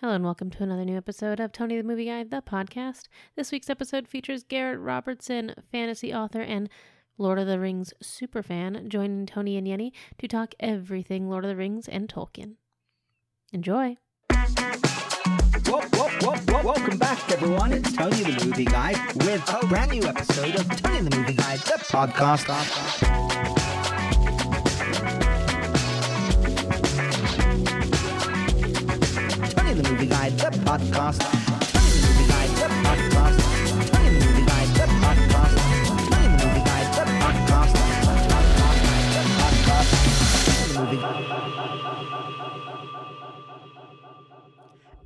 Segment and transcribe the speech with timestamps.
[0.00, 3.04] Hello and welcome to another new episode of Tony the Movie Guy, the podcast.
[3.34, 6.68] This week's episode features Garrett Robinson, fantasy author and
[7.16, 11.56] Lord of the Rings superfan, joining Tony and Yenny to talk everything Lord of the
[11.56, 12.56] Rings and Tolkien.
[13.54, 13.96] Enjoy!
[15.64, 17.72] Whoa, whoa, whoa, welcome back, everyone.
[17.72, 21.56] It's Tony the Movie Guy with a brand new episode of Tony the Movie Guy,
[21.56, 23.25] the podcast.
[30.50, 31.22] The podcast.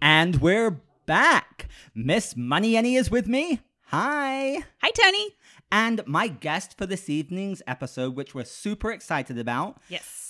[0.03, 1.69] And we're back.
[1.95, 3.61] Miss Money Annie is with me.
[3.87, 4.63] Hi.
[4.83, 5.37] Hi, Tony.
[5.73, 10.30] And my guest for this evening's episode, which we're super excited about, Yes.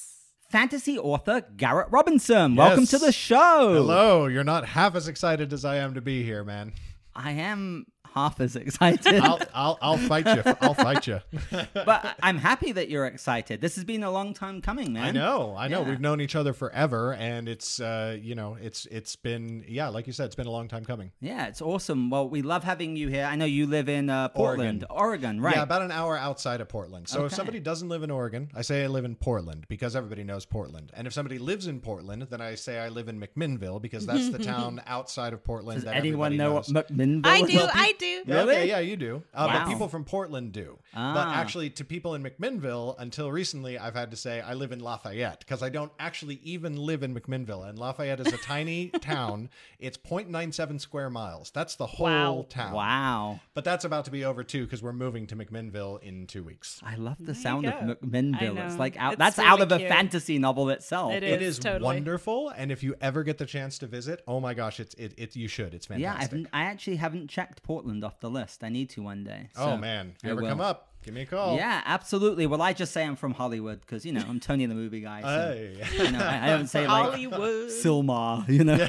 [0.51, 2.57] Fantasy author Garrett Robinson.
[2.57, 3.73] Welcome to the show.
[3.73, 6.73] Hello, you're not half as excited as I am to be here, man.
[7.15, 9.20] I am half as excited.
[9.20, 10.42] I'll I'll, I'll fight you.
[10.61, 11.20] I'll fight you.
[11.72, 13.61] but I'm happy that you're excited.
[13.61, 15.05] This has been a long time coming, man.
[15.05, 15.83] I know, I know.
[15.83, 15.89] Yeah.
[15.89, 20.06] We've known each other forever, and it's uh, you know, it's it's been yeah, like
[20.06, 21.12] you said, it's been a long time coming.
[21.20, 22.11] Yeah, it's awesome.
[22.11, 23.25] Well, we love having you here.
[23.25, 25.56] I know you live in uh, Portland, Oregon, right?
[25.56, 27.08] Yeah, about an hour outside of Portland.
[27.08, 30.24] So if somebody doesn't live in Oregon, I say I live in Portland because everybody
[30.24, 30.91] knows Portland.
[30.95, 34.30] And if somebody lives in Portland, then I say I live in McMinnville because that's
[34.30, 35.78] the town outside of Portland.
[35.78, 36.72] Does that anyone know knows.
[36.72, 37.50] what McMinnville I is?
[37.50, 37.69] do.
[37.72, 38.23] I do.
[38.27, 38.55] Yeah, Really?
[38.56, 39.23] okay, yeah, you do.
[39.33, 39.65] Uh, Wow.
[39.65, 40.79] But people from Portland do.
[40.93, 41.34] But Ah.
[41.37, 45.39] actually, to people in McMinnville, until recently, I've had to say I live in Lafayette
[45.41, 47.69] because I don't actually even live in McMinnville.
[47.69, 49.48] And Lafayette is a tiny town.
[49.79, 51.51] It's 0.97 square miles.
[51.53, 52.47] That's the whole Wow.
[52.48, 52.73] town.
[52.73, 53.41] Wow.
[53.55, 56.81] But that's about to be over too because we're moving to McMinnville in two weeks.
[56.85, 57.75] I love the There sound of.
[57.75, 58.67] McMinnville.
[58.67, 59.12] It's like out.
[59.14, 61.12] It's that's really out of a fantasy novel itself.
[61.12, 61.85] It It is, is totally.
[61.85, 65.14] wonderful, and if you ever get the chance to visit, oh my gosh, it's it,
[65.17, 65.75] it you should.
[65.75, 66.03] It's fantastic.
[66.03, 66.51] Yeah, I've, fantastic.
[66.55, 68.62] I actually haven't checked Portland off the list.
[68.62, 69.48] I need to one day.
[69.56, 70.48] oh man, if I you ever will.
[70.48, 71.56] come up, give me a call.
[71.56, 72.47] Yeah, absolutely.
[72.47, 75.23] Well, I just say I'm from Hollywood because you know I'm Tony the movie guy.
[75.23, 76.05] So, Hey.
[76.05, 77.70] you know, I, I don't say like Hollywood.
[77.70, 78.86] Sylmar, you know.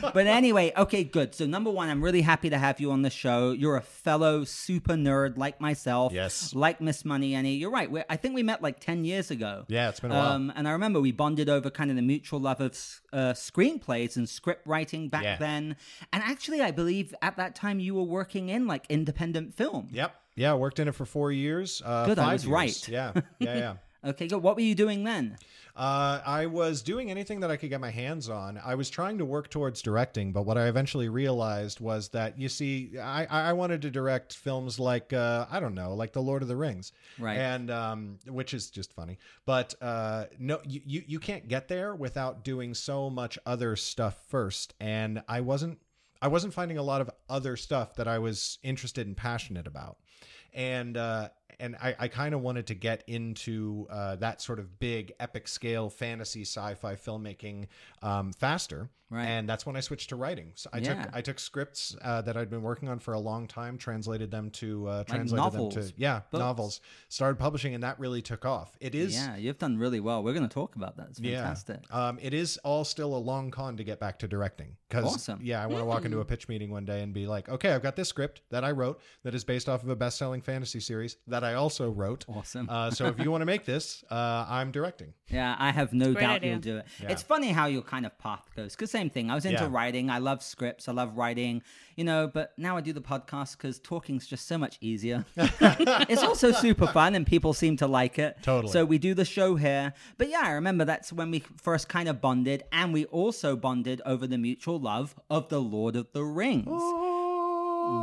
[0.12, 1.34] but anyway, okay, good.
[1.34, 3.52] So number one, I'm really happy to have you on the show.
[3.52, 6.12] You're a fellow super nerd like myself.
[6.12, 6.54] Yes.
[6.54, 7.54] Like Miss Money Annie.
[7.54, 7.90] You're right.
[7.90, 9.64] We're, I think we met like ten years ago.
[9.68, 10.32] Yeah, it's been a while.
[10.32, 12.72] Um, and I remember we bonded over kind of the mutual love of
[13.12, 15.36] uh, screenplays and script writing back Yeah.
[15.36, 15.76] then.
[16.12, 19.88] And actually, I believe at that time you were working in like independent film.
[19.92, 20.14] Yep.
[20.34, 21.82] Yeah, worked in it for four years.
[21.84, 22.52] Uh, Good, I was years.
[22.52, 22.88] right.
[22.88, 23.74] Yeah, yeah, yeah.
[24.04, 24.42] Okay, good.
[24.42, 25.36] What were you doing then?
[25.74, 28.60] Uh, I was doing anything that I could get my hands on.
[28.62, 32.50] I was trying to work towards directing, but what I eventually realized was that you
[32.50, 36.42] see, I, I wanted to direct films like uh, I don't know, like The Lord
[36.42, 37.38] of the Rings, Right.
[37.38, 41.94] And um, which is just funny, but uh, no, you, you you can't get there
[41.94, 45.78] without doing so much other stuff first, and I wasn't
[46.20, 49.96] I wasn't finding a lot of other stuff that I was interested and passionate about,
[50.52, 51.28] and uh,
[51.60, 55.48] and I, I kind of wanted to get into uh, that sort of big epic
[55.48, 57.66] scale fantasy sci-fi filmmaking
[58.02, 58.90] um, faster.
[59.10, 59.26] Right.
[59.26, 60.52] And that's when I switched to writing.
[60.54, 61.02] So I Yeah.
[61.02, 64.30] took I took scripts uh, that I'd been working on for a long time, translated
[64.30, 66.40] them to uh, translated novels, them to yeah books.
[66.40, 66.80] novels.
[67.10, 68.74] Started publishing, and that really took off.
[68.80, 70.22] It is Yeah, you've done really well.
[70.24, 71.08] We're going to talk about that.
[71.10, 71.80] It's fantastic.
[71.90, 72.08] yeah.
[72.08, 74.76] Um, it is all still a long con to get back to directing.
[74.88, 75.40] Because Awesome.
[75.42, 77.72] yeah, I want to walk into a pitch meeting one day and be like, okay,
[77.74, 80.80] I've got this script that I wrote that is based off of a best-selling fantasy
[80.80, 82.24] series that I also wrote.
[82.28, 82.68] Awesome.
[82.68, 85.12] Uh, so if you want to make this, uh, I'm directing.
[85.28, 86.50] Yeah, I have no great doubt idea.
[86.50, 86.86] you'll do it.
[87.02, 87.10] Yeah.
[87.12, 88.74] It's funny how your kind of path goes.
[88.76, 89.30] Because same thing.
[89.30, 89.68] I was into Yeah.
[89.70, 90.10] writing.
[90.10, 90.88] I love scripts.
[90.88, 91.62] I love writing.
[91.96, 95.24] You know, but now I do the podcast because talking's just so much easier.
[95.36, 98.36] it's also super fun, and people seem to like it.
[98.42, 98.72] Totally.
[98.72, 99.92] So we do the show here.
[100.18, 104.00] But yeah, I remember that's when we first kind of bonded, and we also bonded
[104.06, 106.66] over the mutual love of the Lord of the Rings,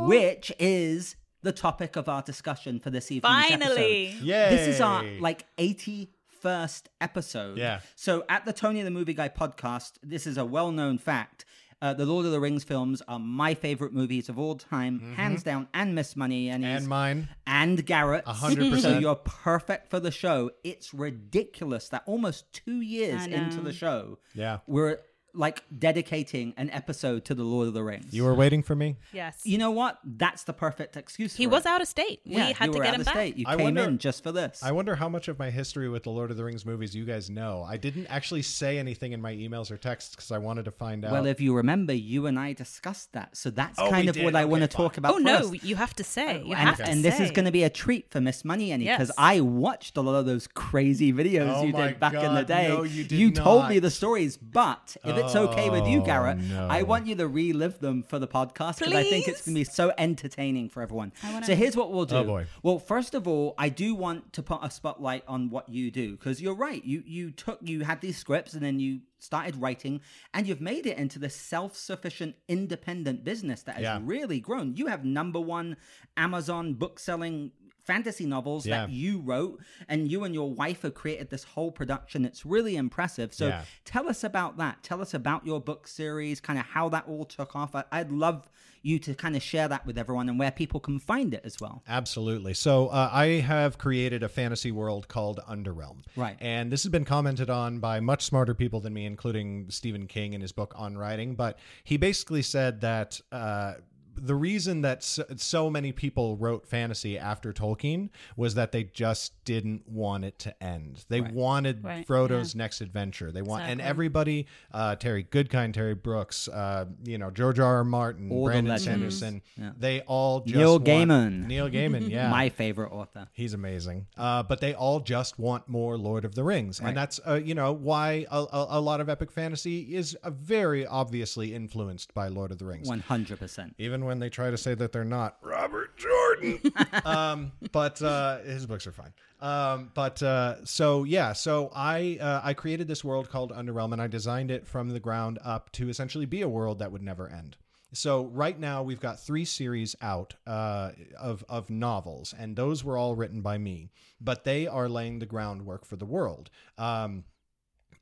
[0.08, 3.68] which is the topic of our discussion for this evening's episode.
[3.74, 4.06] Finally.
[4.22, 4.50] Yay!
[4.50, 7.58] This is our like 81st episode.
[7.58, 7.80] Yeah.
[7.96, 11.44] So at the Tony the Movie Guy podcast, this is a well known fact.
[11.82, 15.42] Uh, the Lord of the Rings films are my favorite movies of all time, hands
[15.42, 16.76] down, and Miss Money and, Mm-hmm.
[16.76, 17.28] and mine.
[17.46, 18.22] and Garrett.
[18.26, 18.96] A hundred percent.
[18.96, 20.50] So you're perfect for the show.
[20.62, 24.58] It's ridiculous that almost two years into the show, Yeah.
[24.66, 24.98] we're
[25.34, 28.12] like dedicating an episode to the Lord of the Rings.
[28.12, 28.96] You were waiting for me.
[29.12, 29.40] Yes.
[29.44, 29.98] You know what?
[30.04, 31.34] That's the perfect excuse.
[31.36, 31.68] he for was it.
[31.68, 32.20] out of state.
[32.24, 33.14] Yeah, we had you to were get out him of back.
[33.14, 33.36] state.
[33.36, 34.60] You I came wonder- in just for this.
[34.62, 37.04] I wonder how much of my history with the Lord of the Rings movies you
[37.04, 37.64] guys know.
[37.68, 41.04] I didn't actually say anything in my emails or texts because I wanted to find
[41.04, 41.12] out.
[41.12, 44.24] Well, if you remember, you and I discussed that, so that's Oh, kind of did.
[44.24, 45.14] what I want to talk about.
[45.14, 45.64] Oh no, first.
[45.64, 46.42] you have to say.
[46.44, 48.72] You and, have to and this is going to be a treat for Miss Money
[48.72, 49.16] Annie because Yes.
[49.18, 52.68] I watched a lot of those crazy videos Oh you did back in the day.
[52.68, 53.70] no, you did told not.
[53.70, 56.66] me the stories, but if Oh it's okay with you, Oh, Garrett, no.
[56.68, 59.60] I want you to relive them for the podcast because I think it's going to
[59.60, 61.12] be so entertaining for everyone.
[61.22, 62.16] Wanna So here's what we'll do.
[62.16, 62.46] Oh, boy.
[62.62, 66.12] Well, first of all, I do want to put a spotlight on what you do
[66.12, 66.84] because you're right.
[66.84, 70.00] You you took you had these scripts and then you started writing
[70.32, 74.00] and you've made it into this self-sufficient independent business that has Yeah.
[74.02, 74.74] really grown.
[74.76, 75.76] You have number 1
[76.16, 77.52] Amazon book-selling
[77.90, 78.86] fantasy novels Yeah.
[78.86, 82.24] that you wrote and you and your wife have created this whole production.
[82.24, 83.34] It's really impressive.
[83.34, 83.64] So Yeah.
[83.84, 84.82] tell us about that.
[84.82, 87.74] Tell us about your book series, kind of how that all took off.
[87.74, 88.48] I, I'd love
[88.82, 91.60] you to kind of share that with everyone and where people can find it as
[91.60, 91.82] well.
[91.86, 92.54] Absolutely.
[92.54, 95.98] So uh, I have created a fantasy world called Underrealm.
[96.16, 96.36] Right.
[96.40, 100.32] And this has been commented on by much smarter people than me, including Stephen King
[100.32, 101.34] in his book On Writing.
[101.34, 103.20] But he basically said that.
[103.30, 103.74] Uh,
[104.22, 109.32] the reason that so, so many people wrote fantasy after Tolkien was that they just
[109.44, 111.04] didn't want it to end.
[111.08, 113.32] They wanted Right, Frodo's next adventure.
[113.32, 117.76] They want, and everybody, uh, Terry Goodkind, Terry Brooks, uh, you know, George R.
[117.76, 117.84] R.
[117.84, 118.84] Martin, All Brandon legends.
[119.18, 119.70] Sanderson, Yeah.
[119.78, 121.46] they all just Neil want- Gaiman.
[121.46, 122.30] Neil Gaiman, yeah.
[122.30, 123.28] My favorite author.
[123.32, 124.06] He's amazing.
[124.16, 126.80] Uh, but they all just want more Lord of the Rings.
[126.80, 126.88] Right.
[126.88, 130.30] And that's, uh, you know, why a, a, a lot of epic fantasy is uh,
[130.30, 132.88] very obviously influenced by Lord of the Rings.
[132.90, 133.74] 100%.
[133.78, 135.36] Even when they try to say that they're not.
[135.42, 136.60] Robert Jordan.
[137.04, 139.12] um, but uh, his books are fine.
[139.40, 144.02] Um, but uh, so yeah, so I uh, I created this world called Underrealm, and
[144.02, 147.28] I designed it from the ground up to essentially be a world that would never
[147.28, 147.56] end.
[147.92, 152.96] So right now we've got three series out uh, of of novels, and those were
[152.96, 153.90] all written by me,
[154.20, 156.50] but they are laying the groundwork for the world.
[156.78, 157.24] Um,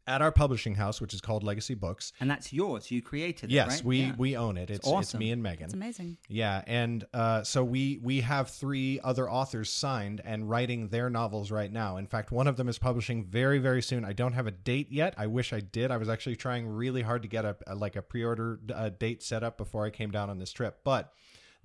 [0.08, 2.12] at our publishing house, which is called Legacy Books.
[2.18, 2.90] And that's yours.
[2.90, 3.84] You created it, Yes, right?
[3.84, 4.14] we Yeah.
[4.18, 4.70] we own it.
[4.70, 5.20] It's it's awesome.
[5.20, 5.66] me and Megan.
[5.66, 6.16] It's amazing.
[6.28, 11.50] Yeah, and uh, so we we have three other authors signed and writing their novels
[11.50, 11.98] right now.
[11.98, 14.04] In fact, one of them is publishing very very soon.
[14.04, 15.14] I don't have a date yet.
[15.18, 15.90] I wish I did.
[15.90, 19.22] I was actually trying really hard to get a, a like a pre-order uh, date
[19.22, 21.12] set up before I came down on this trip, but.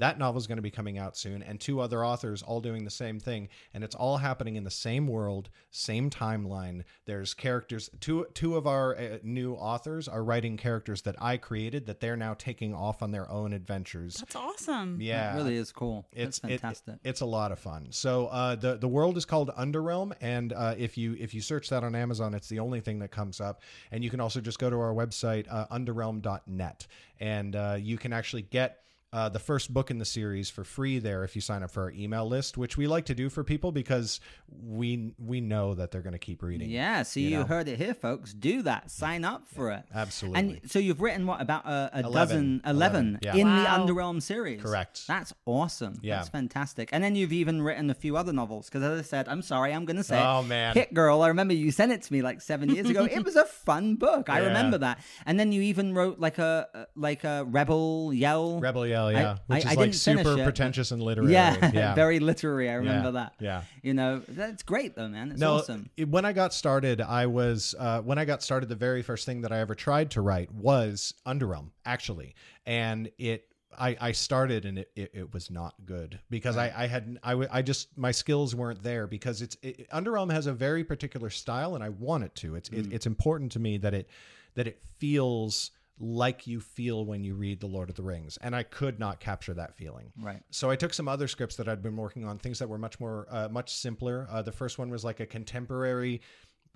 [0.03, 2.83] That novel is going to be coming out soon, and two other authors all doing
[2.83, 6.83] the same thing, and it's all happening in the same world, same timeline.
[7.05, 7.89] There's characters.
[8.01, 12.17] Two two of our uh, new authors are writing characters that I created that they're
[12.17, 14.15] now taking off on their own adventures.
[14.17, 14.99] That's awesome.
[14.99, 16.05] Yeah, It really is cool.
[16.11, 16.95] it's That's it- fantastic.
[17.05, 17.87] it's a lot of fun.
[17.91, 21.69] So uh, the the world is called Underrealm, and uh, if you if you search
[21.69, 23.61] that on Amazon, it's the only thing that comes up.
[23.91, 26.87] And you can also just go to our website uh, underrealm.net,
[27.21, 28.79] and uh, you can actually get.
[29.13, 31.83] Uh, the first book in the series for free there if you sign up for
[31.83, 34.19] our email list, which we like to do for people because
[34.65, 36.67] we we know that they're going to keep reading.
[36.69, 37.43] yeah, so you, you know.
[37.45, 38.33] heard it here, folks.
[38.33, 38.89] Do that.
[38.89, 39.83] Sign up for it.
[39.93, 40.39] Absolutely.
[40.39, 42.11] And so you've written what about a, a 11.
[42.11, 43.35] dozen, 11, 11, yeah.
[43.35, 43.85] in Wow.
[43.85, 44.61] the Underrealm series?
[44.61, 45.05] Correct.
[45.07, 45.99] That's awesome.
[46.01, 46.15] Yeah.
[46.17, 46.89] That's fantastic.
[46.91, 49.73] And then you've even written a few other novels because, as I said, I'm sorry,
[49.73, 50.19] I'm going to say.
[50.19, 50.73] Oh, man.
[50.73, 51.21] Hit Girl.
[51.21, 53.05] I remember you sent it to me like seven years ago.
[53.05, 54.27] it was a fun book.
[54.29, 54.47] I Yeah.
[54.47, 54.99] remember that.
[55.27, 58.59] And then you even wrote like a a- like a Rebel Yell.
[58.59, 61.33] Rebel Yell, yeah, I- which I is like super it, pretentious and literary.
[61.33, 61.95] Yeah, yeah.
[61.95, 62.69] very literary.
[62.69, 63.33] I remember Yeah, that.
[63.39, 63.61] yeah.
[63.81, 65.31] You know, that's great though, man.
[65.31, 65.89] It's no, awesome.
[65.97, 68.69] it- when I got started, I was uh, when I got started.
[68.69, 72.35] The very first thing that I ever tried to write was Underrealm, actually,
[72.65, 73.45] and it.
[73.75, 77.31] I, I started and it, it, it was not good because I, I had I,
[77.31, 81.31] w- I just my skills weren't there because it's it, Underrealm has a very particular
[81.31, 82.77] style and I want it to it's Mm.
[82.85, 84.07] it, it's important to me that it
[84.53, 88.55] that it feels like you feel when you read the Lord of the Rings and
[88.55, 90.41] I could not capture that feeling Right.
[90.49, 92.99] so I took some other scripts that I'd been working on, things that were much
[92.99, 94.27] more, uh, much simpler.
[94.29, 96.21] Uh, the first one was like a contemporary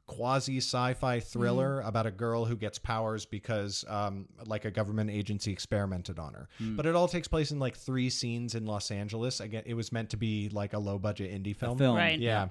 [0.06, 5.52] quasi sci-fi thriller about a girl who gets powers because um, like a government agency
[5.52, 9.42] experimented on her but it all takes place in like three scenes in los angeles
[9.42, 11.98] again it was meant to be like a low budget indie film film.
[11.98, 12.18] Right.
[12.20, 12.48] yeah.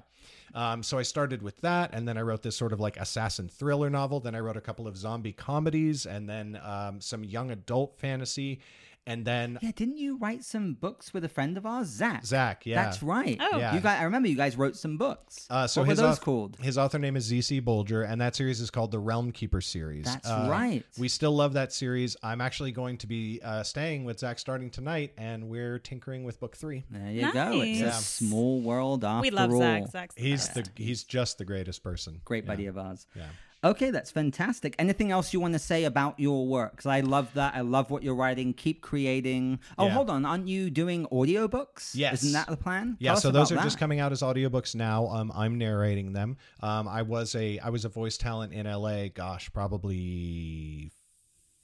[0.53, 3.49] Um, so I started with that, and then I wrote this sort of like assassin
[3.49, 4.19] thriller novel.
[4.19, 8.59] Then I wrote a couple of zombie comedies, and then um, some young adult fantasy,
[9.07, 12.23] and then Yeah, didn't you write some books with a friend of ours, Zach?
[12.25, 12.65] Zach.
[12.65, 13.37] Yeah, That's right.
[13.39, 13.57] Oh.
[13.57, 13.73] Yeah.
[13.73, 15.47] You guys, I remember you guys wrote some books.
[15.49, 16.57] Uh, so what were his those auth- called?
[16.61, 20.05] His author name is ZC Bolger, and that series is called the Realm Keeper series.
[20.05, 20.83] That's Uh, right.
[20.99, 22.15] We still love that series.
[22.21, 26.39] I'm actually going to be uh, staying with Zach starting tonight, and we're tinkering with
[26.39, 26.83] book three.
[26.91, 27.51] There you go.
[27.53, 29.59] It's a small world after we love all.
[29.59, 29.87] Zach.
[29.91, 30.75] Zach's the He's best.
[30.75, 32.21] the he's just the greatest person.
[32.25, 32.47] Great Yeah.
[32.51, 33.07] buddy of ours.
[33.15, 33.23] Yeah.
[33.63, 34.75] Okay, that's fantastic.
[34.77, 36.71] Anything else you want to say about your work?
[36.71, 37.55] Because I love that.
[37.55, 38.53] I love what you're writing.
[38.53, 39.59] Keep creating.
[39.77, 39.91] Oh, Yeah.
[39.93, 40.25] hold on.
[40.25, 41.91] Aren't you doing audiobooks?
[41.95, 42.21] Yes.
[42.21, 42.97] Isn't that the plan?
[42.99, 45.07] Yeah, Tell so those are about just coming out as audiobooks now.
[45.07, 46.37] Um, I'm narrating them.
[46.61, 49.07] Um, I was a I was a voice talent in LA.
[49.07, 50.91] Gosh, probably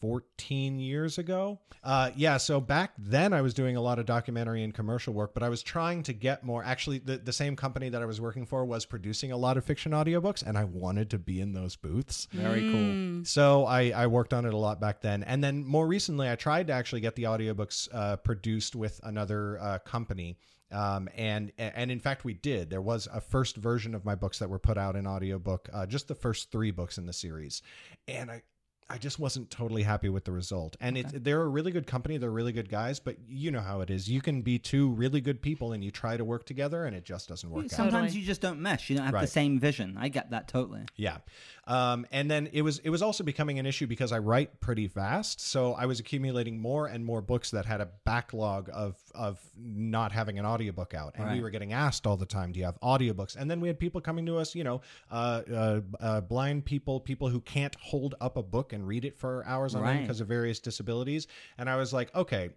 [0.03, 1.61] 14 years ago.
[1.81, 5.33] Uh, yeah, so back then I was doing a lot of documentary and commercial work,
[5.33, 6.61] but I was trying to get more.
[6.61, 9.63] Actually, the, the same company that I was working for was producing a lot of
[9.63, 12.27] fiction audiobooks, and I wanted to be in those booths.
[12.33, 13.23] Very cool.
[13.23, 15.23] So I, I worked on it a lot back then.
[15.23, 19.57] And then more recently, I tried to actually get the audiobooks uh, produced with another
[19.61, 20.37] uh, company.
[20.69, 24.39] Um, and and in fact we did there was a first version of my books
[24.39, 27.61] that were put out in audiobook uh, just the first three books in the series
[28.07, 28.41] and i
[28.89, 30.75] I just wasn't totally happy with the result.
[30.79, 32.17] And it, they're a really good company.
[32.17, 34.09] They're really good guys, but you know how it is.
[34.09, 37.03] You can be two really good people and you try to work together and it
[37.05, 37.69] just doesn't work.
[37.69, 38.19] Sometimes Totally.
[38.19, 38.89] you just don't mesh.
[38.89, 39.97] You don't have the same vision.
[39.99, 40.81] I get that totally.
[40.95, 41.17] Yeah.
[41.65, 44.87] Um, and then it was it was also becoming an issue because I write pretty
[44.87, 49.39] fast, so I was accumulating more and more books that had a backlog of of
[49.57, 52.65] not having an audiobook out, and we were getting asked all the time, "Do you
[52.65, 56.21] have audiobooks?" And then we had people coming to us, you know, uh, uh, uh,
[56.21, 59.81] blind people, people who can't hold up a book and read it for hours on
[59.81, 60.01] end Right.
[60.01, 61.27] because of various disabilities,
[61.57, 62.49] and I was like, okay,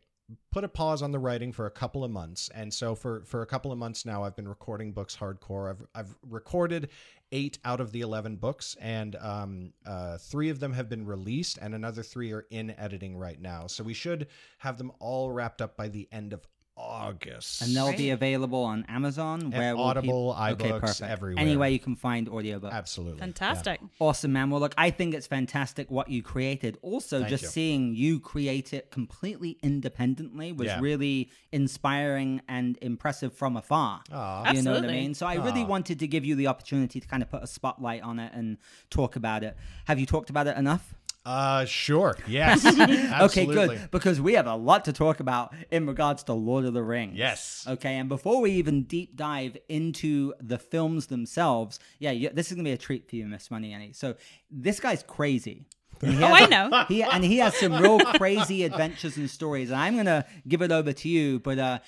[0.51, 3.43] put a pause on the writing for a couple of months and so for for
[3.43, 6.89] a couple of months now i've been recording books hardcore i've i've recorded
[7.33, 11.59] eight out of the 11 books and um uh three of them have been released
[11.61, 13.67] and another three are in editing right now.
[13.67, 14.29] So we should
[14.59, 17.99] have them all wrapped up by the end of august And they'll Great.
[17.99, 21.01] be available on Amazon, where will Audible, peop- okay, perfect.
[21.11, 21.43] everywhere.
[21.43, 22.73] Anywhere you can find audiobooks.
[22.73, 23.81] absolutely Fantastic.
[23.99, 24.51] Awesome, man.
[24.51, 26.79] Well, look, I think it's fantastic what you created.
[26.83, 27.49] Also, Thank just you.
[27.49, 30.81] seeing you create it completely independently was Yeah.
[30.81, 34.03] really inspiring and impressive from afar.
[34.13, 34.53] Aw.
[34.53, 34.89] You know what I Absolutely.
[34.93, 35.15] mean?
[35.15, 38.03] So I really wanted to give you the opportunity to kind of put a spotlight
[38.03, 38.59] on it and
[38.91, 39.57] talk about it.
[39.87, 40.95] Have you talked about it enough?
[41.27, 42.65] Uh sure yes
[43.27, 43.91] Okay, good.
[43.91, 47.17] Because we have a lot to talk about in regards to Lord of the Rings.
[47.17, 47.65] Yes.
[47.69, 52.55] Okay, and before we even deep dive into the films themselves, yeah, yeah this is
[52.55, 53.93] gonna be a treat for you, Miss Money Annie.
[53.93, 54.15] So
[54.51, 55.67] this guy's crazy.
[56.03, 56.85] Oh, has I a- know.
[56.89, 59.71] He and he has some real crazy adventures and stories.
[59.71, 61.79] And I'm gonna give it over to you, but uh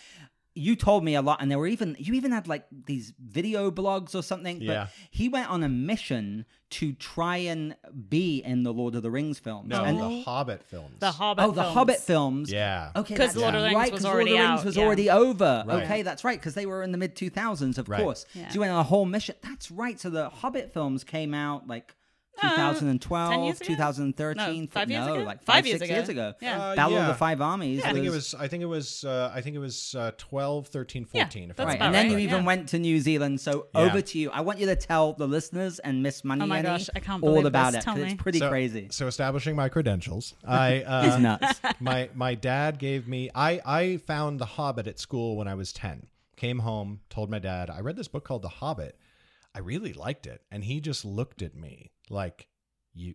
[0.58, 3.70] you told me a lot, and there were even you even had like these video
[3.70, 4.60] blogs or something.
[4.60, 4.84] Yeah.
[4.84, 7.74] But he went on a mission to try and
[8.10, 9.68] be in the Lord of the Rings films.
[9.70, 11.44] no and the hobbit films The Hobbit.
[11.46, 11.74] Oh, the films.
[11.74, 12.52] Hobbit films.
[12.52, 14.60] yeah Okay, because Lord of the Rings right, was 'cause Lord already of the Rings
[14.60, 14.84] out, was yeah.
[14.84, 15.64] already over.
[15.66, 15.82] Right.
[15.84, 18.02] Okay, that's right, because they were in the mid 2000s, of Right.
[18.02, 18.26] course.
[18.34, 18.48] Yeah.
[18.48, 19.36] So you went on a whole mission.
[19.42, 19.98] That's right.
[19.98, 21.94] So the Hobbit films came out like
[22.40, 23.66] 2012, 10 years ago?
[23.66, 25.23] 2013, No, five years no, ago?
[25.25, 25.97] like Five five, years six ago.
[25.99, 26.35] years ago.
[26.40, 26.61] Yeah.
[26.62, 27.83] Uh, Battle of the Five Armies.
[27.85, 28.35] I think it was.
[28.35, 29.04] I think it was.
[29.04, 31.50] Uh, I think it was uh, 12, 13, 14.
[31.50, 32.47] if that's Right, about and then right, you even yeah.
[32.47, 33.40] went to New Zealand.
[33.40, 33.80] So Yeah.
[33.83, 34.30] over to you.
[34.30, 37.00] I want you to tell the listeners and Miss Money Oh my Annie gosh, I
[37.00, 37.83] can't all about this.
[37.83, 37.85] it.
[37.85, 38.12] Tell 'cause me.
[38.12, 38.88] It's pretty so, crazy.
[38.90, 41.61] So establishing my credentials, I uh, It's nuts.
[41.80, 43.30] my my dad gave me.
[43.35, 46.07] I I found The Hobbit at school when I was ten.
[46.37, 48.97] Came home, told my dad I read this book called The Hobbit.
[49.54, 52.48] I really liked it, and he just looked at me like
[52.94, 53.14] you.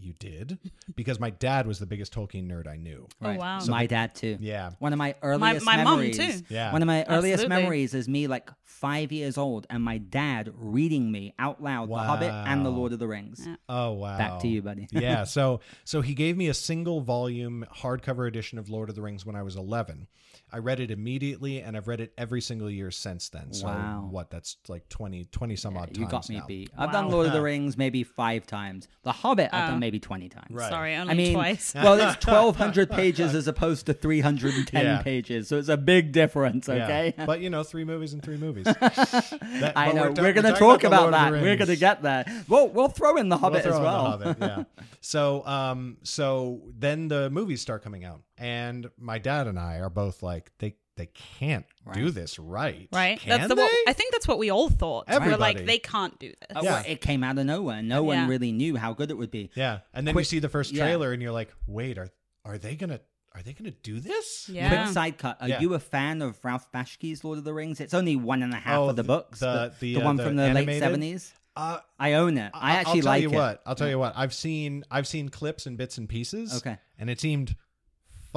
[0.00, 0.60] You did
[0.94, 3.08] because my dad was the biggest Tolkien nerd I knew.
[3.20, 3.58] Oh, wow.
[3.66, 4.38] my dad too.
[4.38, 6.16] Yeah, One of my earliest my mum, memories.
[6.16, 6.44] too.
[6.48, 6.72] Yeah.
[6.72, 11.10] One of my earliest memories is me like five years old and my dad reading
[11.10, 13.42] me out loud The Hobbit and The Lord of the Rings.
[13.44, 13.56] Yeah.
[13.68, 14.16] Oh wow!
[14.16, 14.86] Back to you, buddy.
[14.92, 15.24] yeah.
[15.24, 19.26] So so he gave me a single volume hardcover edition of Lord of the Rings
[19.26, 20.06] when I was 11.
[20.52, 23.52] I read it immediately, and I've read it every single year since then.
[23.52, 24.08] So Wow.
[24.10, 24.30] what?
[24.30, 26.46] That's like 20, 20 some odd times You got me now.
[26.46, 26.70] beat.
[26.76, 28.88] I've done Lord of the Rings maybe five times.
[29.02, 30.46] The Hobbit I've done maybe twenty times.
[30.50, 30.70] Right.
[30.70, 31.74] Sorry, only I mean, twice.
[31.74, 35.02] well, it's twelve hundred pages as opposed to three hundred and ten Yeah.
[35.02, 36.68] pages, so it's a big difference.
[36.68, 36.84] Yeah.
[36.84, 38.64] Okay, but you know, three movies and three movies.
[38.64, 41.32] That- I know we're, ta- going to talk the about, that.
[41.32, 42.24] We're going to get there.
[42.48, 44.18] We'll we'll throw in the Hobbit We'll as throw in well.
[44.18, 44.64] the Hobbit, yeah.
[45.00, 49.90] So, um, so then the movies start coming out, and my dad and I are
[49.90, 51.64] both like, they they can't
[51.94, 53.20] do this right, right?
[53.20, 53.62] Can That's the they?
[53.62, 55.06] what, I think that's what we all thought.
[55.08, 55.40] We're Everybody.
[55.40, 56.56] like, they can't do this.
[56.56, 56.70] Uh, Yeah.
[56.72, 57.82] well, it came out of nowhere.
[57.82, 59.50] No one really knew how good it would be.
[59.54, 60.82] Yeah, and then Quick- you see the first yeah.
[60.84, 62.08] trailer, and you're like, wait, are
[62.44, 63.00] are they gonna
[63.34, 64.48] are they gonna do this?
[64.52, 64.68] Yeah.
[64.84, 65.36] Quick side cut.
[65.40, 65.60] Are Yeah.
[65.60, 67.78] you a fan of Ralph Bakshi's Lord of the Rings?
[67.80, 69.38] It's only one and a half Oh, of the the- books.
[69.38, 71.32] the- the, the, uh, one the from the late seventies.
[71.54, 72.50] Uh, I own it.
[72.54, 73.34] I I- actually I'll tell like you it.
[73.34, 73.62] what.
[73.66, 74.14] I'll tell you what.
[74.16, 76.56] I've seen I've seen clips and bits and pieces.
[76.56, 76.76] Okay.
[76.98, 77.54] and it seemed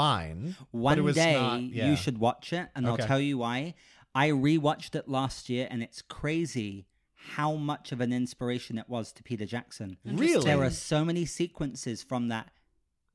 [0.01, 0.55] fine.
[0.72, 1.89] One was day not, yeah.
[1.89, 3.01] you should watch it, and Okay.
[3.01, 3.75] I'll tell you why.
[4.13, 9.12] I rewatched it last year, and it's crazy how much of an inspiration it was
[9.13, 9.98] to Peter Jackson.
[10.03, 10.43] Really?
[10.43, 12.50] There are so many sequences from that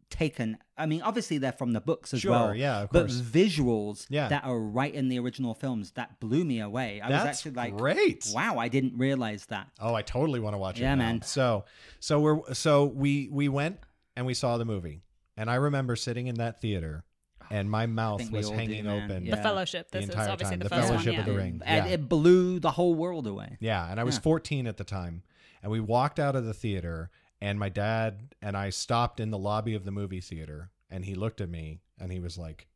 [0.08, 0.56] taken.
[0.78, 2.54] I mean, obviously they're from the books as Sure, well.
[2.54, 4.28] yeah, of but visuals Yeah.
[4.28, 7.00] that are right in the original films that blew me away.
[7.00, 8.24] I was That's actually like, great.
[8.32, 9.66] wow, I didn't realize that.
[9.80, 10.82] Oh, I totally want to watch it.
[10.82, 11.04] Yeah, now.
[11.04, 11.22] man.
[11.22, 11.64] So,
[11.98, 13.80] so we're so we we went
[14.14, 15.02] and we saw the movie,
[15.36, 17.04] and I remember sitting in that theater,
[17.50, 19.24] and my mouth was all do, hanging open.
[19.26, 19.36] Yeah.
[19.36, 19.90] The Fellowship.
[19.90, 20.58] The This is entire obviously time.
[20.60, 21.20] the, The first Fellowship one.
[21.20, 21.38] of the yeah.
[21.38, 21.62] Ring.
[21.64, 21.92] And Yeah.
[21.92, 23.56] it blew the whole world away.
[23.60, 24.22] Yeah, and I was Yeah.
[24.22, 25.22] 14 at the time,
[25.62, 29.38] and we walked out of the theater, and my dad and I stopped in the
[29.38, 32.66] lobby of the movie theater, and he looked at me and he was like,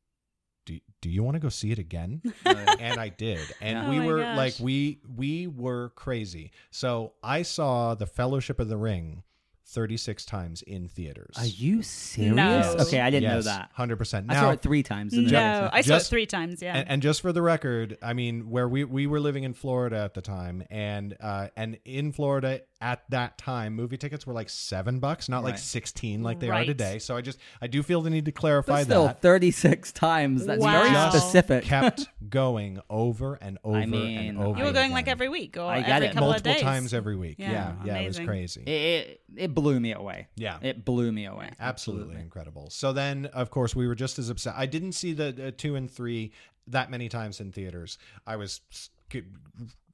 [0.67, 3.99] "Do do you want to go see it again?" and I did, and Oh we
[4.01, 4.37] my were gosh.
[4.37, 6.53] like, we we were crazy.
[6.71, 9.23] So I saw the Fellowship of the Ring.
[9.71, 11.35] 36 times in theaters.
[11.39, 12.35] Are you serious?
[12.35, 12.75] No.
[12.81, 13.71] Okay, I didn't know that.
[13.79, 14.27] 100%.
[14.29, 15.15] I saw Now, it three times.
[15.15, 16.61] In the No, I saw Just- it three times.
[16.61, 16.77] Yeah.
[16.77, 19.97] and, and just for the record, I mean, where we, we were living in Florida
[19.99, 24.49] at the time, and uh, and in Florida at that time, movie tickets were like
[24.49, 26.99] seven bucks, not like sixteen like they are today.
[26.99, 29.21] So I just I do feel the need to clarify but still, that.
[29.21, 30.47] 36 times.
[30.47, 31.11] That's very Wow.
[31.11, 31.65] specific.
[31.65, 34.59] Kept going over and over mean, and over.
[34.59, 36.13] you were going like every week or I get every it.
[36.15, 36.63] couple multiple of days.
[36.65, 37.37] times every week.
[37.39, 38.63] Yeah, Yeah, yeah, it was crazy.
[38.63, 40.29] It, it, it blew me away.
[40.37, 40.59] Yeah.
[40.63, 41.51] It blew me away.
[41.61, 42.71] Absolutely incredible.
[42.71, 44.55] So then, of course, we were just as upset.
[44.57, 46.33] I didn't see the uh, two and three
[46.69, 47.99] that many times in theaters.
[48.27, 48.61] I was,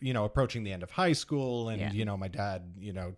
[0.01, 1.93] you know, approaching the end of high school, and Yeah.
[1.93, 3.15] you know, my dad, you know.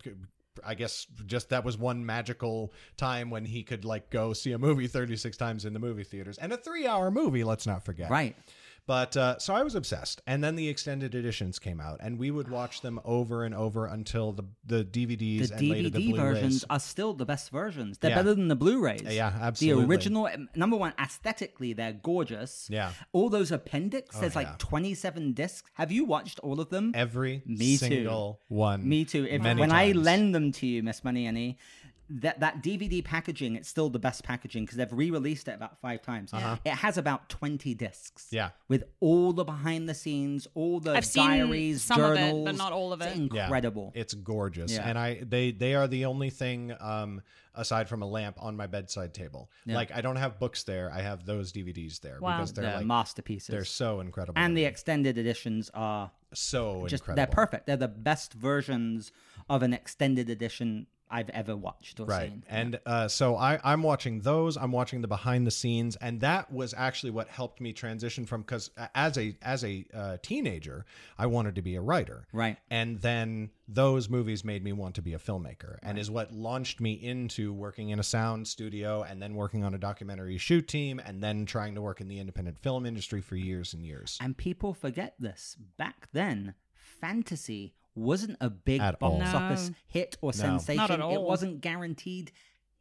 [0.66, 4.58] I guess just that was one magical time when he could like go see a
[4.58, 8.10] movie 36 times in the movie theaters and a three hour movie, let's not forget.
[8.10, 8.34] Right.
[8.88, 12.30] But uh, so I was obsessed, and then the extended editions came out, and we
[12.30, 16.14] would watch them over and over until the the DVDs The and later the DVD
[16.14, 16.34] Blu-rays.
[16.40, 17.98] versions are still the best versions.
[17.98, 18.16] They're Yeah.
[18.16, 19.02] better than the Blu-rays.
[19.02, 19.84] Yeah, absolutely.
[19.84, 22.66] The original, number one, aesthetically, they're gorgeous.
[22.70, 22.92] Yeah.
[23.12, 24.38] All those appendix, Oh, there's yeah.
[24.40, 25.68] like 27 discs.
[25.74, 26.92] Have you watched all of them?
[26.94, 27.86] Every Me too.
[27.88, 28.88] single one.
[28.88, 29.26] Me too.
[29.28, 31.58] If, when I lend them to you, Miss Money Annie,
[32.10, 36.00] that that DVD packaging, it's still the best packaging because they've re-released it about five
[36.02, 36.30] times.
[36.64, 38.28] It has about 20 discs.
[38.32, 38.36] Uh-huh.
[38.36, 38.50] Yeah.
[38.68, 42.44] With all the behind the scenes, all the I've seen diaries, some of it, journals.
[42.46, 43.30] but not all of It's it.
[43.34, 43.44] Yeah.
[43.44, 43.92] incredible.
[43.94, 44.88] It's gorgeous, Yeah.
[44.88, 47.20] and I they they are the only thing um,
[47.54, 49.50] aside from a lamp on my bedside table.
[49.66, 50.90] Like I don't have books there.
[50.92, 52.36] I have those DVDs there Wow.
[52.38, 53.48] because they're They're like masterpieces.
[53.48, 54.38] they're so incredible.
[54.40, 54.66] and the me.
[54.66, 57.16] extended editions are so just incredible.
[57.16, 57.66] they're perfect.
[57.66, 59.12] They're the best versions
[59.50, 62.30] of an extended edition I've ever watched or Right.
[62.30, 62.44] seen.
[62.48, 64.56] And uh, so I, I'm watching those.
[64.56, 68.42] I'm watching the behind the scenes, and that was actually what helped me transition from
[68.42, 70.84] because as a as a uh, teenager,
[71.18, 72.26] I wanted to be a writer.
[72.32, 72.56] Right.
[72.70, 76.80] And then those movies made me want to be a filmmaker, and is what launched
[76.80, 81.00] me into working in a sound studio, and then working on a documentary shoot team,
[81.04, 84.18] and then trying to work in the independent film industry for years and years.
[84.20, 85.56] And people forget this.
[85.76, 86.54] Back then,
[87.00, 89.36] fantasy wasn't a big At box all.
[89.36, 89.74] office No.
[89.88, 90.32] hit or No.
[90.32, 90.76] sensation.
[90.76, 91.24] Not at It all.
[91.24, 92.32] wasn't guaranteed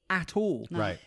[0.10, 0.68] at all.
[0.72, 1.00] Right.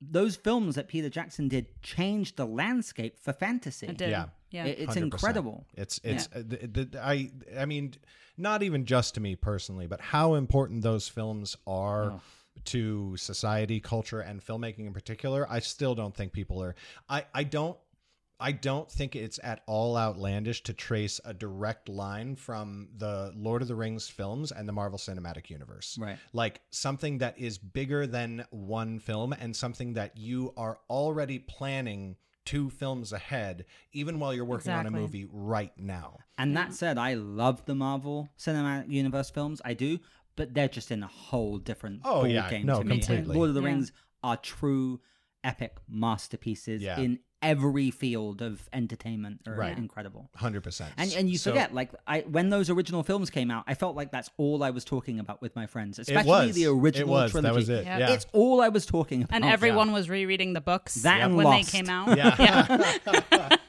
[0.00, 3.86] Those films that Peter Jackson did changed the landscape for fantasy.
[3.86, 4.10] It did.
[4.10, 4.26] Yeah.
[4.50, 4.64] Yeah.
[4.66, 5.02] It- it's 100%.
[5.14, 5.66] incredible.
[5.74, 7.94] It's it's uh, the, the, I I mean
[8.36, 12.20] not even just to me personally, but how important those films are
[12.66, 15.46] to society, culture, and filmmaking in particular.
[15.50, 16.74] I still don't think people are.
[17.08, 17.76] I I don't.
[18.44, 23.62] I don't think it's at all outlandish to trace a direct line from the Lord
[23.62, 25.96] of the Rings films and the Marvel Cinematic Universe.
[25.98, 26.18] Right.
[26.34, 32.16] Like something that is bigger than one film and something that you are already planning
[32.44, 36.18] two films ahead, even while you're working on a movie right now.
[36.36, 39.62] And that said, I love the Marvel Cinematic Universe films.
[39.64, 40.00] I do,
[40.36, 42.50] but they're just in a whole different Oh, ball yeah.
[42.50, 42.98] game No, to me.
[42.98, 43.34] completely.
[43.36, 43.68] Lord of the Yeah.
[43.68, 45.00] Rings are true
[45.42, 47.00] epic masterpieces Yeah.
[47.00, 49.42] in every field of entertainment.
[49.46, 49.76] Are Right.
[49.78, 50.28] incredible.
[50.34, 50.92] Hundred percent.
[50.96, 54.10] And and you forget, like I when those original films came out, I felt like
[54.10, 56.54] that's all I was talking about with my friends, especially was.
[56.56, 57.30] the original It was.
[57.30, 57.48] trilogy.
[57.48, 57.84] That was it.
[57.84, 57.98] Yeah.
[57.98, 58.10] Yeah.
[58.12, 59.36] It's all I was talking about.
[59.36, 61.70] and everyone was rereading the books That and when Lost.
[61.70, 62.16] they came out.
[62.16, 63.56] Yeah.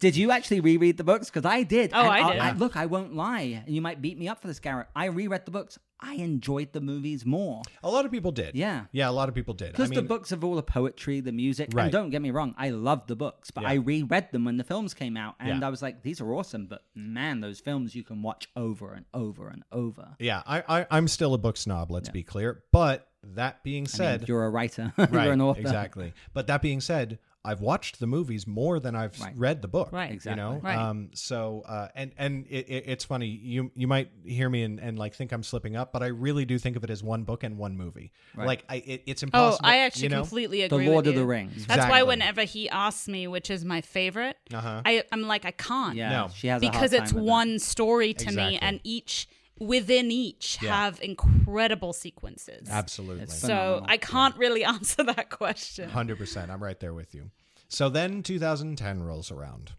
[0.00, 1.30] Did you actually reread the books?
[1.30, 1.92] Because I did.
[1.94, 2.60] Oh, And I did.
[2.60, 4.88] look, I won't lie, and you might beat me up for this, Garrett.
[4.94, 5.78] I reread the books.
[6.06, 8.54] I enjoyed the movies more a lot of people did.
[8.54, 8.84] Yeah.
[8.92, 9.08] Yeah.
[9.08, 9.68] A lot of people did.
[9.68, 11.70] I because mean, the books have all the poetry, the music.
[11.72, 11.84] Right.
[11.84, 13.70] And don't get me wrong, I love the books, but Yeah.
[13.70, 15.66] I reread them when the films came out, and Yeah.
[15.66, 16.66] I was like, these are awesome.
[16.66, 20.16] But man, those films you can watch over and over and over.
[20.18, 21.90] Yeah, I, I I'm still a book snob.
[21.90, 22.62] Let's be clear.
[22.72, 25.60] But that being I mean, said, you're a writer, right, you're an author.
[25.60, 26.12] exactly.
[26.34, 29.34] But that being said, I've watched the movies more than I've Right.
[29.36, 29.90] read the book.
[29.92, 30.10] Right.
[30.12, 30.40] Exactly.
[30.42, 30.56] You know.
[30.56, 30.76] Exactly.
[30.76, 30.88] Right.
[30.88, 31.10] Um.
[31.14, 33.26] So, uh, and and it, it, it's funny.
[33.26, 36.44] You you might hear me and, and like think I'm slipping up, but I really
[36.44, 38.12] do think of it as one book and one movie.
[38.36, 39.58] Like I, it, it's Oh.
[39.62, 40.20] I actually you know?
[40.22, 40.86] completely The agree.
[40.88, 41.26] Lord with of the you.
[41.26, 41.66] Rings.
[41.66, 44.82] That's why whenever he asks me which is my favorite, Uh-huh.
[44.84, 45.96] I, I'm like I can't.
[45.96, 46.28] Yeah, No.
[46.34, 47.30] she has a hard because it's time with that.
[47.30, 48.52] one story to Exactly.
[48.52, 50.74] me, and each within each Yeah.
[50.84, 52.68] have incredible sequences.
[52.70, 53.22] Absolutely.
[53.24, 53.84] It's So phenomenal.
[53.88, 55.88] I can't really answer that question.
[55.90, 56.50] Hundred percent.
[56.50, 57.30] I'm right there with you.
[57.68, 59.72] So then 2010 rolls around.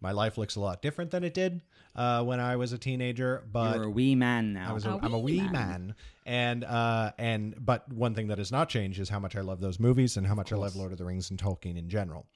[0.00, 1.60] My life looks a lot different than it did
[1.96, 4.70] uh, when I was a teenager, but You're a wee man now.
[4.70, 5.52] I was a, A I'm a wee wee man.
[5.52, 9.40] man, and uh, and but one thing that has not changed is how much I
[9.40, 11.88] love those movies and how much I love Lord of the Rings and Tolkien in
[11.88, 12.26] general.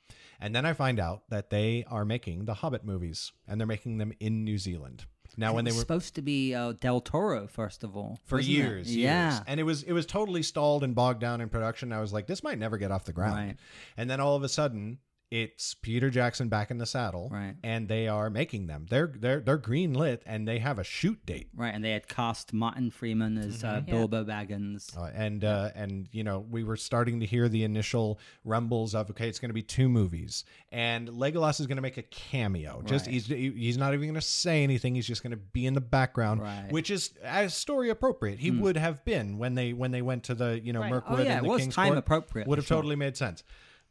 [0.40, 3.98] And then I find out that they are making the Hobbit movies, and they're making
[3.98, 5.04] them in New Zealand.
[5.36, 8.38] Now, when they was were supposed to be uh, Del Toro, first of all, for
[8.40, 9.42] years, yeah.
[9.46, 11.92] and it was it was totally stalled and bogged down in production.
[11.92, 13.36] I was like, this might never get off the ground.
[13.36, 13.56] Right.
[13.96, 14.98] And then all of a sudden,
[15.34, 17.54] it's Peter Jackson back in the saddle, Right.
[17.64, 18.84] And they are making them.
[18.90, 21.48] They're they're they're green lit, and they have a shoot date.
[21.56, 23.94] Right, and they had cast Martin Freeman as uh, Yeah.
[23.94, 24.94] Bilbo Baggins.
[24.96, 29.08] Uh, and uh, and you know we were starting to hear the initial rumbles of
[29.10, 32.82] okay it's going to be two movies and Legolas is going to make a cameo
[32.84, 33.12] just Right.
[33.14, 35.80] he's he's not even going to say anything he's just going to be in the
[35.80, 36.66] background Right.
[36.70, 40.34] which is as story appropriate he would have been when they when they went to
[40.34, 40.90] the you know Right.
[40.90, 41.98] Mirkwood Oh, yeah, and it the was King's time Court.
[41.98, 42.76] appropriate, would have sure.
[42.78, 43.42] totally made sense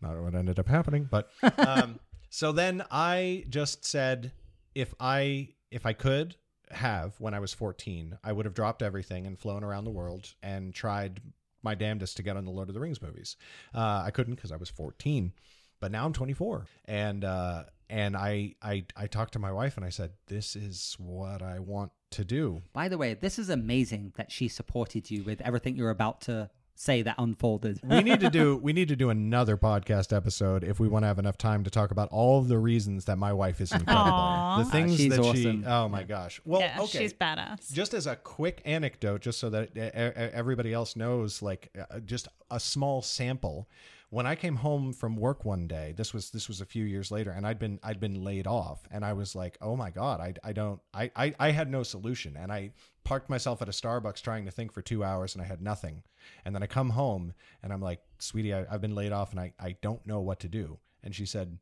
[0.02, 2.00] not what ended up happening but um
[2.34, 4.32] so then I just said
[4.74, 6.38] if I if I could
[6.72, 10.34] have when I was 14, I would have dropped everything and flown around the world
[10.42, 11.22] and tried
[11.62, 13.36] my damnedest to get on the Lord of the Rings movies.
[13.76, 15.34] Uh, I couldn't because I was 14,
[15.82, 19.86] but now I'm 24, and uh, and I I I talked to my wife and
[19.86, 24.14] I said, "This is what I want to do." By the way, this is amazing
[24.16, 26.50] that she supported you with everything you're about to
[26.82, 27.80] say that unfolded.
[27.84, 31.08] we need to do we need to do another podcast episode if we want to
[31.08, 34.12] have enough time to talk about all of the reasons that my wife is incredible.
[34.12, 34.64] Aw.
[34.64, 35.62] The things she's that awesome.
[35.62, 36.42] she oh my gosh.
[36.44, 37.00] Well, yeah, okay.
[37.00, 37.72] she's badass.
[37.72, 42.60] just as a quick anecdote just so that everybody else knows like uh, just a
[42.60, 43.70] small sample
[44.10, 47.12] when i came home from work one day this was this was a few years
[47.12, 50.20] later and i'd been i'd been laid off and i was like oh my god
[50.20, 52.72] i, I don't I, I i had no solution and i
[53.04, 56.04] parked myself at a starbucks trying to think for two hours and i had nothing.
[56.46, 57.34] And then i come home
[57.64, 60.40] and i'm like sweetie I, i've been laid off and I, I don't know what
[60.42, 60.80] to do.
[61.04, 61.58] And she said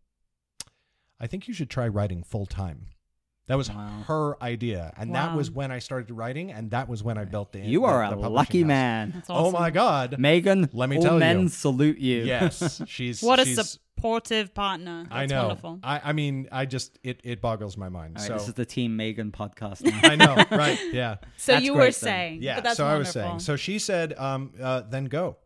[1.19, 2.88] i think you should try writing full time
[3.49, 4.03] that was Wow.
[4.07, 7.51] her idea, and that was when I started writing, and that was when I built
[7.51, 7.59] the.
[7.59, 8.67] you the- are a lucky house.
[8.67, 9.12] man.
[9.15, 10.17] That's Oh my god!
[10.17, 11.19] Megan, Let me all tell you.
[11.19, 12.23] men salute you.
[12.23, 13.21] Yes, she's.
[13.21, 15.03] What a supportive partner.
[15.09, 15.47] That's I know.
[15.47, 15.79] Wonderful.
[15.83, 18.15] I, I mean, I just it it boggles my mind.
[18.17, 19.99] All right, so this is the Team Megan podcast now.
[20.03, 20.79] I know, right?
[20.93, 21.93] Yeah, So That's you great were then.
[21.93, 22.55] saying, yeah.
[22.55, 23.39] but that's so I was saying.
[23.39, 25.38] So she said, um, uh, then go.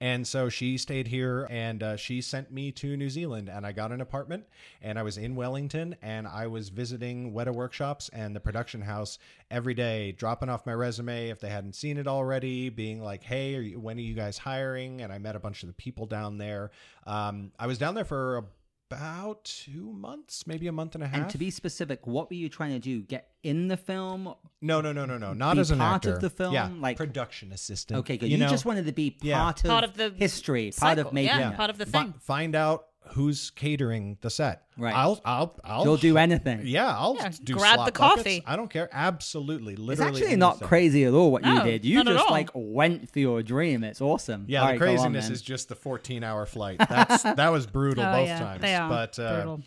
[0.00, 3.72] And so she stayed here and uh, she sent me to New Zealand and I
[3.72, 4.44] got an apartment
[4.80, 9.18] and I was in Wellington and I was visiting Weta Workshops and the production house
[9.50, 13.54] every day, dropping off my resume if they hadn't seen it already, being like, hey,
[13.56, 15.02] are you, when are you guys hiring?
[15.02, 16.70] And I met a bunch of the people down there.
[17.06, 18.46] Um, I was down there for
[18.90, 21.20] about two months, maybe a month and a half.
[21.20, 23.00] and to be specific, what were you trying to do?
[23.02, 24.34] Get in the film?
[24.60, 26.96] no, no, no, no, no, not be as an part of the film, yeah, like-
[26.96, 28.00] production assistant.
[28.00, 28.26] Okay, good.
[28.26, 29.38] You, You, know, just wanted to be Yeah.
[29.38, 31.56] part of, Part of the history, part of cycle, making yeah, it.
[31.56, 32.14] part of the Fi- thing.
[32.20, 34.62] find out who's catering the set.
[34.78, 34.94] Right.
[34.94, 35.84] I'll, I'll, I'll.
[35.84, 36.60] You'll do anything.
[36.64, 38.22] Yeah, I'll Yeah, do grab slot the buckets.
[38.22, 38.42] coffee.
[38.46, 38.88] I don't care.
[38.92, 40.20] Absolutely, It's literally.
[40.22, 40.68] actually not anything.
[40.68, 41.84] crazy at all what you No, did.
[41.84, 42.30] You not at just all.
[42.30, 43.82] like went for your dream.
[43.84, 44.44] It's awesome.
[44.48, 45.32] Yeah, All the right, go on, craziness then.
[45.32, 46.78] is just the 14-hour flight.
[46.88, 48.60] That's that was brutal Oh, both yeah, times.
[48.62, 49.60] they are But uh, brutal.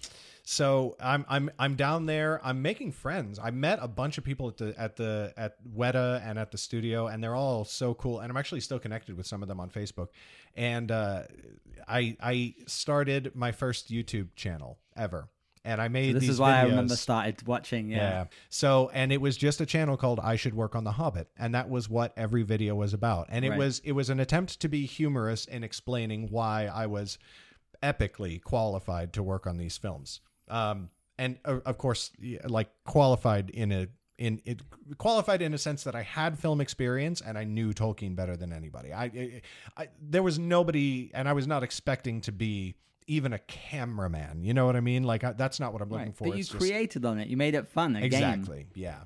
[0.46, 2.42] So I'm I'm I'm down there.
[2.44, 3.40] I'm making friends.
[3.40, 6.58] I met a bunch of people at the at the at Weta and at the
[6.58, 8.20] studio, and they're all so cool.
[8.20, 10.10] And I'm actually still connected with some of them on Facebook.
[10.56, 11.24] And uh,
[11.88, 15.30] I I started my first YouTube channel ever,
[15.64, 17.90] and I made this these is why I remember started watching.
[17.90, 17.98] Yeah.
[17.98, 18.26] Yeah.
[18.50, 21.56] So, and it was just a channel called I Should Work on the Hobbit, and
[21.56, 23.28] that was what every video was about.
[23.30, 23.58] And it Right.
[23.60, 27.18] was it was an attempt to be humorous in explaining why I was
[27.82, 30.20] epically qualified to work on these films.
[30.50, 32.12] Um, and uh, of course,
[32.46, 34.62] like qualified in a in it
[34.98, 38.54] qualified in a sense that I had film experience and I knew Tolkien better than
[38.54, 38.94] anybody.
[38.94, 39.42] I, I,
[39.78, 42.76] I there was nobody, and I was not expecting to be
[43.08, 44.44] even a cameraman.
[44.44, 45.04] You know what I mean?
[45.04, 46.16] Like I, that's not what I'm looking Right.
[46.16, 46.24] for.
[46.26, 47.28] But you It's just- created on it.
[47.28, 47.96] You made it fun.
[47.96, 48.06] A game.
[48.06, 49.04] exactly yeah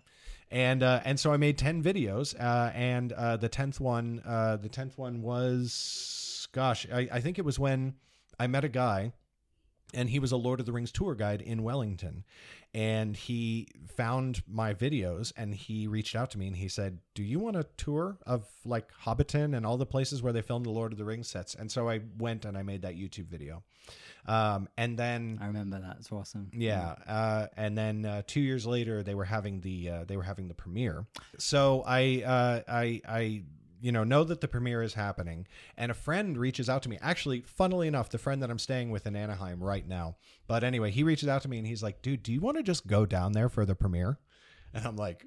[0.50, 4.56] and uh and so i made 10 videos uh and uh the 10th one uh
[4.56, 7.96] the 10th one was gosh i, I think it was when
[8.40, 9.12] i met a guy
[9.94, 12.24] and he was a lord of the rings tour guide in wellington
[12.74, 17.24] and he found my videos and he reached out to me and he said do
[17.24, 20.70] you want a tour of like hobbiton and all the places where they filmed the
[20.70, 23.64] lord of the rings sets and so i went and i made that youtube video
[24.26, 25.98] um and then I remember that.
[26.00, 26.52] It's awesome.
[26.54, 30.24] yeah, uh, and then uh, two years later, they were having the uh, they were
[30.24, 31.06] having the premiere.
[31.38, 33.44] So I uh, I I
[33.82, 36.98] you know know that the premiere is happening, and a friend reaches out to me.
[37.02, 40.18] Actually, funnily enough, the friend that I'm staying with in Anaheim right now.
[40.48, 42.64] But anyway, he reaches out to me and he's like, "Dude, do you want to
[42.64, 44.20] just go down there for the premiere?"
[44.74, 45.26] And I'm like.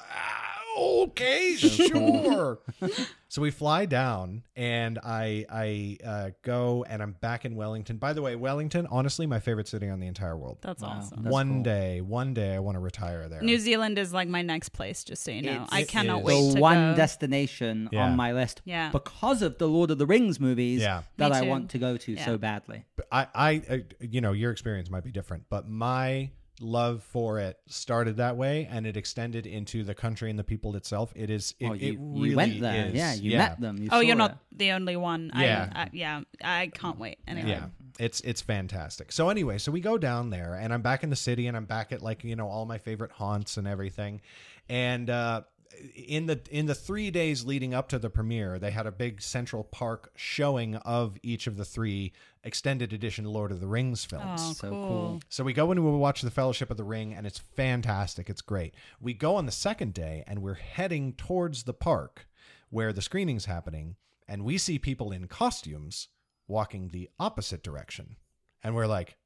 [0.00, 0.47] "Ah,
[0.78, 2.60] Okay, sure.
[3.28, 7.96] so we fly down, and I I uh, go, and I'm back in Wellington.
[7.96, 10.98] By the way, Wellington, honestly, my favorite city on the entire world That's Wow.
[10.98, 11.24] awesome.
[11.24, 11.62] That's one cool.
[11.64, 13.42] day, one day, I want to retire there.
[13.42, 15.50] New Zealand is like my next place, just so you know.
[15.52, 16.24] It's- I it cannot is.
[16.26, 16.96] wait the to one go.
[16.96, 18.04] destination Yeah.
[18.06, 18.90] on my list Yeah.
[18.90, 21.02] because of the Lord of the Rings movies Yeah.
[21.16, 21.48] that Me I too.
[21.48, 22.24] want to go to Yeah.
[22.24, 22.84] so badly.
[23.10, 27.58] I, I, uh, you know, your experience might be different, but my love for it
[27.66, 31.12] started that way and it extended into the country and the people itself.
[31.16, 31.54] It is.
[31.60, 32.86] It, Oh, you, it you really went there.
[32.86, 32.94] is.
[32.94, 33.38] Yeah, you yeah.
[33.38, 33.78] met them.
[33.78, 34.58] You Oh, you're saw not it.
[34.58, 35.30] the only one.
[35.36, 35.70] Yeah.
[35.74, 36.20] I, I, yeah.
[36.42, 37.18] I can't wait.
[37.26, 37.50] Anyway.
[37.50, 37.66] Yeah,
[37.98, 39.12] it's it's fantastic.
[39.12, 41.64] So anyway, so we go down there, and I'm back in the city, and I'm
[41.66, 44.20] back at like you know all my favorite haunts and everything,
[44.68, 45.42] and uh,
[45.94, 49.20] in the in the three days leading up to the premiere, they had a big
[49.20, 52.12] Central Park showing of each of the three
[52.44, 54.40] extended edition Lord of the Rings oh, films.
[54.42, 54.88] Oh, So cool.
[54.88, 55.20] cool.
[55.28, 58.30] So we go and we watch the Fellowship of the Ring, and it's fantastic.
[58.30, 58.74] It's great.
[59.00, 62.26] We go on the second day, and we're heading towards the park
[62.70, 66.08] where the screening's happening, and we see people in costumes
[66.46, 68.16] walking the opposite direction,
[68.62, 69.16] and we're like,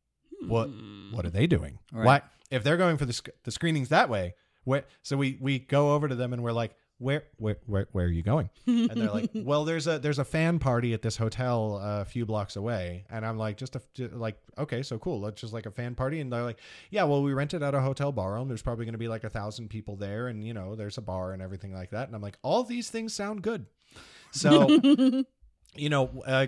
[0.46, 0.70] "What?
[1.12, 1.78] What are they doing?
[1.92, 2.04] Right.
[2.04, 2.22] Why?
[2.50, 5.94] If they're going for the sc- the screenings that way, where?" So we we go
[5.94, 6.74] over to them, and we're like.
[6.98, 8.48] Where, where where where are you going?
[8.66, 12.04] And they're like, well, there's a there's a fan party at this hotel uh, a
[12.04, 15.52] few blocks away, and I'm like, just a ju- like, okay, so cool, it's just
[15.52, 18.46] like a fan party, and they're like, yeah, well, we rented out a hotel ballroom.
[18.46, 21.02] There's probably going to be like a thousand people there, and you know, there's a
[21.02, 22.06] bar and everything like that.
[22.06, 23.66] And I'm like, all these things sound good.
[24.30, 24.68] So,
[25.74, 26.46] you know, uh,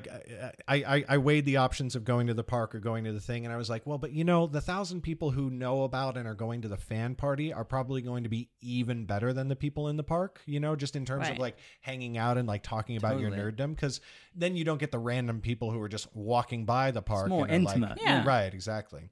[0.69, 3.21] I, I I weighed the options of going to the park or going to the
[3.21, 6.17] thing, and I was like, well, but you know, the thousand people who know about
[6.19, 9.49] and are going to the fan party are probably going to be even better than
[9.49, 10.41] the people in the park.
[10.45, 13.53] You know, just in terms of like hanging out and like talking about your Totally.
[13.53, 14.01] nerddom, because
[14.35, 17.29] then you don't get the random people who are just walking by the park.
[17.29, 18.25] more and are like- intimate, Yeah.
[18.27, 19.09] right, exactly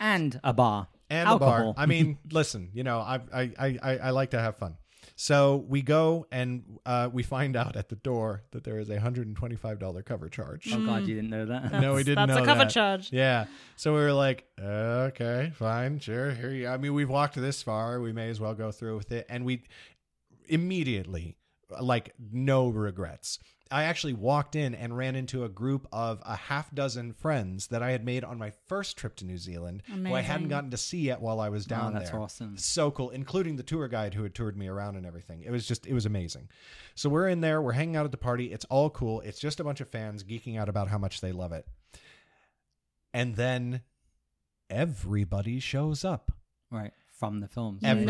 [0.00, 0.88] And a bar.
[1.08, 1.58] and Alcohol.
[1.58, 1.74] the bar.
[1.76, 4.76] I mean, listen, you know, I, I I I I like to have fun.
[5.22, 8.98] So we go and uh, we find out at the door that there is a
[8.98, 10.68] hundred and twenty five dollar cover charge.
[10.74, 11.80] Oh God, you didn't know that.
[11.80, 12.70] No, we didn't That's know a cover that.
[12.72, 13.12] charge.
[13.12, 13.44] Yeah.
[13.76, 16.32] So we were like, okay, fine, sure.
[16.32, 16.66] Here you.
[16.66, 18.00] I mean, we've walked this far.
[18.00, 19.26] We may as well go through with it.
[19.28, 19.62] And we
[20.48, 21.36] immediately,
[21.80, 23.38] like, no regrets.
[23.72, 27.82] I actually walked in and ran into a group of a half dozen friends that
[27.82, 30.76] I had made on my first trip to New Zealand, who I hadn't gotten to
[30.76, 32.20] see yet while I was oh, down Oh, that's there.
[32.20, 32.56] awesome.
[32.58, 35.42] So cool, including the tour guide who had toured me around and everything.
[35.42, 36.48] It was just, it was amazing.
[36.94, 38.52] So we're in there, we're hanging out at the party.
[38.52, 39.20] It's all cool.
[39.22, 41.66] It's just a bunch of fans geeking out about how much they love it.
[43.14, 43.80] And then
[44.70, 46.32] everybody shows up.
[46.70, 46.92] Right.
[47.22, 47.82] From the films.
[47.84, 48.08] Everybody.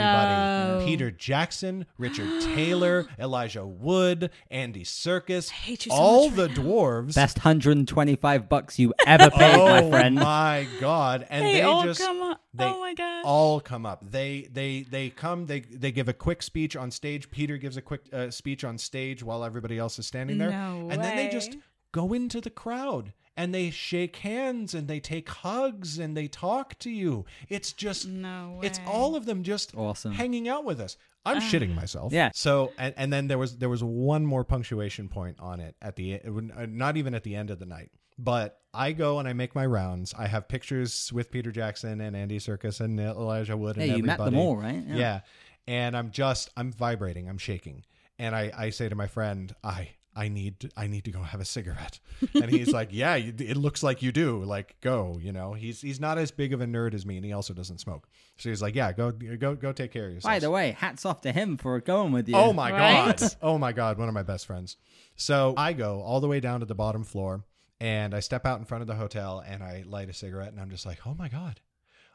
[0.80, 0.86] No.
[0.86, 6.56] Peter Jackson, Richard Taylor, Elijah Wood, Andy Serkis, hate you so all much the right
[6.56, 6.62] now.
[6.62, 7.14] dwarves.
[7.14, 10.14] Best 125 bucks you ever paid, oh my friend.
[10.14, 11.26] my god!
[11.28, 12.40] And They, they, all just come up.
[12.54, 13.24] they oh my god.
[13.26, 14.02] all come up.
[14.10, 15.44] They they they come.
[15.44, 17.30] They they give a quick speech on stage.
[17.30, 20.88] Peter gives a quick uh, speech on stage while everybody else is standing there, No
[20.90, 21.58] and then they just
[21.92, 26.78] go into the crowd and they shake hands and they take hugs and they talk
[26.80, 27.24] to you.
[27.48, 30.12] It's just No It's all of them just Awesome.
[30.12, 30.96] hanging out with us.
[31.24, 32.12] I'm shitting myself.
[32.12, 32.30] Yeah.
[32.34, 35.94] So and, and then there was there was one more punctuation point on it at
[35.96, 37.90] the it uh, not even at the end of the night.
[38.18, 40.12] But I go and I make my rounds.
[40.18, 44.02] I have pictures with Peter Jackson and Andy Serkis and Elijah Wood and Yeah, you
[44.02, 44.36] met everybody.
[44.36, 44.82] them all, right?
[44.86, 44.96] Yeah.
[44.96, 45.20] Yeah.
[45.66, 47.28] And I'm just I'm vibrating.
[47.28, 47.84] I'm shaking.
[48.18, 51.40] And I I say to my friend, I I need I need to go have
[51.40, 51.98] a cigarette.
[52.34, 54.44] And he's like, "Yeah, it looks like you do.
[54.44, 57.24] Like go, you know." He's he's not as big of a nerd as me and
[57.24, 58.08] he also doesn't smoke.
[58.36, 61.06] So he's like, "Yeah, go go go take care of yourself." By the way, hats
[61.06, 62.36] off to him for going with you.
[62.36, 63.16] Oh my Right?
[63.18, 63.36] god.
[63.40, 64.76] Oh my god, one of my best friends.
[65.16, 67.44] So I go all the way down to the bottom floor
[67.80, 70.60] and I step out in front of the hotel and I light a cigarette and
[70.60, 71.60] I'm just like, "Oh my god.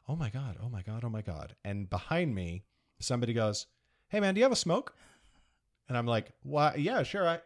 [0.08, 0.58] Oh my god.
[0.64, 1.04] Oh my god.
[1.04, 2.64] Oh my god." And behind me,
[3.00, 3.66] somebody goes,
[4.10, 4.96] "Hey man, do you have a smoke?"
[5.90, 6.76] And I'm like, "Why?
[6.76, 7.28] Yeah, sure.
[7.28, 7.40] I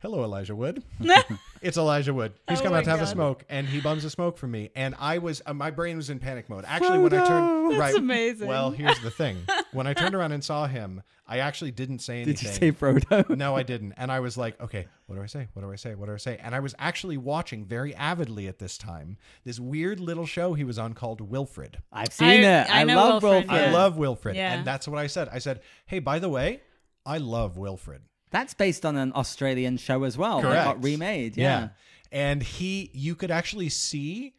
[0.00, 0.82] Hello, Elijah Wood.
[1.60, 2.34] It's Elijah Wood.
[2.48, 4.70] He's Oh come out to have a smoke, and he bums a smoke from me.
[4.76, 6.64] And I was, uh, my brain was in panic mode.
[6.68, 8.46] Actually, when I turned, That's right, amazing.
[8.46, 9.38] Well, here's the thing:
[9.72, 12.70] when I turned around and saw him, I actually didn't say anything Did you say
[12.70, 13.36] Frodo?
[13.36, 13.94] no, I didn't.
[13.96, 15.48] And I was like, okay, what do I say?
[15.54, 15.96] What do I say?
[15.96, 16.38] What do I say?
[16.40, 20.62] And I was actually watching very avidly at this time this weird little show he
[20.62, 21.82] was on called Wilfred.
[21.92, 22.70] I've seen I- it.
[22.70, 23.68] I I, know love Wilfred, Wilfred.
[23.68, 24.52] I love Wilfred, Yeah.
[24.54, 25.28] and that's what I said.
[25.32, 26.60] I said, hey, by the way,
[27.04, 28.02] I love Wilfred.
[28.30, 30.40] That's based on an Australian show as well.
[30.40, 30.64] That Correct.
[30.64, 31.36] got remade.
[31.36, 31.70] Yeah.
[32.10, 34.34] And he you could actually see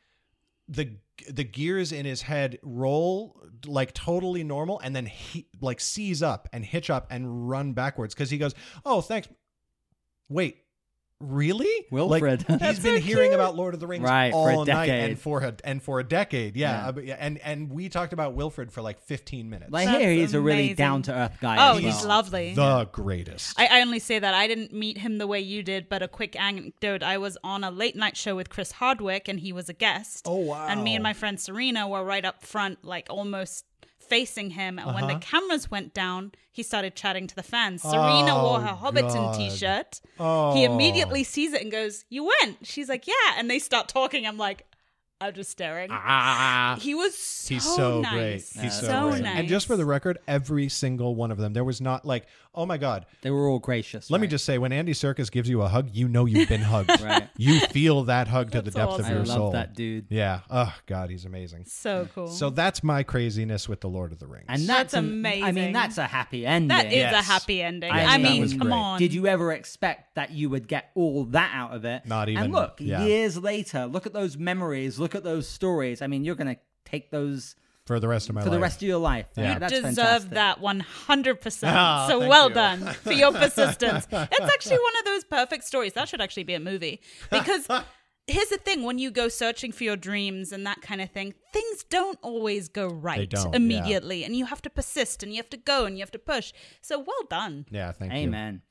[0.67, 0.97] the
[1.29, 6.47] the gears in his head roll like totally normal and then he like seize up
[6.53, 8.53] and hitch up and run backwards cuz he goes,
[8.85, 9.27] "Oh, thanks.
[10.29, 10.63] Wait.
[11.21, 11.85] Really?
[11.91, 12.47] Wilfred.
[12.47, 14.85] Like, he's That's been hearing about Lord of the Rings Right, for a all night
[14.87, 15.09] decade.
[15.11, 16.55] and for a, and for a decade.
[16.55, 16.69] Yeah.
[16.83, 16.87] Yeah.
[16.87, 19.69] Uh, but yeah, And and we talked about Wilfred for like 15 minutes.
[19.71, 21.57] Like That's here, he's a really down to earth guy.
[21.59, 22.53] Oh, as he's lovely.
[22.53, 23.59] the greatest.
[23.59, 26.07] I, I only say that I didn't meet him the way you did, but a
[26.07, 27.03] quick anecdote.
[27.03, 30.25] I was on a late night show with Chris Hardwick, and he was a guest.
[30.25, 30.67] Oh, wow.
[30.69, 33.65] And me and my friend Serena were right up front, like almost
[34.09, 34.79] facing him.
[34.79, 37.81] And when the cameras went down, he started chatting to the fans.
[37.81, 38.37] Serena Uh-huh.
[38.39, 40.01] Oh, wore her Hobbiton t-shirt.
[40.19, 40.53] Oh.
[40.53, 44.25] He immediately sees it and goes, "You went?" She's like, "Yeah." And they start talking.
[44.27, 44.65] I'm like,
[45.21, 45.89] I'm just staring.
[45.91, 46.77] Ah.
[46.79, 48.53] He was so, He's so nice.
[48.53, 48.63] great.
[48.63, 49.37] He's so, so nice.
[49.37, 52.25] And just for the record, every single one of them, there was not like,
[52.59, 53.05] oh my god.
[53.21, 54.11] They were all gracious.
[54.11, 56.61] Let me just say, when Andy Serkis gives you a hug, you know you've been
[56.61, 56.89] hugged.
[57.01, 57.29] Right.
[57.37, 59.05] You feel that hug to the That's depth of awesome.
[59.05, 59.51] I your love soul.
[59.51, 60.07] that dude.
[60.09, 60.41] Yeah.
[60.49, 61.63] Oh God, he's amazing.
[61.65, 62.27] so cool.
[62.27, 64.45] So that's my craziness with the Lord of the Rings.
[64.49, 66.67] And That's that's, an- I mean, that's a happy ending.
[66.69, 67.91] that is a happy ending.
[67.91, 68.73] I I, mean, mean, come great.
[68.73, 68.99] on.
[68.99, 72.05] Did you ever expect that you would get all that out of it?
[72.05, 73.05] Not even- And look, yeah.
[73.05, 76.01] years later, look at those memories, look at those stories.
[76.01, 77.55] I mean, you're going to take those
[77.89, 78.55] for the rest of my for life.
[78.55, 79.25] the rest of your life.
[79.35, 79.53] Yeah.
[79.55, 80.29] You That's deserve fantastic.
[80.31, 81.59] that 100%.
[81.63, 82.53] Ah, so thank well you.
[82.53, 84.05] done for your persistence.
[84.11, 84.13] It's
[84.53, 85.93] actually one of those perfect stories.
[85.93, 87.01] That should actually be a movie.
[87.31, 87.67] Because
[88.27, 91.33] here's the thing when you go searching for your dreams and that kind of thing,
[91.51, 93.55] things don't always go right don't, yeah.
[93.55, 94.23] immediately.
[94.23, 96.53] And you have to persist and you have to go and you have to push.
[96.83, 97.65] So well done.
[97.71, 98.19] Yeah, thank you.
[98.19, 98.61] Amen.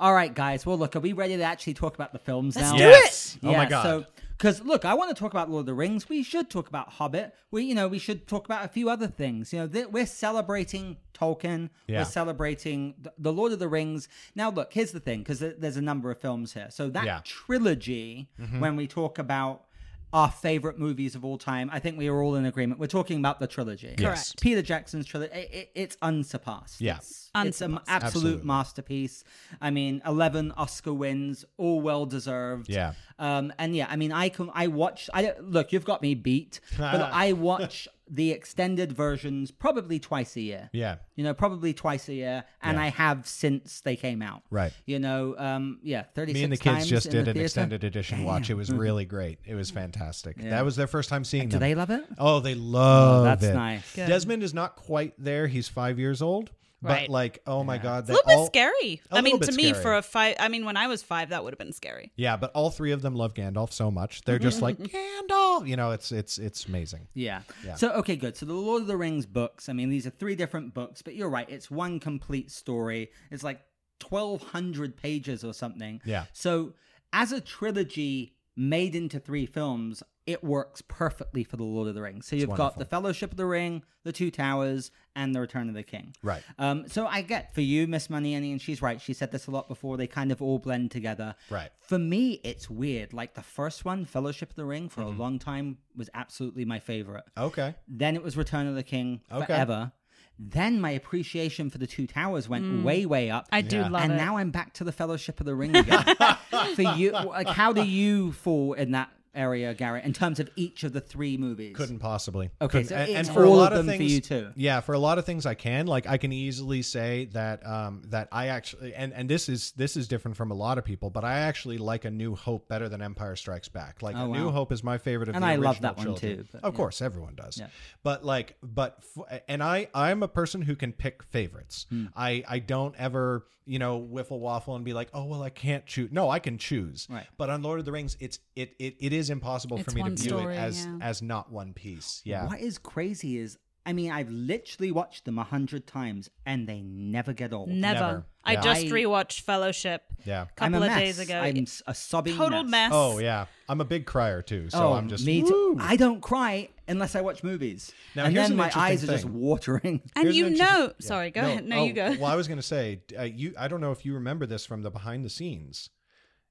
[0.00, 0.66] All right, guys.
[0.66, 2.76] Well, look, are we ready to actually talk about the films Let's now?
[2.76, 3.38] do Yes.
[3.44, 3.82] Oh Yeah, my god.
[3.84, 4.04] So,
[4.38, 6.08] because look, I want to talk about Lord of the Rings.
[6.08, 7.34] We should talk about Hobbit.
[7.50, 9.52] We, you know, we should talk about a few other things.
[9.52, 11.70] You know, th- we're celebrating Tolkien.
[11.88, 11.98] Yeah.
[12.00, 14.08] We're celebrating th- the Lord of the Rings.
[14.36, 16.68] Now, look, here's the thing, because there's a number of films here.
[16.70, 17.20] So that Yeah.
[17.24, 18.60] trilogy, Mm-hmm.
[18.60, 19.64] when we talk about
[20.10, 22.80] our favorite movies of all time, I think we are all in agreement.
[22.80, 23.94] We're talking about the trilogy.
[23.98, 24.30] Yes.
[24.30, 24.40] Correct.
[24.40, 25.34] Peter Jackson's trilogy.
[25.34, 26.80] It, it, it's unsurpassed.
[26.80, 26.96] Yeah.
[26.96, 28.46] It's, it's an absolute Absolutely.
[28.46, 29.22] masterpiece.
[29.60, 32.70] I mean, eleven Oscar wins, all well deserved.
[32.70, 32.94] Yeah.
[33.18, 35.10] Um, and yeah, I mean, I can I watch.
[35.12, 35.72] I look.
[35.72, 40.70] You've got me beat, but I watch the extended versions probably twice a year.
[40.72, 40.96] Yeah.
[41.14, 42.84] You know, probably twice a year, and Yeah.
[42.84, 44.42] I have since they came out.
[44.50, 44.72] Right.
[44.86, 46.32] You know, um, yeah, thirty.
[46.32, 48.20] Me and the kids just did an extended edition.
[48.20, 48.50] edition watch.
[48.50, 49.38] It was really great.
[49.44, 50.36] It was fantastic.
[50.38, 51.46] That was their first time seeing it.
[51.50, 51.60] Do them.
[51.60, 52.04] they love it?
[52.18, 53.46] Oh, they love that's it.
[53.48, 53.94] That's nice.
[53.94, 54.06] Good.
[54.08, 55.46] Desmond is not quite there.
[55.46, 56.50] He's five years old,
[56.80, 57.10] but Right.
[57.10, 59.00] like, oh my god, It's they a little all, bit scary.
[59.10, 61.42] I mean, to bit me, for a five, I mean, when I was five, that
[61.42, 62.12] would have been scary.
[62.16, 64.22] Yeah, but all three of them love Gandalf so much.
[64.22, 65.66] They're just like Gandalf.
[65.66, 67.08] You know, it's it's it's amazing.
[67.14, 67.42] Yeah.
[67.64, 67.74] Yeah.
[67.74, 68.36] So okay, good.
[68.36, 69.68] So the Lord of the Rings books.
[69.68, 71.48] I mean, these are three different books, but you're right.
[71.50, 73.10] It's one complete story.
[73.30, 73.60] It's like
[73.98, 76.00] twelve hundred pages or something.
[76.04, 76.26] Yeah.
[76.32, 76.74] So
[77.12, 82.02] as a trilogy made into three films, it works perfectly for the Lord of the
[82.02, 82.26] Rings.
[82.26, 85.74] So you've got the Fellowship of the Ring, the Two Towers, and the Return of
[85.74, 86.14] the King.
[86.22, 86.42] Right.
[86.58, 89.00] Um, so I get for you, Miss Money and she's right.
[89.00, 89.96] She said this a lot before.
[89.96, 91.34] They kind of all blend together.
[91.48, 91.70] Right.
[91.80, 93.12] For me, it's weird.
[93.14, 95.18] Like the first one, Fellowship of the Ring, for Mm-hmm.
[95.18, 97.24] a long time was absolutely my favorite.
[97.38, 97.74] Okay.
[97.88, 99.46] Then it was Return of the King Okay.
[99.46, 99.92] forever.
[100.38, 102.82] Then my appreciation for the Two Towers went mm.
[102.84, 103.48] way, way up.
[103.50, 103.88] I do Yeah.
[103.88, 104.16] love and it.
[104.16, 106.04] And now I'm back to the Fellowship of the Ring again.
[106.76, 110.84] for you, like, how do you fall in that area, Garrett, in terms of each
[110.84, 111.74] of the three movies?
[111.76, 112.50] Couldn't possibly.
[112.60, 114.50] Okay, Couldn't- so and, and for all a lot of them for things, you too.
[114.56, 115.86] Yeah, for a lot of things I can.
[115.86, 119.96] Like I can easily say that um that I actually and and this is this
[119.96, 122.88] is different from a lot of people, but I actually like A New Hope better
[122.88, 124.02] than Empire Strikes Back.
[124.02, 124.50] Like Oh, A New wow.
[124.52, 126.76] Hope is my favorite of And the I love that one too, but of yeah.
[126.76, 127.58] course, everyone does.
[127.58, 127.68] Yeah.
[128.02, 131.86] But like, but f- and I I'm a person who can pick favorites.
[131.88, 132.06] Hmm.
[132.16, 135.84] I I don't ever you know wiffle waffle and be like, oh well, I can't
[135.86, 136.10] choose.
[136.10, 137.06] No, I can choose.
[137.10, 137.26] Right.
[137.36, 140.10] But on Lord of the Rings, it's it it, it is impossible for me to
[140.10, 140.98] view story, it as yeah.
[141.02, 142.22] as not one piece.
[142.24, 142.46] Yeah.
[142.46, 146.82] What is crazy is, I mean, I've literally watched them a hundred times, and they
[146.82, 147.70] never get old.
[147.70, 147.98] Never.
[148.00, 148.26] Never.
[148.44, 148.60] I Yeah.
[148.60, 150.42] just I- rewatched Fellowship Yeah.
[150.42, 150.98] a I'm couple a of mess.
[151.00, 151.40] days ago.
[151.40, 152.90] I'm s- a sobbing Total mess.
[152.94, 155.48] Oh yeah, I'm a big crier too, so oh, I'm just me Woo!
[155.48, 155.76] too.
[155.80, 159.04] I don't cry unless I watch movies, Now, and here's then an my interesting eyes
[159.04, 159.34] are just thing.
[159.34, 160.02] watering.
[160.16, 161.06] and Here's you an know, yeah.
[161.06, 161.64] sorry, go ahead.
[161.66, 162.10] No, oh, you go.
[162.18, 163.54] Well, I was going to say, uh, you.
[163.58, 165.90] I don't know if you remember this from the behind the scenes.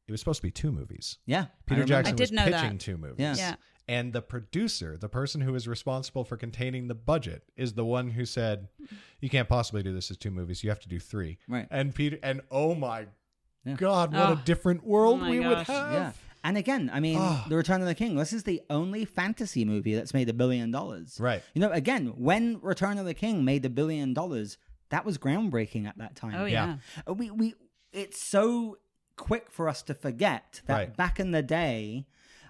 [0.08, 1.18] It was supposed to be two movies.
[1.26, 1.88] Yeah, Peter remember.
[1.88, 2.80] Jackson I did was know pitching that.
[2.80, 3.16] two movies.
[3.20, 3.36] Yeah.
[3.36, 3.56] Yeah.
[3.90, 8.10] And the producer, the person who is responsible for containing the budget, is the one
[8.12, 8.68] who said,
[9.22, 10.64] "You can't possibly do this as two movies.
[10.64, 11.38] You have to do three.
[11.48, 11.68] Right.
[11.72, 13.08] And Peter, and oh my
[13.64, 13.76] Yeah.
[13.76, 14.34] God, what Oh.
[14.34, 15.68] a different world my we would have.
[15.94, 16.12] Yeah.
[16.44, 17.46] And again, I mean, Ah.
[17.50, 20.70] The Return of the King, this is the only fantasy movie that's made a billion
[20.72, 21.18] dollars.
[21.20, 21.42] Right.
[21.54, 24.58] You know, again, when Return of the King made a billion dollars,
[24.90, 26.36] that was groundbreaking at that time.
[26.36, 26.78] oh Yeah.
[27.08, 27.14] yeah.
[27.14, 27.56] We we
[27.94, 28.78] it's so
[29.16, 30.96] quick for us to forget that Right.
[30.98, 32.06] back in the day,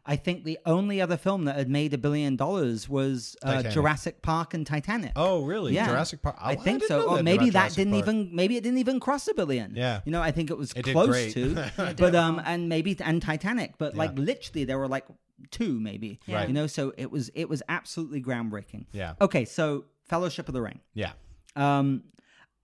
[0.10, 4.22] I think the only other film that had made a billion dollars was uh, Jurassic
[4.22, 5.12] Park and Titanic.
[5.17, 5.74] Oh, really?
[5.74, 5.88] Yeah.
[5.88, 6.38] Jurassic Park.
[6.39, 7.10] I Oh, think didn't so.
[7.17, 8.06] Or maybe that didn't Park.
[8.08, 9.76] even maybe it didn't even cross a billion.
[9.76, 10.00] Yeah.
[10.06, 11.72] You know, I think it was It close to.
[11.98, 15.06] but um and maybe and Titanic, but like literally there were like
[15.52, 16.20] two maybe.
[16.28, 16.48] Right.
[16.48, 18.86] You know, so it was it was absolutely groundbreaking.
[18.93, 19.15] Yeah.
[19.20, 20.80] Okay, so Fellowship of the Ring.
[20.93, 21.12] Yeah.
[21.58, 22.04] Um,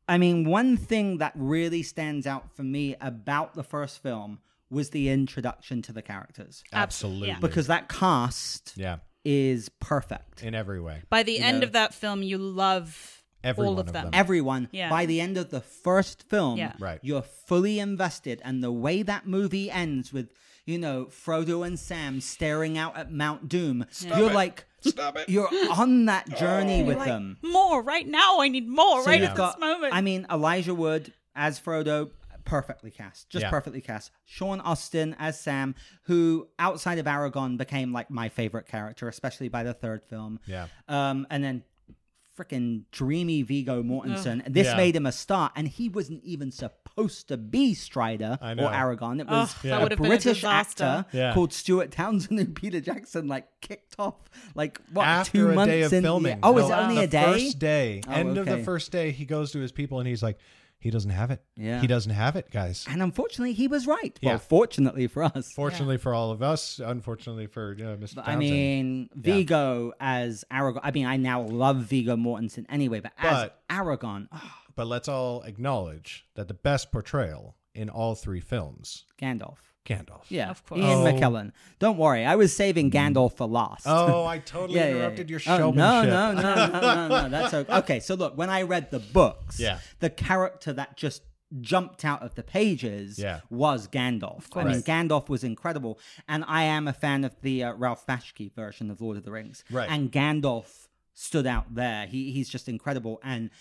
[0.08, 4.40] I mean, one thing that really stands out for me about the first film
[4.74, 7.30] was the introduction to the characters Absolutely.
[7.30, 7.40] yeah.
[7.40, 8.98] because that cast Yeah.
[9.24, 10.44] is perfect.
[10.44, 11.04] In every way.
[11.10, 11.68] By the end know.
[11.68, 14.04] of that film, you love Every all one of of them.
[14.06, 14.12] them.
[14.14, 14.90] Everyone, Yeah.
[14.90, 16.74] by the end of the first film, Yeah.
[16.80, 17.00] Right.
[17.04, 20.30] you're fully invested, and the way that movie ends with
[20.66, 23.86] you know, Frodo and Sam staring out at Mount Doom.
[23.92, 24.34] Stop you're it.
[24.34, 25.28] like, Stop it.
[25.28, 26.40] you're on that oh.
[26.40, 27.38] journey with Like, them.
[27.42, 28.40] more right now.
[28.40, 29.94] I need more So right you've at got, this moment.
[29.94, 32.12] I mean, Elijah Wood as Frodo,
[32.46, 33.50] perfectly cast, just Yeah.
[33.50, 34.12] perfectly cast.
[34.26, 39.64] Sean Astin as Sam, who outside of Aragorn became like my favorite character, especially by
[39.64, 40.40] the third film.
[40.46, 40.68] Yeah.
[40.88, 41.64] Um, and then
[42.38, 44.42] freaking dreamy Viggo Mortensen.
[44.52, 44.76] This Yeah.
[44.78, 49.20] made him a star, and he wasn't even supposed to be Strider or Aragorn.
[49.22, 51.36] It was Ugh, that a would have been a British actor Yeah.
[51.36, 54.16] called Stuart Townsend and Peter Jackson like kicked off
[54.56, 56.40] like what After two a months day of in- filming.
[56.42, 57.24] Oh, is No, it only the a day?
[57.34, 60.24] First day, Oh, end of the first day, he goes to his people and he's
[60.24, 60.40] like,
[60.84, 61.42] he doesn't have it.
[61.56, 61.80] Yeah.
[61.80, 62.86] He doesn't have it, guys.
[62.90, 64.20] And unfortunately, he was right.
[64.22, 64.32] Yeah.
[64.32, 65.54] Well, fortunately for us.
[65.54, 68.16] Fortunately for all of us, unfortunately for uh, Mr.
[68.16, 68.28] But, Townsend.
[68.28, 70.82] I mean, Viggo as Aragorn.
[70.84, 75.08] I mean, I now love Viggo Mortensen anyway, but, as But- Aragorn, oh, but let's
[75.08, 79.58] all acknowledge that the best portrayal in all three films, Gandalf.
[79.86, 80.24] Gandalf.
[80.30, 80.80] Yeah, Of course.
[80.80, 81.04] Ian Oh.
[81.06, 81.52] McKellen.
[81.80, 83.84] Don't worry, I was saving Gandalf for last.
[83.86, 85.34] Oh, I totally Yeah, yeah, interrupted yeah.
[85.34, 85.76] your Oh, showmanship.
[86.10, 87.30] no, no, no, no, no, no.
[87.30, 87.74] That's okay.
[87.80, 89.80] Okay, so look, when I read the books, Yeah.
[90.00, 91.24] the character that just
[91.62, 93.42] jumped out of the pages Yeah.
[93.50, 94.46] was Gandalf.
[94.56, 98.52] I mean, Gandalf was incredible, and I am a fan of the uh, Ralph Bakshi
[98.56, 99.64] version of Lord of the Rings.
[99.70, 99.90] Right.
[99.90, 102.08] And Gandalf stood out there.
[102.08, 103.52] He he's just incredible, and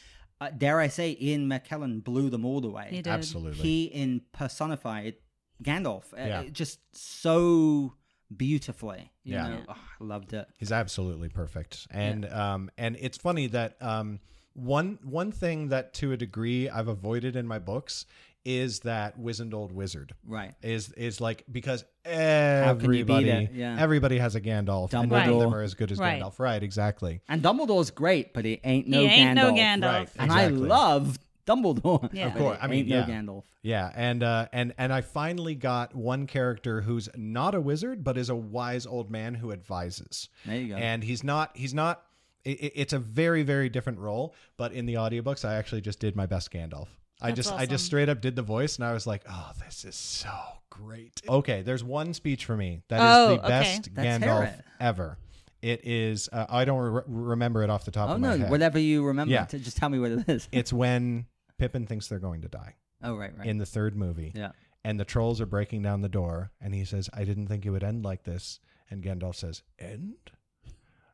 [0.40, 2.86] uh, dare I say, Ian McKellen blew them all the way.
[2.90, 3.08] He did.
[3.08, 3.62] Absolutely.
[3.62, 5.16] He in personified
[5.62, 6.44] Gandalf, uh, Yeah.
[6.50, 7.94] just so
[8.34, 9.10] beautifully.
[9.24, 9.48] You Yeah.
[9.48, 9.64] know, Yeah.
[9.68, 10.46] Oh, I loved it.
[10.58, 11.86] He's absolutely perfect.
[11.90, 14.20] And um and it's funny that um
[14.54, 18.06] one one thing that to a degree I've avoided in my books
[18.44, 20.14] is that wizened old wizard.
[20.26, 20.54] Right.
[20.62, 23.52] Is is like because can you beat everybody it?
[23.52, 23.76] Yeah.
[23.78, 26.20] everybody has a Gandalf and none of them are as good as Right.
[26.20, 26.38] Gandalf.
[26.38, 27.20] Right, exactly.
[27.28, 29.34] And Dumbledore's great, but he ain't no he Gandalf.
[29.34, 29.82] no Gandalf.
[29.82, 30.08] Right.
[30.18, 32.12] And I love Dumbledore.
[32.12, 32.28] Yeah.
[32.28, 32.58] Of course.
[32.60, 33.04] I mean, ain't yeah.
[33.06, 33.42] no Gandalf.
[33.62, 38.16] Yeah, and uh, and and I finally got one character who's not a wizard, but
[38.18, 40.28] is a wise old man who advises.
[40.46, 40.76] There you go.
[40.76, 41.56] And he's not.
[41.56, 42.02] He's not.
[42.46, 44.34] i i- it's a very very different role.
[44.56, 46.88] But in the audiobooks, I actually just did my best Gandalf.
[47.20, 49.52] I That's just I just straight up did the voice, and I was like, oh,
[49.64, 50.30] this is so
[50.70, 51.20] great.
[51.28, 53.48] Okay, there's one speech for me that is Oh, the okay.
[53.48, 54.64] best Let's Gandalf it.
[54.80, 55.18] ever.
[55.60, 56.28] It is.
[56.32, 58.32] Uh, I don't re- remember it off the top oh of my head.
[58.34, 58.50] Oh no, head.
[58.50, 59.44] whatever you remember, Yeah.
[59.44, 60.48] to just tell me what it is.
[60.50, 61.26] It's when
[61.62, 63.46] Pippin thinks they're going to die oh right, right.
[63.46, 64.50] in the third movie yeah.
[64.84, 67.70] and the trolls are breaking down the door and he says i didn't think it
[67.70, 68.58] would end like this
[68.90, 70.14] and gandalf says end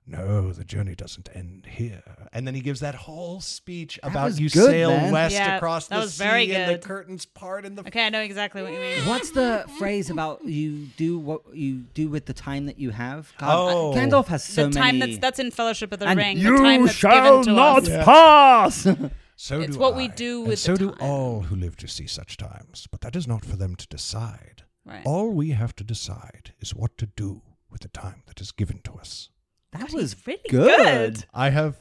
[0.06, 4.40] no the journey doesn't end here and then he gives that whole speech about was
[4.40, 5.12] you good, sail man.
[5.12, 6.82] west Yeah, across that the was sea very and the good.
[6.82, 9.06] curtains part in the Okay, I know exactly what you mean.
[9.06, 13.30] What's the phrase about you do what you do with the time that you have?
[13.42, 13.92] Oh.
[13.94, 15.12] Gandalf has so the time many.
[15.12, 16.38] that's that's in Fellowship of the and Ring.
[16.38, 18.04] you the time that's shall given to not us.
[18.04, 18.86] pass.
[19.40, 21.76] so It's do what we I, do and with so the do all who live
[21.76, 25.02] to see such times but that is not for them to decide Right.
[25.04, 28.80] all we have to decide is what to do with the time that is given
[28.84, 29.30] to us
[29.72, 31.14] that God, was really good.
[31.14, 31.24] good.
[31.34, 31.76] I have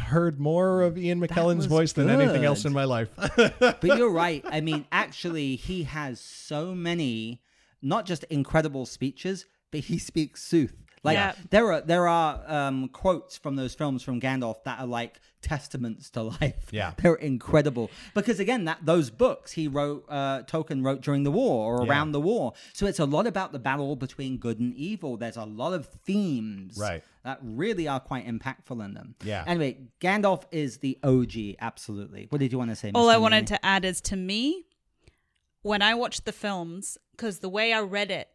[0.00, 3.08] heard more of Ian McKellen's was voice than anything else in my life.
[3.58, 4.44] But you're right.
[4.46, 7.42] I mean, actually, he has so many,
[7.82, 10.76] not just incredible speeches, but he speaks sooth.
[11.04, 11.34] Like Yeah.
[11.50, 16.08] there are there are um, quotes from those films from Gandalf that are like testaments
[16.10, 16.68] to life.
[16.70, 16.92] Yeah.
[17.02, 21.74] they're incredible because again, that those books he wrote, uh, Tolkien wrote during the war
[21.80, 21.90] or Yeah.
[21.90, 22.52] around the war.
[22.72, 25.16] So it's a lot about the battle between good and evil.
[25.16, 27.02] There's a lot of themes, Right.
[27.24, 29.16] that really are quite impactful in them.
[29.24, 29.42] Yeah.
[29.44, 31.56] Anyway, Gandalf is the OG.
[31.60, 32.26] Absolutely.
[32.30, 32.92] What did you want to say?
[32.94, 34.66] All Miss I wanted to add is to me,
[35.62, 38.28] when I watched the films, because the way I read it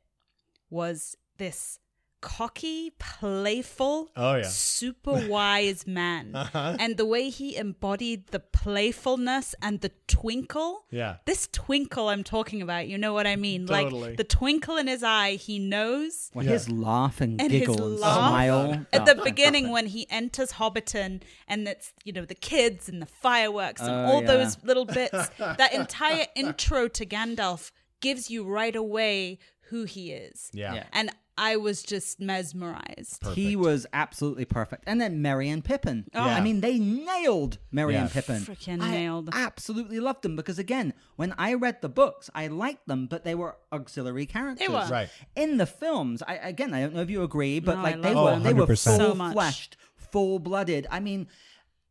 [0.70, 1.80] was this
[2.22, 4.44] cocky, playful, Oh, yeah.
[4.44, 6.36] super wise man.
[6.36, 6.76] Uh-huh.
[6.80, 10.86] And the way he embodied the playfulness and the twinkle.
[10.90, 11.18] Yeah.
[11.26, 13.68] This twinkle I'm talking about, you know what I mean?
[13.68, 14.02] Totally.
[14.10, 16.32] Like the twinkle in his eye, he knows.
[16.34, 16.52] Well, Yeah.
[16.54, 18.18] his laugh and, And his giggle and laugh.
[18.30, 18.86] smile.
[18.94, 23.06] At the beginning, when he enters Hobbiton, and it's you know the kids and the
[23.06, 24.28] fireworks and Oh, all yeah.
[24.28, 29.40] those little bits, that entire intro to Gandalf gives you right away
[29.70, 30.50] who he is.
[30.54, 30.74] Yeah.
[30.76, 30.84] Yeah.
[30.94, 33.26] And I was just mesmerized.
[33.34, 34.84] He was absolutely perfect.
[34.88, 36.06] And then Merry and Pippin.
[36.14, 36.22] Oh.
[36.22, 38.08] I mean, they nailed Merry Yeah.
[38.08, 38.42] Pippin.
[38.42, 39.30] Frickin' I nailed.
[39.34, 43.36] absolutely loved them because, again, when I read the books, I liked them, but they
[43.36, 44.68] were auxiliary characters.
[44.68, 44.86] They were.
[44.90, 45.10] Right.
[45.36, 48.14] In the films, I, again, I don't know if you agree, but No, like they
[48.14, 48.44] love were, them.
[48.44, 48.78] they were 100%.
[48.78, 50.88] So full fleshed, full blooded.
[50.90, 51.28] I mean,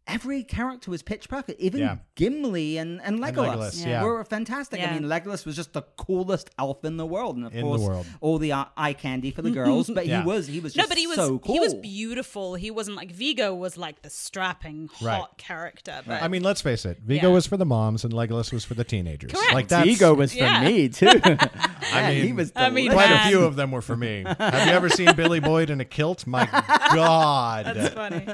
[0.09, 1.61] every character was pitch perfect.
[1.61, 1.97] Even Yeah.
[2.15, 4.03] Gimli and, and Legolas, Legolas, Yeah.
[4.05, 4.81] were fantastic.
[4.81, 4.91] Yeah.
[4.91, 7.63] I mean, Legolas was just the coolest elf in the world, and of In the
[7.67, 8.07] course, world.
[8.21, 9.91] all the eye- eye candy for the girls.
[9.91, 10.23] But Yeah.
[10.23, 11.55] he was he was No, just but he was so cool.
[11.55, 12.55] he was beautiful.
[12.55, 15.25] He wasn't like Viggo was like the strapping hot Right.
[15.39, 16.01] character.
[16.07, 16.99] But I mean, let's face it.
[17.05, 17.35] Viggo Yeah.
[17.35, 19.33] was for the moms, and Legolas was for the teenagers.
[19.33, 19.55] Correct.
[19.55, 20.65] Like that's Viggo was for yeah.
[20.65, 21.09] me too.
[21.09, 22.53] I mean, he was.
[22.55, 24.25] I mean, quite a few of them were for me.
[24.39, 26.27] Have you ever seen Billy Boyd in a kilt?
[26.27, 26.47] My
[26.95, 27.67] God.
[27.67, 28.27] that's funny.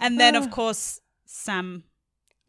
[0.00, 1.84] And then of course Sam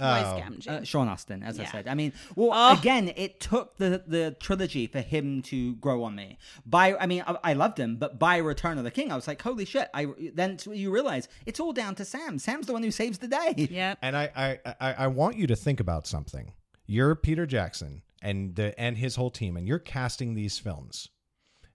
[0.03, 0.41] Oh.
[0.43, 0.67] Gamgee.
[0.67, 1.87] Uh, Sean Astin, as I said.
[1.87, 2.75] I mean, well, Oh.
[2.79, 6.39] again, it took the the trilogy for him to grow on me.
[6.65, 9.27] By, I mean, I, I loved him, but by Return of the King, I was
[9.27, 9.89] like, holy shit!
[9.93, 12.39] I then you realize it's all down to Sam.
[12.39, 13.53] Sam's the one who saves the day.
[13.71, 13.93] yeah.
[14.01, 16.53] And I, I, I, I want you to think about something.
[16.87, 21.09] You're Peter Jackson and the and his whole team, and you're casting these films.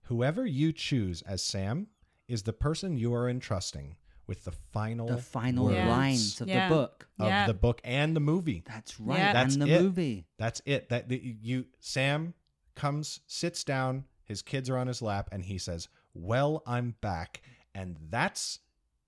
[0.07, 1.87] Whoever you choose as Sam
[2.27, 3.95] is the person you are entrusting
[4.27, 6.69] with the final The final words lines of Yeah.
[6.69, 7.09] the book.
[7.19, 7.47] of Yeah.
[7.47, 8.63] the book and the movie.
[8.67, 9.33] That's right, Yeah.
[9.33, 9.83] That's and the it.
[9.83, 10.27] movie.
[10.39, 10.89] That's it.
[10.89, 12.35] That the, you Sam
[12.75, 17.41] comes, sits down, his kids are on his lap, and he says, "Well, I'm back,"
[17.75, 18.59] and that's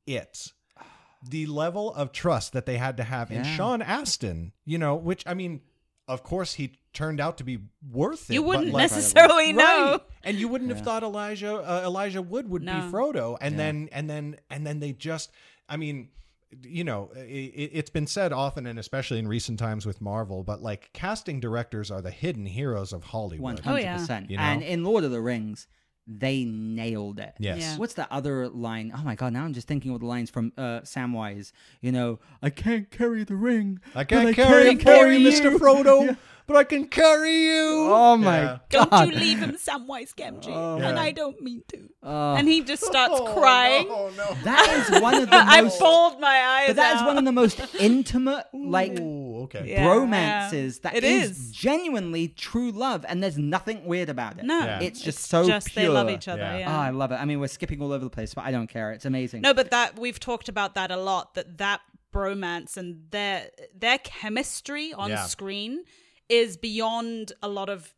[0.07, 0.53] it.
[1.29, 5.25] The level of trust that they had to have in Sean Astin, you know, which
[5.27, 5.63] I mean,
[6.07, 7.59] of course, he turned out to be
[7.91, 8.35] worth it.
[8.35, 10.01] You wouldn't like- necessarily know.
[10.25, 12.73] And you wouldn't have thought Elijah uh, Elijah Wood would No.
[12.75, 15.31] be Frodo, and then and then and then they just,
[15.69, 16.09] I mean,
[16.63, 20.61] you know, it, it's been said often, and especially in recent times with Marvel, but
[20.61, 23.43] like casting directors are the hidden heroes of Hollywood.
[23.43, 24.31] One hundred percent.
[24.37, 25.67] And in Lord of the Rings,
[26.11, 27.35] they nailed it.
[27.39, 27.59] Yes.
[27.61, 27.77] Yeah.
[27.77, 28.93] What's the other line?
[28.97, 29.35] Oh my god!
[29.35, 31.53] Now I'm just thinking of the lines from uh, Samwise.
[31.83, 33.81] You know, I can't carry the ring.
[33.95, 35.57] I can't carry, can carry you." Mr.
[35.59, 37.89] Frodo, but I can carry you.
[37.93, 38.59] Oh my Yeah.
[38.71, 40.49] Don't you leave him Samwise Gamgee.
[40.49, 41.01] and Yeah.
[41.01, 41.79] I don't mean to.
[42.03, 42.35] Oh.
[42.37, 43.87] and he just starts Oh, crying.
[43.89, 44.35] no, no.
[44.45, 45.79] That is one of the most, I most.
[45.81, 47.07] bawled my eyes But that is out.
[47.09, 49.65] one of the most intimate, like Ooh, okay.
[49.71, 49.85] Yeah.
[49.87, 51.51] bromances that It is, is.
[51.53, 54.45] genuinely true love, and there's nothing weird about it.
[54.45, 54.81] No, Yeah.
[54.81, 55.85] it's just so just pure.
[55.85, 56.43] they love each other.
[56.43, 56.59] Yeah.
[56.59, 56.77] Yeah.
[56.77, 57.17] Oh, I love it.
[57.17, 58.93] I mean, we're skipping all over the place, but I don't care.
[58.93, 59.43] It's amazing.
[59.43, 61.35] No, but that we've talked about that a lot.
[61.35, 61.81] That that
[62.13, 65.25] bromance and their their chemistry on Yeah.
[65.27, 65.85] screen
[66.29, 67.95] is beyond a lot of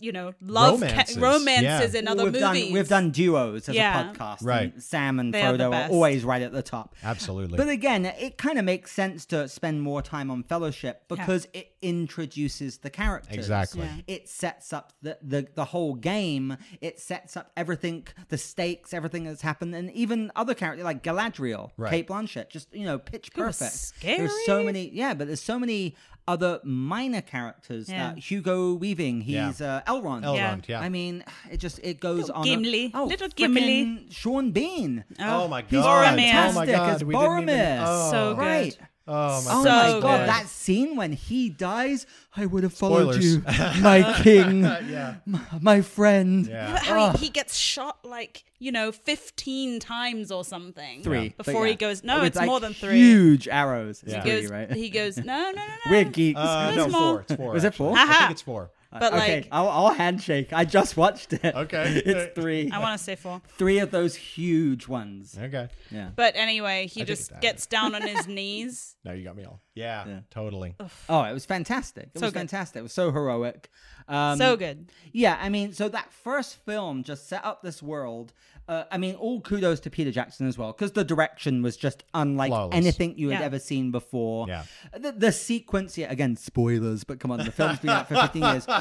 [0.00, 1.98] you know love Romances, ca- romances yeah.
[2.00, 2.40] in other we've movies.
[2.64, 4.10] done we've done duos as Yeah.
[4.10, 4.72] a podcast, Right.
[4.74, 5.92] And Sam and They are Frodo are best.
[5.92, 6.94] always right at the top.
[7.02, 7.56] Absolutely.
[7.56, 11.72] But again, it kind of makes sense to spend more time on Fellowship because it
[11.82, 13.34] introduces the characters.
[13.36, 13.82] Exactly.
[13.82, 13.96] Yeah.
[14.06, 16.56] It sets up the, the the whole game.
[16.80, 21.70] It sets up everything, the stakes, everything that's happened, and even other characters like Galadriel,
[21.76, 21.90] Right.
[21.90, 24.02] Cate Blanchett, just you know, pitch was perfect.
[24.02, 25.94] There's so many, yeah, but there's so many
[26.30, 27.88] other minor characters.
[27.88, 28.10] Yeah.
[28.10, 29.48] Uh, Hugo Weaving, Yeah.
[29.48, 30.22] he's uh, Elrond.
[30.24, 30.80] Elrond, yeah.
[30.80, 32.44] I mean, it just it goes Little on.
[32.44, 32.90] Gimli.
[32.94, 34.06] oh, Little Gimli.
[34.10, 35.04] Sean Bean.
[35.18, 36.18] oh my He's god!
[36.18, 36.50] Boromir.
[36.50, 36.94] Oh my fantastic god!
[36.94, 37.84] as We didn't even- Boromir.
[37.86, 38.10] Oh.
[38.10, 38.40] So good.
[38.40, 38.78] Right.
[39.12, 40.02] Oh my Oh So my good.
[40.02, 42.06] god, that scene when he dies,
[42.36, 43.24] I would have followed Spoilers.
[43.34, 43.42] you,
[43.82, 45.16] my king, yeah.
[45.26, 46.46] m- my friend.
[46.46, 46.72] Yeah.
[46.72, 51.02] But how he, he gets shot like you know fifteen times or something.
[51.02, 52.04] Three before but he goes.
[52.04, 52.96] No, With, it's like, more than three.
[52.98, 54.02] Huge arrows.
[54.04, 54.22] It's Yeah.
[54.22, 54.50] He three, goes.
[54.50, 54.72] right?
[54.72, 55.16] He goes.
[55.16, 55.90] No, no, no, no.
[55.90, 56.38] We're geeks.
[56.38, 57.20] Uh, no, It's more- four.
[57.22, 57.52] It's four.
[57.54, 57.86] Was it actually.
[57.88, 57.98] four?
[57.98, 58.70] I think it's four.
[58.92, 60.52] But okay, like, I'll, I'll handshake.
[60.52, 61.54] I just watched it.
[61.54, 62.02] Okay.
[62.04, 62.70] it's three.
[62.72, 63.40] I want to say four.
[63.56, 65.38] Three of those huge ones.
[65.40, 65.68] Okay.
[65.92, 66.10] Yeah.
[66.16, 67.40] But anyway, he I take just it back.
[67.42, 68.96] gets down on his knees.
[69.04, 69.60] Now you got me all.
[69.76, 70.04] Yeah.
[70.06, 70.20] Yeah.
[70.30, 70.74] Totally.
[71.08, 72.10] Oh, it was fantastic.
[72.14, 72.40] It So was good.
[72.40, 72.80] fantastic.
[72.80, 73.70] It was so heroic.
[74.10, 74.90] Um, so good.
[75.12, 78.32] Yeah, I mean, so that first film just set up this world.
[78.68, 82.04] Uh, I mean, all kudos to Peter Jackson as well, because the direction was just
[82.14, 82.76] unlike Flawless.
[82.76, 83.46] anything you had Yeah.
[83.46, 84.46] ever seen before.
[84.46, 84.62] Yeah.
[84.96, 88.42] The, the sequence, yeah, again, spoilers, but come on, the film's been out for 15
[88.42, 88.66] years.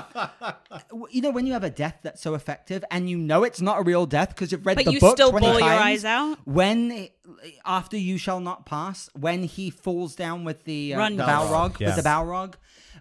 [1.11, 3.79] You know, when you have a death that's so effective and you know it's not
[3.79, 6.05] a real death because you've read But the you book still 20 bawl your eyes
[6.05, 6.37] out?
[6.45, 7.07] When,
[7.65, 11.79] after You Shall Not Pass, when he falls down with the, uh, Run, the Balrog,
[11.79, 11.87] Yeah.
[11.87, 12.53] with the Balrog,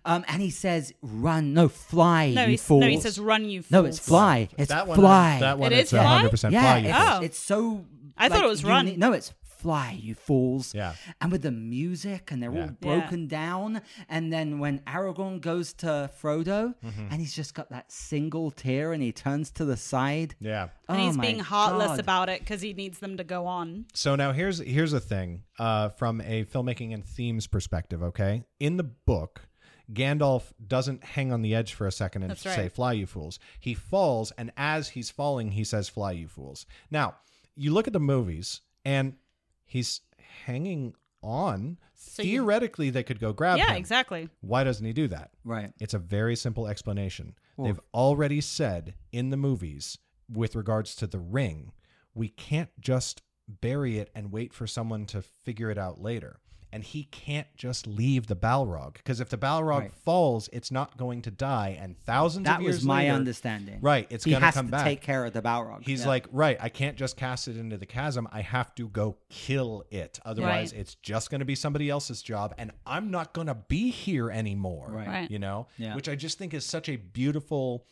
[0.05, 2.81] um, and he says, run, no, fly, No, you he's, fools.
[2.83, 4.49] no, he says, "Run, you." No, it's fly.
[4.59, 4.99] It's that one.
[4.99, 5.39] fly.
[5.41, 5.73] That one.
[5.73, 6.05] It's is fly?
[6.05, 6.79] 100 percent yeah, fly.
[6.81, 7.25] it's, Oh.
[7.25, 7.85] it's so.
[8.17, 8.87] I thought it was run.
[8.87, 10.73] uni- No, it's fly, you fools.
[10.73, 10.95] Yeah.
[11.21, 12.63] And with the music, and they're Yeah.
[12.63, 17.09] all broken down, and then when Aragorn goes to Frodo, Mm-hmm.
[17.11, 20.37] and he's just got that single tear, and he turns to the side.
[20.41, 20.69] Yeah.
[20.89, 21.99] And Oh he's being heartless God.
[22.01, 23.87] about it because he needs them to go on.
[23.95, 28.01] So now here's here's a thing uh, from a filmmaking and themes perspective.
[28.03, 29.48] Okay, in the book,
[29.93, 32.55] Gandalf doesn't hang on the edge for a second and That's right.
[32.55, 36.67] say "Fly, you fools." He falls, and as he's falling, he says "Fly, you fools."
[36.91, 37.17] Now
[37.57, 39.17] you look at the movies, and
[39.65, 40.01] he's
[40.45, 41.79] hanging on.
[41.95, 43.71] So you- Theoretically, they could go grab yeah, him.
[43.73, 44.29] Yeah, exactly.
[44.41, 45.33] Why doesn't he do that?
[45.43, 45.73] Right.
[45.81, 47.35] It's a very simple explanation.
[47.61, 51.73] They've already said in the movies with regards to the ring,
[52.15, 56.39] we can't just bury it and wait for someone to figure it out later.
[56.73, 59.93] And he can't just leave the Balrog because if the Balrog Right.
[60.05, 63.15] falls, it's not going to die, and thousands That of years That was my later,
[63.15, 63.79] understanding.
[63.81, 64.41] Right, it's gonna die.
[64.41, 64.85] He has come to back.
[64.85, 65.83] take care of the Balrog.
[65.83, 66.09] He's Yeah.
[66.09, 68.29] like, right, I can't just cast it into the chasm.
[68.33, 70.19] I have to go kill it.
[70.25, 70.81] Otherwise, Right.
[70.81, 74.31] it's just going to be somebody else's job, and I'm not going to be here
[74.31, 74.89] anymore.
[74.91, 75.09] Right.
[75.09, 75.31] Right.
[75.31, 75.67] You know?
[75.79, 75.95] Yeah.
[75.95, 77.87] Which I just think is such a beautiful,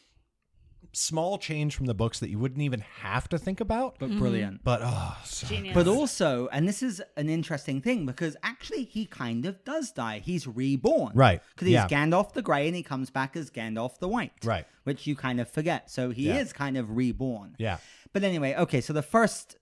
[0.97, 3.99] small change from the books that you wouldn't even have to think about.
[3.99, 4.65] but brilliant.
[4.65, 5.75] But, oh, so Genius.
[5.75, 10.21] But also, and this is an interesting thing because actually he kind of does die.
[10.25, 11.13] He's reborn.
[11.15, 11.43] Right.
[11.55, 11.89] Because he's Yeah.
[11.89, 14.33] Gandalf the Grey and he comes back as Gandalf the White.
[14.45, 14.67] Right.
[14.85, 15.91] Which you kind of forget.
[15.91, 16.39] So he Yeah.
[16.39, 17.57] is kind of reborn.
[17.59, 17.79] Yeah.
[18.13, 19.57] But anyway, okay, so the first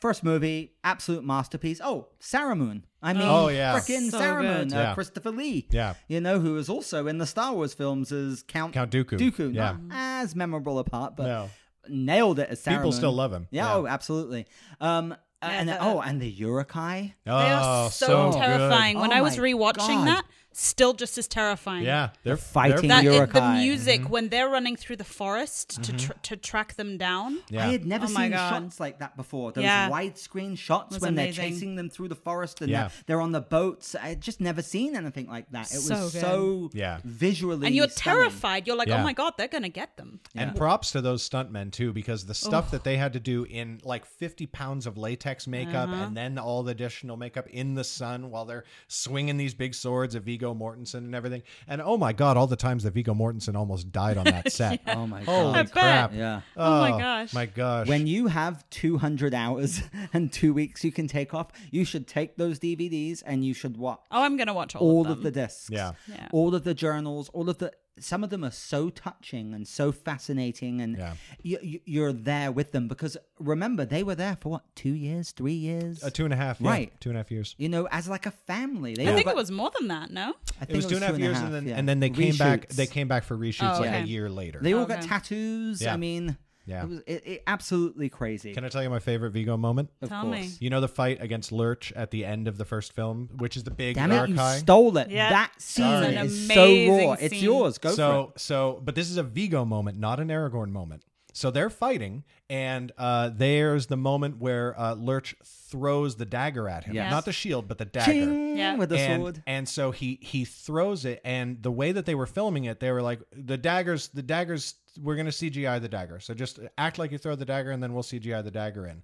[0.00, 1.80] first movie, absolute masterpiece.
[1.82, 2.82] Oh, Saruman.
[3.02, 3.78] I mean, Oh, yeah.
[3.78, 4.74] freaking So Saruman, good.
[4.74, 4.94] uh, Yeah.
[4.94, 5.66] Christopher Lee.
[5.70, 5.94] Yeah.
[6.08, 9.18] You know, who is also in the Star Wars films as Count, Count Dooku.
[9.18, 9.54] Dooku.
[9.54, 9.72] Yeah.
[9.72, 11.50] Not as memorable a part, but No.
[11.88, 12.76] nailed it as Saruman.
[12.76, 13.46] People still love him.
[13.50, 13.74] Yeah, Yeah.
[13.76, 14.46] oh, absolutely.
[14.80, 17.14] Um, and the- oh, and the Uruk-hai.
[17.24, 18.38] They are Oh, so, good.
[18.40, 18.98] terrifying.
[18.98, 20.08] When Oh I was rewatching God.
[20.08, 20.24] that,
[20.60, 21.84] still just as terrifying.
[21.84, 22.10] Yeah.
[22.24, 23.62] They're fighting they're- That it, the Uruk-hai.
[23.62, 27.38] music when they're running through the forest to tr- to track them down.
[27.48, 27.66] Yeah.
[27.68, 29.52] I had never Oh seen shots like that before.
[29.52, 29.88] Those Yeah.
[29.88, 31.40] widescreen shots when amazing.
[31.42, 32.88] they're chasing them through the forest and Yeah.
[32.88, 33.94] they're, they're on the boats.
[33.94, 35.70] I had just never seen anything like that.
[35.70, 36.70] It was So so.
[36.74, 36.98] Yeah.
[37.04, 38.20] visually And you're stunning.
[38.22, 38.66] terrified.
[38.66, 39.00] You're like, Yeah.
[39.00, 40.20] oh my god, they're gonna get them.
[40.34, 43.80] And props to those stuntmen too, because the stuff that they had to do in
[43.84, 46.04] like 50 pounds of latex makeup Uh-huh.
[46.06, 50.14] and then all the additional makeup in the sun while they're swinging these big swords
[50.14, 51.42] of Viggo Mortensen and everything.
[51.66, 54.80] And oh my God, all the times that Viggo Mortensen almost died on that set.
[54.86, 55.56] Oh my Holy god.
[55.56, 55.72] I bet.
[55.72, 56.14] crap.
[56.14, 56.40] Yeah.
[56.56, 57.34] Oh my oh, gosh.
[57.34, 57.88] My gosh.
[57.88, 59.82] When you have 200 hours
[60.12, 63.76] and two weeks you can take off, you should take those DVDs and you should
[63.76, 65.70] watch Oh, I'm gonna watch all, all of of, the discs.
[65.70, 65.92] Yeah.
[66.06, 66.28] Yeah.
[66.32, 69.92] All of the journals, all of the some of them are so touching and so
[69.92, 71.14] fascinating and Yeah.
[71.42, 75.30] you, you, you're there with them because remember they were there for what two years
[75.32, 77.00] three years uh, two and a half, yeah, Right.
[77.00, 77.54] two and a half years.
[77.58, 80.10] you know as like a family they I think bu- it was more than that.
[80.10, 80.34] No.
[80.60, 81.76] I think It was two and a half years, and then yeah.
[81.76, 82.68] and then they came back.
[82.68, 84.58] They came back for reshoots Oh, like a year later.
[84.60, 84.94] they all Okay.
[84.96, 85.94] got tattoos Yeah.
[85.94, 86.36] i mean
[86.68, 86.82] Yeah.
[86.82, 89.90] it was it, it, absolutely crazy Can I tell you my favorite Viggo moment?
[90.02, 90.50] of Tell course me.
[90.60, 93.64] You know the fight against Lurtz at the end of the first film, which is
[93.64, 95.30] the big damn it you stole it Yeah.
[95.30, 96.16] that scene Sorry.
[96.16, 99.22] Is so amazing raw it's yours go for so it so but this is a
[99.22, 101.02] Viggo moment, not an Aragorn moment.
[101.34, 106.82] So they're fighting, and uh, there's the moment where uh, Lurtz throws the dagger at
[106.84, 107.12] him, Yes.
[107.12, 108.10] not the shield, but the dagger.
[108.12, 108.74] Ching, Yeah.
[108.74, 112.16] with the and, sword and so he he throws it, and the way that they
[112.16, 114.74] were filming it, they were like the daggers, the daggers.
[115.02, 117.92] We're gonna CGI the dagger, so just act like you throw the dagger, and then
[117.94, 119.02] we'll CGI the dagger in.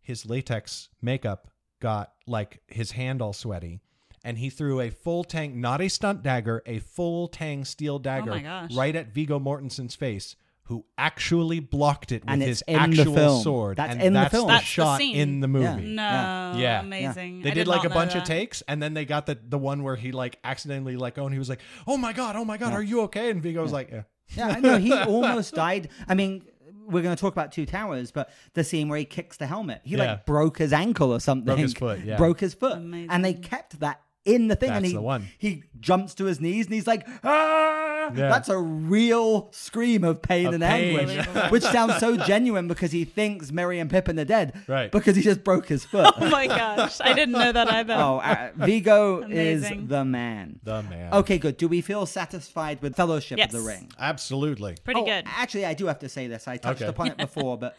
[0.00, 1.48] His latex makeup
[1.80, 3.80] got like his hand all sweaty,
[4.24, 7.98] and he threw a full tang, not a stunt dagger, a full tang steel oh
[7.98, 10.36] dagger oh right at Viggo Mortensen's face.
[10.66, 13.76] Who actually blocked it with And his it's in the actual sword?
[13.76, 14.46] That's and in the film.
[14.46, 15.16] the That's the shot scene.
[15.16, 15.74] in the Yeah.
[15.76, 15.88] movie.
[15.88, 16.02] No.
[16.02, 16.56] Yeah.
[16.56, 16.80] Yeah.
[16.80, 17.42] Amazing.
[17.42, 19.58] They did, did like a know bunch of takes, and then they got the the
[19.58, 22.36] one where he like accidentally let go, oh, and he was like, "Oh my god,
[22.36, 24.02] oh my god, are you okay?" And Viggo was like, "Yeah."
[24.36, 25.88] Yeah, I know he almost died.
[26.08, 26.44] I mean,
[26.86, 29.80] we're going to talk about Two Towers, but the scene where he kicks the helmet,
[29.84, 30.04] he Yeah.
[30.04, 31.46] like broke his ankle or something.
[31.46, 32.16] Broke his foot, yeah.
[32.16, 33.10] Broke his foot, Amazing.
[33.10, 34.70] and they kept that in the thing.
[34.70, 35.28] and he the one.
[35.38, 37.78] he jumps to his knees and he's like, ah!
[38.14, 38.28] Yeah.
[38.28, 40.98] That's a real scream of pain Of and pain.
[40.98, 44.90] anguish, which sounds so genuine because he thinks Merry and Pippin are dead, Right.
[44.90, 46.12] Because he just broke his foot.
[46.20, 47.94] Oh my gosh, I didn't know that either.
[47.94, 50.58] oh, uh, Viggo is the man.
[50.64, 51.14] The man.
[51.14, 51.56] Okay, good.
[51.56, 53.54] Do we feel satisfied with Fellowship Yes.
[53.54, 53.90] of the Ring?
[53.98, 54.76] Absolutely.
[54.84, 55.24] Pretty Oh, good.
[55.26, 56.48] Actually, I do have to say this.
[56.48, 56.88] I touched Okay.
[56.90, 57.76] upon it before, but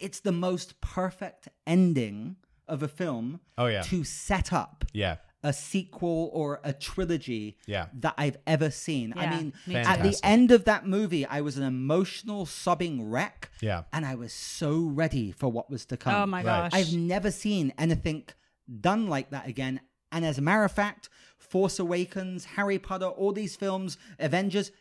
[0.00, 2.36] it's the most perfect ending
[2.68, 3.82] of a film Oh, yeah.
[3.82, 5.16] to set up Yeah.
[5.42, 7.86] a sequel or a trilogy Yeah.
[7.94, 9.12] that I've ever seen.
[9.16, 13.50] I mean, me at the end of that movie, I was an emotional, sobbing wreck.
[13.60, 13.84] Yeah.
[13.92, 16.14] And I was so ready for what was to come.
[16.14, 16.70] Oh my Right.
[16.70, 16.72] gosh.
[16.72, 18.24] I've never seen anything
[18.80, 19.80] done like that again.
[20.10, 24.72] And as a matter of fact, Force Awakens, Harry Potter, all these films, Avengers,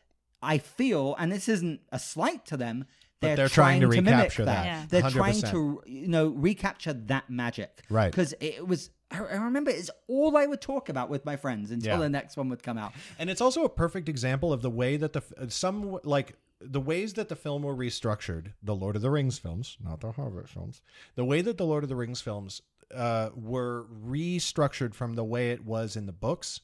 [0.42, 2.86] I feel, and this isn't a slight to them,
[3.24, 4.66] But they're, they're trying to mimic recapture that.
[4.66, 4.86] Yeah.
[4.90, 5.12] They're 100%.
[5.14, 7.82] trying to, you know, recapture that magic.
[7.90, 8.12] Right.
[8.12, 11.72] Because it was, I I remember it's all I would talk about with my friends
[11.72, 11.98] until Yeah.
[12.00, 12.94] the next one would come out.
[13.18, 17.14] And it's also a perfect example of the way that the some like the ways
[17.16, 18.54] that the film were restructured.
[18.64, 20.82] The Lord of the Rings films, not the Hobbit films.
[21.16, 22.62] The way that the Lord of the Rings films
[22.96, 26.62] uh, were restructured from the way it was in the books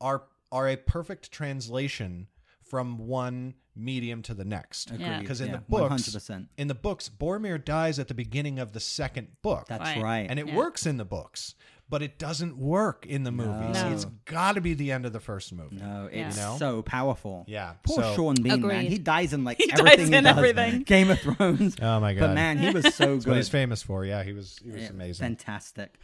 [0.00, 2.28] are are a perfect translation
[2.62, 4.90] from one medium to the next.
[4.96, 5.18] Yeah.
[5.20, 6.48] Because in Yeah, the books, 100%.
[6.56, 9.66] in the books, Boromir dies at the beginning of the second book.
[9.68, 10.02] That's Right.
[10.02, 10.26] right.
[10.30, 10.56] and it Yeah.
[10.56, 11.54] works in the books
[11.92, 13.74] but it doesn't work in the movies.
[13.82, 13.92] No.
[13.92, 15.76] It's got to be the end of the first movie.
[15.76, 16.56] No, it's You know?
[16.58, 17.44] so powerful.
[17.46, 18.86] Yeah, Poor so- Sean Bean, man.
[18.86, 20.36] He dies in like He dies everything he in does.
[20.38, 20.82] everything.
[20.84, 21.76] Game of Thrones.
[21.82, 22.20] Oh my god!
[22.28, 23.36] But man, he was so That's what good.
[23.36, 24.04] he's famous for.
[24.06, 24.58] Yeah, he was.
[24.64, 25.26] He was Yeah, amazing.
[25.26, 25.98] Fantastic.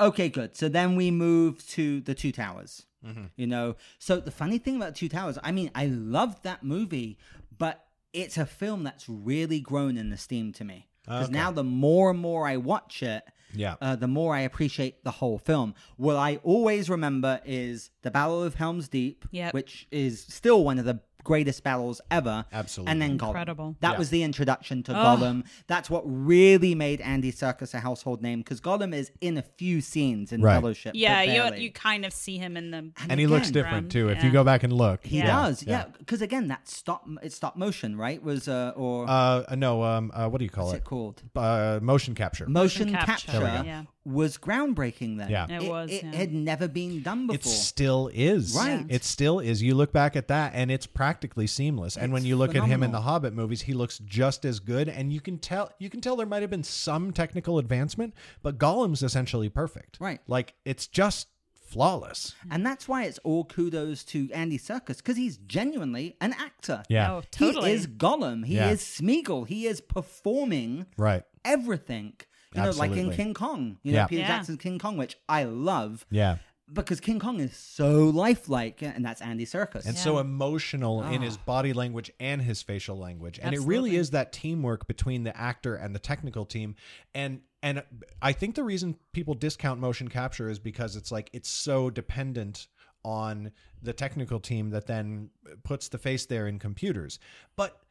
[0.00, 0.56] Okay, good.
[0.56, 2.86] So then we move to the Two Towers.
[3.06, 3.24] Mm-hmm.
[3.36, 7.18] You know, so the funny thing about Two Towers, I mean, I loved that movie,
[7.58, 7.84] but
[8.14, 10.88] it's a film that's really grown in esteem to me.
[11.04, 11.34] Because Okay.
[11.34, 13.24] now the more and more I watch it,
[13.54, 13.76] Yeah.
[13.80, 15.74] uh, the more I appreciate the whole film.
[15.96, 19.54] What I always remember is the Battle of Helm's Deep, Yep.
[19.54, 22.44] which is still one of the greatest battles ever.
[22.52, 22.92] Absolutely.
[22.92, 23.28] And then Gollum.
[23.28, 23.76] Incredible.
[23.80, 23.98] That Yeah.
[23.98, 24.94] was the introduction to Oh.
[24.94, 25.44] Gollum.
[25.66, 29.80] That's what really made Andy Serkis a household name because Gollum is in a few
[29.80, 30.54] scenes in Right.
[30.54, 30.92] Fellowship.
[30.94, 32.90] Yeah, you you kind of see him in the.
[33.08, 34.08] and he looks different Brown, too.
[34.10, 35.26] If you go back and look, He Yeah.
[35.26, 35.86] does, yeah.
[35.98, 38.22] Because again, that stop it's stop motion, right?
[38.22, 39.82] Was uh or Uh, no.
[39.82, 40.10] Um.
[40.14, 40.82] Uh, what do you call what's it?
[40.82, 41.22] it called?
[41.34, 42.46] Uh, motion capture.
[42.46, 43.06] Motion, capture.
[43.06, 43.62] capture, There we go.
[43.64, 43.82] Yeah.
[44.04, 45.30] was groundbreaking then.
[45.30, 45.46] Yeah.
[45.48, 46.14] It it, was, It yeah.
[46.14, 47.36] had never been done before.
[47.36, 48.54] It still is.
[48.54, 48.84] Right.
[48.88, 49.62] It still is.
[49.62, 51.96] You look back at that and it's practically seamless.
[51.96, 53.04] And when you look at him in the.
[53.04, 56.26] Hobbit movies, he looks just as good and you can tell you can tell there
[56.26, 59.98] might have been some technical advancement, but Gollum's essentially perfect.
[60.00, 60.20] Right.
[60.26, 62.34] Like it's just flawless.
[62.50, 66.82] And that's why it's all kudos to Andy Serkis because he's genuinely an actor.
[66.88, 67.12] Yeah.
[67.12, 67.70] Oh, totally.
[67.70, 68.46] He is Gollum.
[68.46, 68.70] He Yeah.
[68.70, 69.46] is Smeagol.
[69.48, 71.24] He is performing Right.
[71.44, 72.14] everything.
[72.54, 73.78] You know, like in King Kong.
[73.82, 74.06] You know, Yeah.
[74.06, 74.28] Peter Yeah.
[74.28, 76.36] Jackson's King Kong, which I love Yeah.
[76.72, 79.84] Because King Kong is so lifelike, and that's Andy Serkis.
[79.86, 80.22] and so Yeah.
[80.22, 81.24] emotional in Ah.
[81.24, 85.36] his body language and his facial language and it really is that teamwork between the
[85.36, 86.74] actor and the technical team
[87.14, 87.82] and and
[88.22, 92.66] i think the reason people discount motion capture is because it's like it's so dependent
[93.04, 93.52] on
[93.82, 95.28] the technical team that then
[95.62, 97.18] puts the face there in computers
[97.56, 97.83] but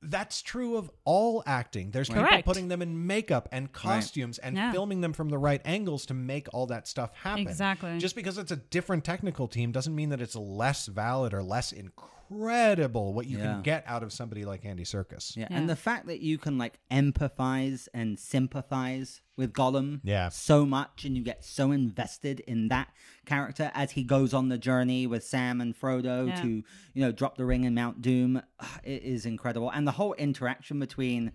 [0.00, 1.90] that's true of all acting.
[1.90, 2.44] There's people Correct.
[2.46, 4.70] putting them in makeup and costumes and Yeah.
[4.72, 7.40] filming them from the right angles to make all that stuff happen.
[7.42, 7.98] Exactly.
[7.98, 11.72] Just because it's a different technical team doesn't mean that it's less valid or less
[11.72, 13.54] incredible what you Yeah.
[13.54, 15.36] can get out of somebody like Andy Serkis.
[15.36, 15.56] Yeah, Yeah.
[15.56, 20.28] and the fact that you can like empathize and sympathize with Gollum Yeah.
[20.28, 22.88] so much and you get so invested in that
[23.24, 26.42] character as he goes on the journey with Sam and Frodo Yeah.
[26.42, 26.64] to, you
[27.02, 28.42] know, drop the ring in Mount Doom.
[28.84, 29.70] It is incredible.
[29.70, 31.32] And the whole interaction between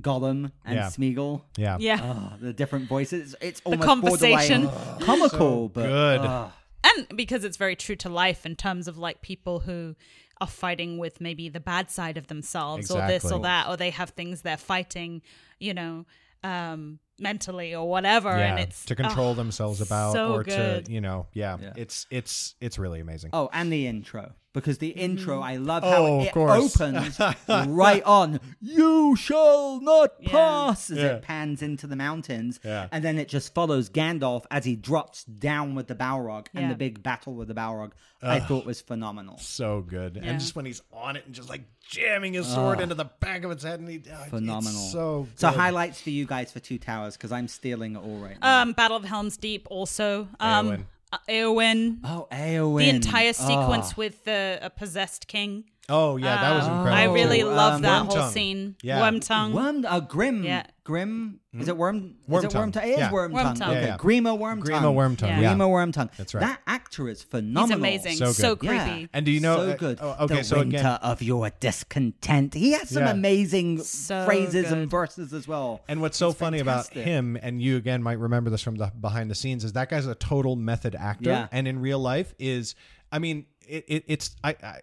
[0.00, 0.86] Gollum and Yeah.
[0.88, 1.42] Smeagol.
[1.56, 1.76] Yeah.
[1.80, 1.98] Yeah.
[2.02, 3.34] Oh, the different voices.
[3.40, 4.66] It's almost the conversation.
[4.66, 6.20] borderline comical, but good.
[6.22, 6.52] ah,
[6.84, 9.96] and because it's very true to life in terms of like people who
[10.40, 13.90] are fighting with maybe the bad side of themselves or this or that or they
[13.90, 15.20] have things they're fighting
[15.58, 16.06] you know
[16.44, 20.86] um mentally or whatever Yeah, and it's to control oh, themselves about so or good.
[20.86, 21.72] to, you know, yeah, Yeah.
[21.76, 23.30] It's it's it's really amazing.
[23.32, 24.32] Oh, and the intro.
[24.54, 24.98] Because the Mm-hmm.
[25.00, 26.80] intro, I love Oh, how of it course.
[26.80, 27.20] opens
[27.68, 28.40] right on.
[28.60, 30.30] You shall not Yeah.
[30.30, 31.04] pass as Yeah.
[31.16, 32.88] it pans into the mountains, Yeah.
[32.90, 36.74] and then it just follows Gandalf as he drops down with the Balrog, and the
[36.74, 37.92] big battle with the Balrog.
[38.20, 39.38] I thought was phenomenal.
[39.38, 40.16] So good.
[40.16, 40.22] Yeah.
[40.30, 43.44] And just when he's on it and just like jamming his sword into the back
[43.44, 44.72] of its head and he oh, Phenomenal.
[44.88, 45.56] so So good.
[45.56, 48.62] highlights for you guys for Two Towers because I'm stealing it all right now.
[48.62, 50.84] um battle of helm's deep also um Eowyn.
[51.28, 51.98] Eowyn.
[52.04, 52.78] oh, Eowyn.
[52.78, 53.94] the entire sequence Oh.
[53.96, 56.98] with the a possessed king Oh yeah, that was Um, incredible.
[56.98, 58.32] I really Oh, love um, that whole Wormtongue.
[58.32, 58.76] scene.
[58.82, 59.00] Yeah.
[59.00, 59.52] Wormtongue.
[59.52, 60.44] Worm, uh, Grim.
[60.44, 60.64] Yeah.
[60.84, 61.40] Grim.
[61.58, 61.96] Is it Worm?
[61.96, 62.44] Is Wormtongue.
[62.44, 62.84] it Wormtongue?
[62.84, 63.10] It is Yeah.
[63.10, 63.32] Wormtongue.
[63.32, 63.68] Wormtongue.
[63.70, 63.80] Okay.
[63.80, 63.96] Yeah, yeah.
[63.96, 64.62] Grima Wormtongue.
[64.64, 65.28] Grima Wormtongue.
[65.28, 65.40] Yeah.
[65.40, 65.54] Yeah.
[65.54, 66.10] Grima Wormtongue.
[66.16, 66.40] That's right.
[66.42, 67.62] That actor is phenomenal.
[67.90, 68.18] He's phenomenal.
[68.18, 68.26] amazing.
[68.26, 68.70] So So, good.
[68.70, 68.84] Yeah.
[68.84, 69.08] creepy.
[69.14, 69.98] And do you know so uh, good?
[70.02, 72.52] oh, okay, the so winter again of your discontent.
[72.54, 73.10] He has some Yeah.
[73.12, 74.90] amazing So phrases and good.
[74.90, 75.80] verses as well.
[75.88, 77.04] And what's so It's funny about fantastic.
[77.04, 80.06] him, and you again might remember this from the behind the scenes, is that guy's
[80.06, 81.48] a total method actor, Yeah.
[81.50, 82.74] and in real life is,
[83.10, 84.80] I mean, it, it, it's I, I,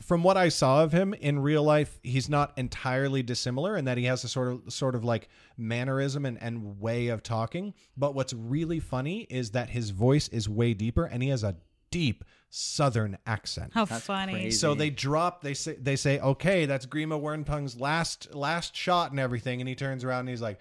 [0.00, 3.96] from what I saw of him in real life, he's not entirely dissimilar in that
[3.96, 7.74] he has a sort of sort of like mannerism and, and way of talking.
[7.96, 11.56] But what's really funny is that his voice is way deeper, and he has a
[11.90, 13.72] deep Southern accent.
[13.74, 14.32] How That's funny.
[14.32, 14.50] crazy.
[14.52, 15.42] So they drop.
[15.42, 19.74] They say they say, okay, that's Grima Wormtongue's last last shot and everything, and he
[19.74, 20.58] turns around and he's like,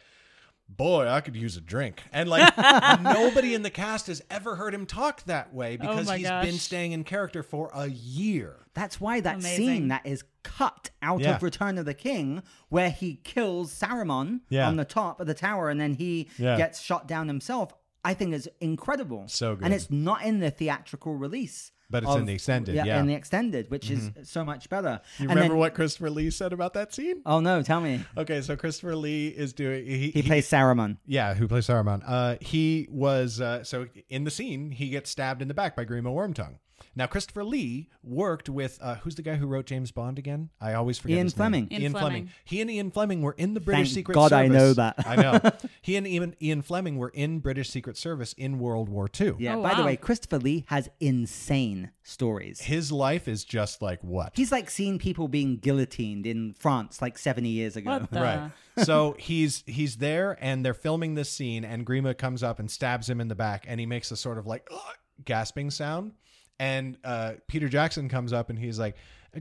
[0.70, 2.52] "Boy, I could use a drink." And like
[3.02, 6.18] nobody in the cast has ever heard him talk that way oh because Oh my
[6.18, 6.46] he's gosh.
[6.46, 8.56] been staying in character for a year.
[8.74, 9.56] That's why that Amazing.
[9.68, 11.36] scene that is cut out Yeah.
[11.36, 14.68] of Return of the King, where he kills Saruman Yeah.
[14.68, 16.58] on the top of the tower and then he Yeah.
[16.58, 19.26] gets shot down himself, I think is incredible.
[19.28, 19.66] So good.
[19.66, 21.72] And it's not in the theatrical release.
[21.90, 22.86] But it's in the extended, yeah.
[22.86, 23.00] Mm-hmm.
[23.02, 25.00] in the extended, which is so much better.
[25.20, 27.22] You And remember then- what Christopher Lee said about that scene?
[27.24, 28.04] Oh no, tell me.
[28.18, 30.98] Okay, so Christopher Lee is doing he, He plays Saruman.
[31.06, 32.02] Yeah, who plays Saruman?
[32.08, 35.86] Uh, he was uh, so in the scene he gets stabbed in the back by
[35.86, 36.56] Grima Wormtongue,
[36.96, 40.50] Now, Christopher Lee worked with uh, who's the guy who wrote James Bond again?
[40.62, 41.18] I always forget.
[41.18, 41.38] Ian his name.
[41.38, 41.68] Fleming.
[41.72, 42.10] Ian Ian Fleming.
[42.10, 42.30] Fleming.
[42.46, 44.58] He and Ian Fleming were in the British Thank Secret God I Service.
[44.58, 44.96] know that.
[45.08, 45.40] I know.
[45.82, 49.34] He and Ian, Ian Fleming were in British Secret Service in World War II.
[49.40, 49.56] Yeah.
[49.58, 52.62] Oh, By the way, Christopher Lee has insane stories.
[52.62, 54.34] His life is just like what?
[54.36, 57.92] He's like seen people being guillotined in France like 70 years ago.
[57.92, 58.22] What the?
[58.22, 58.52] right.
[58.78, 63.10] so he's he's there and they're filming this scene and Grima comes up and stabs
[63.10, 64.80] him in the back and he makes a sort of like "Ugh,"
[65.26, 66.14] gasping sound
[66.60, 68.96] and uh, Peter Jackson comes up and he's like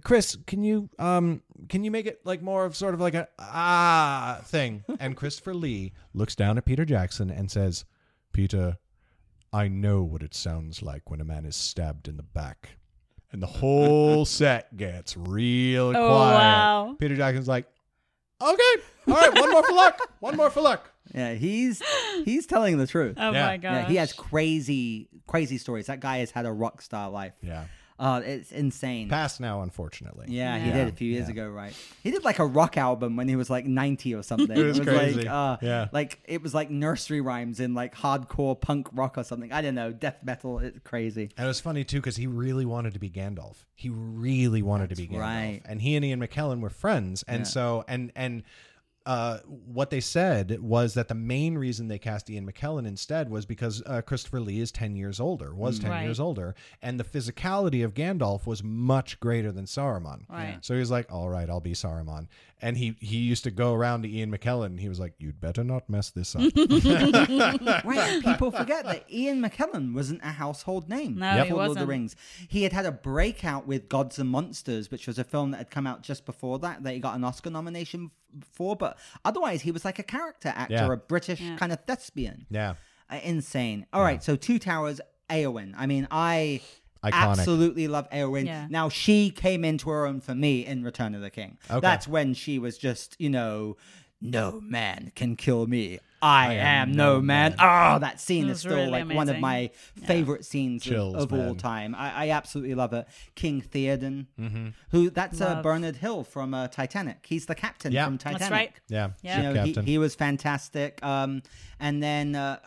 [0.04, 3.28] Chris can you um can you make it like more of sort of like a
[3.38, 4.84] ah thing?
[5.00, 7.84] And Christopher Lee looks down at Peter Jackson and says
[8.32, 8.78] Peter
[9.52, 12.70] I know what it sounds like when a man is stabbed in the back.
[13.32, 16.34] And the whole set gets real Oh, quiet.
[16.38, 16.96] wow.
[16.98, 17.66] Peter Jackson's like
[18.42, 18.82] Okay.
[19.08, 19.34] All right.
[19.40, 20.00] One more for luck.
[20.20, 20.90] One more for luck.
[21.14, 21.82] Yeah, he's
[22.24, 23.16] he's telling the truth.
[23.20, 23.46] Oh Yeah.
[23.46, 23.72] my god.
[23.72, 25.86] Yeah, he has crazy crazy stories.
[25.86, 27.32] That guy has had a rock star life.
[27.42, 27.64] Yeah.
[28.02, 29.08] Uh, it's insane.
[29.08, 30.26] Past now, unfortunately.
[30.28, 31.32] Yeah, he did a few years Yeah.
[31.34, 31.72] ago, right?
[32.02, 34.50] He did like a rock album when he was like 90 or something.
[34.58, 35.20] It was crazy.
[35.20, 35.86] like uh Yeah.
[35.92, 39.52] like it was like nursery rhymes in like hardcore punk rock or something.
[39.52, 41.30] I don't know, death metal, it's crazy.
[41.36, 43.58] And it was funny too because he really wanted to be Gandalf.
[43.76, 45.20] He really wanted to be That's Gandalf.
[45.20, 45.62] right.
[45.64, 47.22] And he and Ian McKellen were friends.
[47.28, 47.44] And Yeah.
[47.44, 48.42] so and and
[49.06, 53.44] uh, what they said was that the main reason they cast Ian McKellen instead was
[53.46, 56.02] because uh, Christopher Lee is 10 years older, was 10 Right.
[56.04, 60.28] years older, and the physicality of Gandalf was much greater than Saruman.
[60.28, 60.58] Right.
[60.60, 62.28] So he was like, all right, I'll be Saruman.
[62.64, 65.40] And he, he used to go around to Ian McKellen and he was like, you'd
[65.40, 66.42] better not mess this up.
[67.84, 71.76] right, people forget that Ian McKellen wasn't a household name No, before he Lord of
[71.78, 71.86] the.
[71.86, 72.16] Rings.
[72.48, 75.70] He had had a breakout with Gods and Monsters, which was a film that had
[75.70, 78.10] come out just before that, that he got an Oscar nomination
[78.52, 78.76] for.
[78.76, 80.92] But otherwise, he was like a character actor, Yeah.
[80.92, 81.56] a British Yeah.
[81.56, 82.46] kind of thespian.
[82.50, 82.74] yeah.
[83.10, 83.86] Uh, insane.
[83.92, 85.74] All right, so Two Towers, Eowyn.
[85.76, 86.60] I mean, I
[87.04, 87.12] Iconic.
[87.12, 88.46] absolutely love Eowyn.
[88.46, 88.66] Yeah.
[88.70, 91.58] Now she came into her own for me in Return of the King.
[91.70, 91.80] Okay.
[91.80, 93.76] That's when she was just, you know,
[94.20, 95.98] no man can kill me.
[96.22, 97.56] I, am, no man.
[97.58, 99.70] Oh, that scene is still really like one of my
[100.06, 101.94] favorite scenes of, Chills, of all time.
[101.96, 103.06] I, I absolutely love it.
[103.34, 104.26] King Theoden,
[104.90, 107.26] who that's uh, Bernard Hill from uh, Titanic.
[107.26, 108.04] He's the captain Yeah.
[108.04, 108.52] from That's Titanic.
[108.52, 108.72] right.
[108.88, 109.10] Yeah.
[109.22, 109.36] Yeah.
[109.36, 111.04] You Ship know, he, he was fantastic.
[111.04, 111.42] Um,
[111.80, 112.60] and then uh,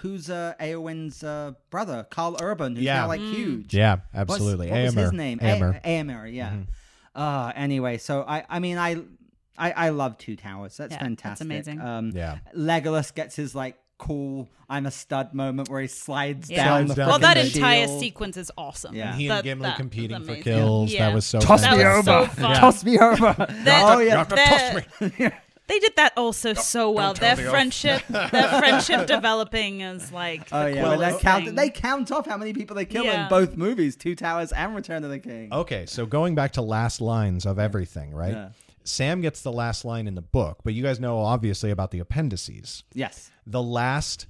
[0.00, 3.00] who's uh, Eowyn's uh, brother, Karl Urban, who's Yeah.
[3.00, 3.32] now like Mm.
[3.34, 3.74] huge.
[3.74, 4.70] yeah, What's- absolutely.
[4.70, 5.38] What was his name?
[5.38, 5.80] Eomer.
[5.82, 6.56] A- Eomer, yeah.
[7.14, 8.98] Uh, anyway, so I, I mean, I,
[9.58, 10.76] I, I love Two Towers.
[10.76, 11.80] That's Yeah, that's amazing.
[11.80, 12.38] Um, Yeah.
[12.56, 16.64] Legolas gets his like cool "I'm a stud" moment where he slides Yeah.
[16.64, 18.00] down Slides the down well, that fucking entire shield.
[18.00, 18.94] sequence is awesome.
[18.94, 19.14] Yeah.
[19.16, 20.92] he and That- Gimli that competing for kills.
[20.92, 21.08] Yeah.
[21.08, 22.26] That was so Toss That me was over.
[22.26, 22.56] so fun.
[22.56, 23.34] Toss me over.
[23.66, 24.24] oh yeah.
[24.24, 25.32] They're-
[25.68, 27.12] They did that also so well.
[27.12, 30.48] Their friendship, their friendship developing is like.
[30.50, 31.54] Oh the yeah, well, they count.
[31.56, 35.04] They count off how many people they kill in both movies, Two Towers and Return
[35.04, 35.52] of the King.
[35.52, 38.48] Okay, so going back to last lines of everything, right?
[38.88, 41.98] Sam gets the last line in the book, but you guys know obviously about the
[41.98, 42.84] appendices.
[42.94, 43.30] Yes.
[43.46, 44.26] The last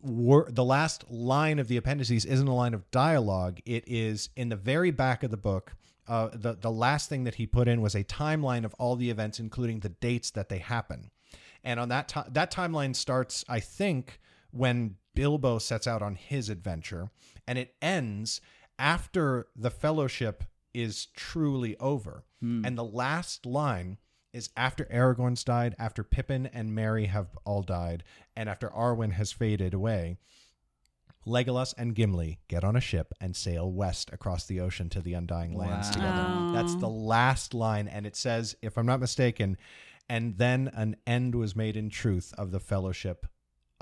[0.00, 3.60] wor- the last line of the appendices isn't a line of dialogue.
[3.64, 5.74] It is in the very back of the book.
[6.08, 9.10] Uh, the the last thing that he put in was a timeline of all the
[9.10, 11.10] events, including the dates that they happen.
[11.64, 16.48] And on that ti- that timeline starts, I think, when Bilbo sets out on his
[16.48, 17.10] adventure,
[17.46, 18.40] and it ends
[18.78, 20.42] after the Fellowship
[20.74, 22.24] is truly over.
[22.40, 22.64] Hmm.
[22.64, 23.98] And the last line
[24.32, 28.02] is after Aragorn's died, after Pippin and Merry have all died,
[28.34, 30.16] and after Arwen has faded away.
[31.26, 35.12] Legolas and Gimli get on a ship and sail west across the ocean to the
[35.14, 35.92] Undying Lands Wow.
[35.92, 36.52] together.
[36.52, 39.56] That's the last line, and it says, if I'm not mistaken,
[40.08, 43.26] and then an end was made in truth of the fellowship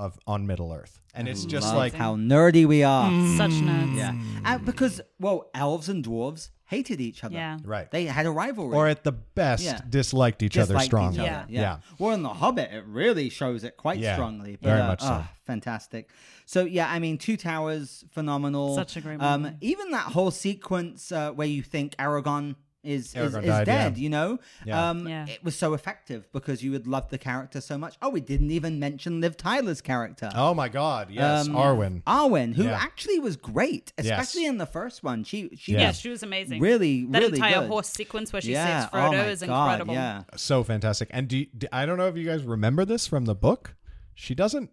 [0.00, 3.10] of on Middle Earth, and it's just Love like how nerdy we are.
[3.36, 3.96] Such nerds.
[3.96, 7.34] Yeah, and because well, elves and dwarves hated each other.
[7.34, 7.58] Yeah.
[7.64, 8.76] right, they had a rivalry.
[8.76, 9.80] or at the best Yeah.
[9.88, 11.14] disliked each other Disliked strongly.
[11.16, 11.28] Each other.
[11.28, 11.44] Yeah.
[11.48, 11.60] Yeah.
[11.60, 11.76] Yeah.
[11.98, 14.52] Well, in The Hobbit, it really shows it quite Yeah, strongly.
[14.60, 15.08] But, very uh, much so.
[15.10, 16.10] ah, fantastic.
[16.46, 18.74] So yeah, I mean, Two Towers, phenomenal.
[18.76, 19.56] Such a great Um, movie.
[19.62, 23.96] even that whole sequence uh, where you think Aragorn is is, is died, dead.
[23.98, 24.02] yeah.
[24.02, 24.88] You know, Yeah.
[24.90, 25.26] um, Yeah.
[25.26, 27.96] it was so effective because you would love the character so much.
[28.00, 30.30] Oh, we didn't even mention Liv Tyler's character.
[30.34, 31.10] Oh my God!
[31.10, 32.02] Yes, Um, Arwen.
[32.04, 32.78] Arwen, who Yeah.
[32.80, 34.06] actually was great, Yes.
[34.06, 35.24] especially in the first one.
[35.24, 35.80] She she Yeah.
[35.80, 36.60] Yeah, was she was amazing.
[36.60, 37.68] really that really entire good.
[37.68, 38.80] horse sequence where she yeah.
[38.82, 39.94] saves Frodo oh my is God, incredible.
[39.94, 40.22] Yeah.
[40.36, 41.08] so fantastic.
[41.12, 43.74] And do, you- do- I don't know if you guys remember this from the book.
[44.14, 44.70] She doesn't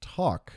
[0.00, 0.52] talk.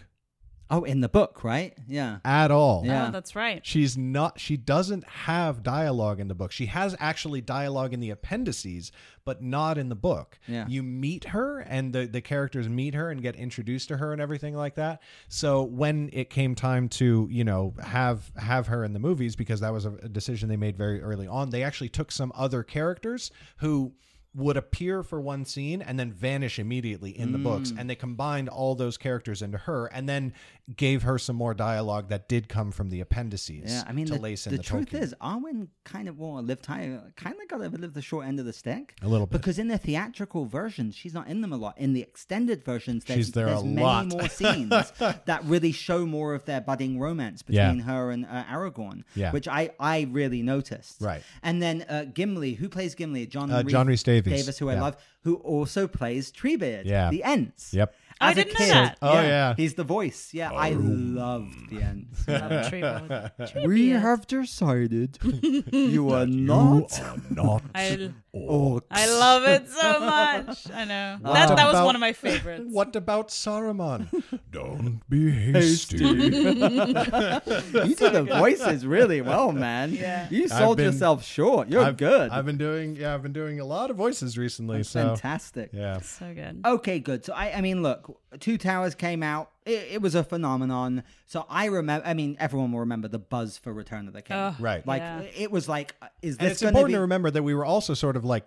[0.72, 1.76] Oh, in the book, right?
[1.88, 2.20] Yeah.
[2.24, 2.84] at all.
[2.86, 3.08] Yeah.
[3.08, 3.66] Oh, that's right.
[3.66, 6.52] She's not she doesn't have dialogue in the book.
[6.52, 8.92] She has actually dialogue in the appendices,
[9.26, 10.38] but not in the book.
[10.48, 10.68] Yeah.
[10.68, 14.22] You meet her and the the characters meet her and get introduced to her and
[14.22, 15.02] everything like that.
[15.28, 19.62] So when it came time to, you know, have have her in the movies because
[19.62, 22.62] that was a, a decision they made very early on, they actually took some other
[22.62, 23.94] characters who
[24.36, 27.80] would appear for one scene and then vanish immediately in the books Mm.
[27.80, 30.34] and they combined all those characters into her and then
[30.78, 34.14] gave her some more dialogue that did come from the appendices Yeah, I mean, to
[34.14, 35.02] the, lace in the the, truth Tolkien.
[35.02, 38.40] is, Arwen kind of well, Liv Tyler kind of got to live the short end
[38.40, 38.94] of the stick.
[39.02, 39.40] A little bit.
[39.42, 41.76] because in the theatrical versions, she's not in them a lot.
[41.80, 44.06] In the extended versions, there's, She's there there's a many lot.
[44.10, 44.70] more scenes
[45.00, 47.70] that really show more of their budding romance Yeah.
[47.70, 49.32] between her and uh, Aragorn, Yeah.
[49.32, 51.02] which I I really noticed.
[51.02, 51.24] Right.
[51.42, 54.42] and then uh, Gimli, who plays Gimli, John Uh, John Rhys Davies.
[54.42, 54.82] Davis, who I Yeah.
[54.82, 57.10] love, who also plays Treebeard, Yeah.
[57.10, 57.74] the Ents.
[57.74, 57.94] Yep.
[58.22, 58.98] Oh, I As a didn't know kid, that.
[59.02, 59.54] Oh, yeah.
[59.56, 60.32] he's the voice.
[60.34, 60.78] Yeah, I oh.
[60.80, 62.28] loved the Ents.
[62.28, 63.32] Love Tree Board.
[63.66, 65.18] We have decided
[65.72, 67.00] you are not
[67.32, 68.82] not I, orcs.
[68.92, 70.70] I love it so much.
[70.74, 71.18] I know.
[71.22, 72.66] What That, that was about- one of my favorites.
[72.68, 74.08] What about Saruman?
[74.52, 76.04] Don't be hasty.
[76.04, 79.94] You did the voices really well, man.
[79.94, 80.28] Yeah.
[80.30, 81.70] You I've sold been- yourself short.
[81.70, 82.32] You're I've, good.
[82.32, 84.78] I've been doing yeah, I've been doing a lot of voices recently.
[84.78, 85.70] That's so fantastic.
[85.74, 86.00] yeah.
[86.02, 86.62] So good.
[86.66, 87.26] Okay, good.
[87.26, 88.09] So I, I mean, look,
[88.40, 89.52] Two Towers came out.
[89.66, 91.04] It, it was a phenomenon.
[91.26, 92.06] So I remember.
[92.08, 94.38] I mean, everyone will remember the buzz for Return of the King.
[94.38, 94.86] Ugh, Right.
[94.88, 95.22] Like Yeah.
[95.22, 96.94] it was like, uh, is And it's going important be?
[96.96, 98.46] to remember that we were also sort of like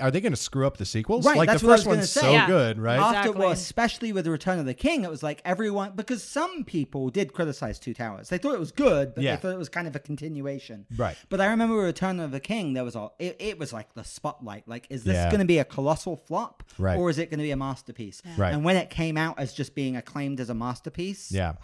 [0.00, 1.24] are they going to screw up the sequels?
[1.26, 2.20] Right, like that's the what I first was gonna one's say.
[2.22, 2.46] so Yeah.
[2.46, 2.98] good, right?
[2.98, 3.40] After, Exactly.
[3.40, 7.10] well, especially with the Return of the King, it was like everyone because some people
[7.10, 8.28] did criticize Two Towers.
[8.30, 9.36] They thought it was good, but Yeah.
[9.36, 10.86] they thought it was kind of a continuation.
[10.96, 11.16] Right.
[11.28, 12.72] But I remember Return of the King.
[12.72, 14.66] There was all it, it was like the spotlight.
[14.66, 15.30] Like, is this Yeah.
[15.30, 16.98] going to be a colossal flop, Right.
[16.98, 18.22] or is it going to be a masterpiece?
[18.38, 18.52] Right.
[18.54, 21.52] And when it came out as just being acclaimed as a masterpiece, yeah.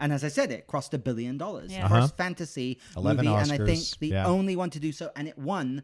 [0.00, 1.72] And as I said, it crossed a billion dollars.
[1.72, 1.82] Yeah.
[1.88, 2.08] First Uh-huh.
[2.16, 4.26] fantasy 11 movie, and I think Oscars, the yeah.
[4.26, 5.82] only one to do so, and it won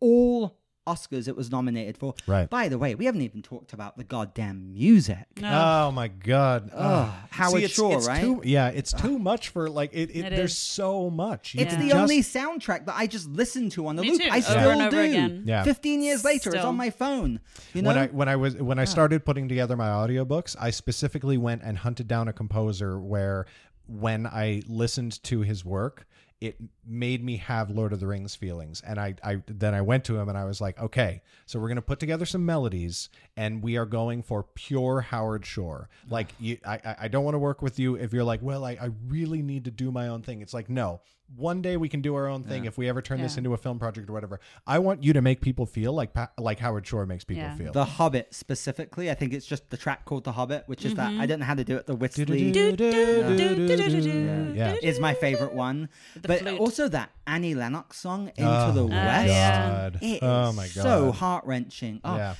[0.00, 2.14] all Oscars it was nominated for.
[2.26, 2.48] Right.
[2.50, 5.26] By the way, we haven't even talked about the goddamn music.
[5.40, 5.86] No.
[5.88, 6.70] Oh my god.
[6.74, 7.14] Ugh, Ugh.
[7.30, 8.20] Howard See, it's, Shore, it's right?
[8.20, 10.10] Too, yeah, it's too much for like it.
[10.10, 10.58] it, It there's is.
[10.58, 11.54] so much.
[11.54, 14.20] You It's the just- only soundtrack that I just listen to on the Me loop.
[14.22, 14.98] too, I still and over do.
[15.00, 15.42] again.
[15.46, 15.64] Yeah.
[15.64, 17.40] Fifteen years later, it's on my phone.
[17.72, 20.70] You know, when I when I was when I started putting together my audiobooks, I
[20.70, 23.46] specifically went and hunted down a composer where
[23.86, 26.06] when I listened to his work,
[26.44, 28.82] it made me have Lord of the Rings feelings.
[28.86, 31.68] And I, I then I went to him and I was like, okay, so we're
[31.68, 35.88] gonna put together some melodies and we are going for pure Howard Shore.
[36.08, 38.64] Like you I I- I don't want to work with you if you're like, well,
[38.64, 40.40] I, I really need to do my own thing.
[40.42, 41.00] It's like, no.
[41.36, 43.56] One day we can do our own thing if we ever turn this into a
[43.56, 44.40] film project or whatever.
[44.66, 47.56] I want you to make people feel like like Howard Shore makes people Yeah.
[47.56, 47.72] feel.
[47.72, 51.10] The Hobbit specifically, I think it's just the track called The Hobbit, which is that
[51.10, 51.20] Mm-hmm.
[51.22, 51.86] I don't know how to do it.
[51.86, 54.76] The whistly Yeah.
[54.82, 56.60] is my favorite one, the but flute.
[56.60, 59.86] also that Annie Lennox song "Into Oh the my West." yeah.
[59.86, 60.82] It is Oh my God.
[60.82, 62.00] so heart wrenching.
[62.04, 62.34] Oh, Yeah.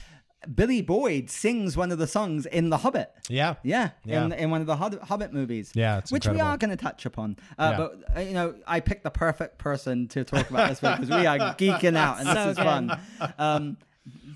[0.52, 3.10] Billy Boyd sings one of the songs in The Hobbit.
[3.28, 3.54] Yeah.
[3.62, 4.24] Yeah, Yeah.
[4.24, 5.72] In, in one of the Hobbit, Hobbit movies.
[5.74, 7.36] Yeah, it's which we are going to touch upon.
[7.58, 7.76] Uh, Yeah.
[7.76, 11.26] But uh, you know, I picked the perfect person to talk about this because we
[11.26, 12.64] are geeking out, and this So is good.
[12.64, 13.00] fun.
[13.38, 13.76] Um,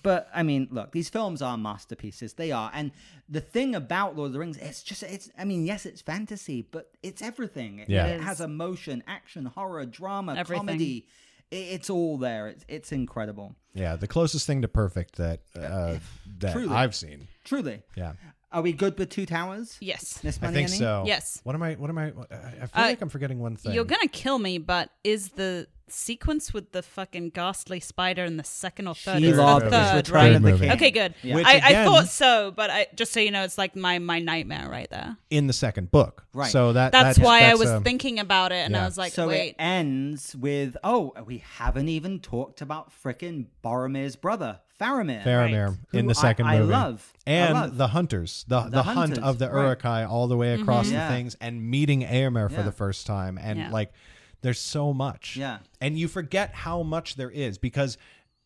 [0.03, 2.35] but I mean, look, these films are masterpieces.
[2.35, 2.91] They are, and
[3.29, 5.31] the thing about Lord of the Rings, it's just, it's.
[5.39, 7.81] I mean, yes, it's fantasy, but it's everything.
[7.81, 8.07] It, Yeah.
[8.07, 10.67] it It has emotion, action, horror, drama, Everything.
[10.67, 11.07] comedy.
[11.51, 12.49] It, it's all there.
[12.49, 13.55] It's it's incredible.
[13.75, 15.99] Yeah, the closest thing to perfect that uh,
[16.39, 16.75] that Truly.
[16.75, 17.29] I've seen.
[17.45, 17.83] Truly.
[17.97, 18.13] Yeah,
[18.51, 19.77] Are we good with Two Towers?
[19.81, 20.23] Yes.
[20.25, 20.79] Miss I think Annie?
[20.79, 21.05] so.
[21.07, 21.41] Yes.
[21.45, 21.75] What am I?
[21.75, 22.07] What am I?
[22.07, 23.73] I I feel Uh, like I'm forgetting one thing.
[23.75, 28.45] You're gonna kill me, but is the sequence with the fucking ghastly spider in the
[28.45, 29.21] second or third?
[29.21, 30.33] She It's the loved third, right?
[30.33, 30.71] the Movie.
[30.71, 31.15] Okay, good.
[31.23, 31.35] Yeah.
[31.37, 34.19] Which I, I thought so, but I just so you know, it's like my my
[34.19, 35.17] nightmare right there.
[35.31, 36.25] in the second book.
[36.33, 36.51] Right.
[36.51, 38.83] So that That's, why I was um, thinking about it, and yeah.
[38.83, 43.47] I was like, so wait, it ends with oh, we haven't even talked about frickin'
[43.65, 45.25] Boromir's brother, Faramir.
[45.25, 45.77] Faramir Right.
[45.93, 46.73] in the second I, movie.
[46.73, 47.13] I love.
[47.27, 47.77] I and love.
[47.77, 49.63] the hunters, the the, hunt hunters, of the right.
[49.65, 51.09] Uruk-hai all the way across Yeah.
[51.09, 52.63] the things, and meeting Eomer for Yeah.
[52.63, 53.71] the first time, and Yeah.
[53.71, 53.93] like,
[54.43, 55.37] there's so much.
[55.37, 55.59] Yeah.
[55.81, 57.99] and you forget how much there is because.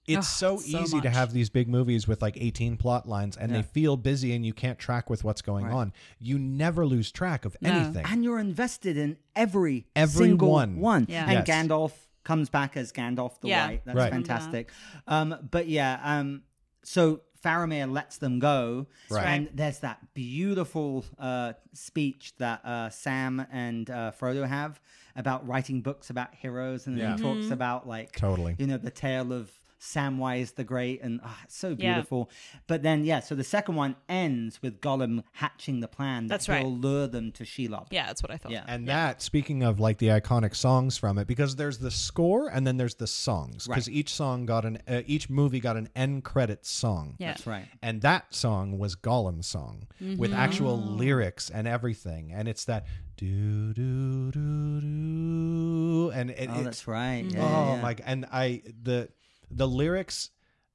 [0.04, 3.36] It's Ugh, so, so easy to have these big movies with like 18 plot lines
[3.36, 3.58] and Yeah.
[3.58, 5.74] they feel busy and you can't track with what's going Right.
[5.74, 5.92] on.
[6.18, 7.70] You never lose track of No.
[7.70, 8.04] anything.
[8.06, 10.80] and you're invested in every Every single one.
[10.80, 11.06] one.
[11.08, 11.30] Yeah.
[11.30, 11.46] And Yes.
[11.46, 11.92] Gandalf
[12.24, 13.64] comes back as Gandalf the Yeah.
[13.68, 13.84] White.
[13.84, 14.10] That's Right.
[14.10, 14.72] fantastic.
[15.06, 16.42] Um, but yeah, um,
[16.82, 19.24] so Faramir lets them go, Right.
[19.24, 24.80] and there's that beautiful uh, speech that uh, Sam and uh, Frodo have
[25.16, 27.16] about writing books about heroes, and Yeah.
[27.16, 27.52] he talks mm-hmm.
[27.52, 28.54] about like Totally.
[28.58, 29.50] you know the tale of
[29.82, 31.94] Samwise the Great, and ah, it's so Yeah.
[31.94, 32.30] beautiful.
[32.68, 36.48] But then, yeah, so the second one ends with Gollum hatching the plan that That's
[36.48, 36.60] right.
[36.60, 37.88] he'll lure them to Shelob.
[37.90, 38.52] Yeah, that's what I thought.
[38.52, 38.64] Yeah.
[38.68, 42.64] And that, speaking of like the iconic songs from it, because there's the score and
[42.64, 43.96] then there's the songs, because Right.
[43.96, 47.16] each song got an uh, each movie got an end credit song.
[47.18, 47.28] Yeah.
[47.32, 47.66] That's right.
[47.82, 53.72] And that song was Gollum's song with actual lyrics and everything, and it's that do
[53.74, 57.24] do do do, and it, Oh, it- that's right.
[57.28, 57.82] Yeah, oh yeah.
[57.82, 57.96] my!
[58.04, 59.08] And I the
[59.52, 60.30] the lyrics,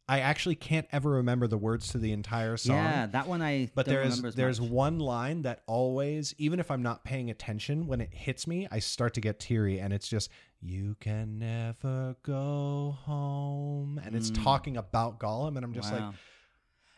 [0.09, 2.75] I actually can't ever remember the words to the entire song.
[2.78, 4.69] Yeah, that one I But don't there's remember as there's much.
[4.69, 8.80] one line that always, even if I'm not paying attention, when it hits me, I
[8.80, 10.30] start to get teary, and it's just
[10.61, 16.05] "You can never go home," and it's talking about Gollum, and I'm just like, Mm.
[16.05, 16.13] Wow.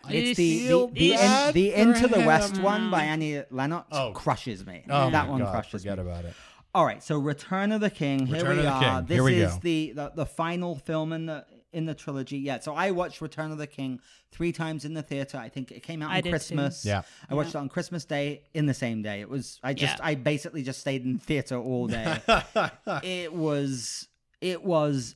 [0.06, 2.26] I It's the the, the, bad in, the Into the him.
[2.26, 4.12] West one by Annie Lennox Oh.
[4.14, 4.86] crushes me.
[4.90, 6.04] "Oh that one God, crushes forget me.
[6.10, 6.34] about it."
[6.74, 8.28] All right, so Return of the King.
[8.28, 8.80] Here we are.
[9.00, 9.06] King.
[9.08, 9.60] This Here we is go.
[9.62, 12.38] the, the the final film in the in the trilogy.
[12.38, 14.00] Yeah, so I watched Return of the King
[14.32, 15.38] three times in the theater.
[15.38, 16.32] I think it came out I on did too.
[16.32, 16.86] Christmas.
[16.86, 17.02] Yeah.
[17.30, 19.22] I watched it on Christmas Day in the same day.
[19.22, 20.06] It was I just Yeah.
[20.06, 22.18] I basically just stayed in theater all day.
[23.04, 24.08] it was
[24.42, 25.16] it was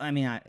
[0.00, 0.40] I mean, I,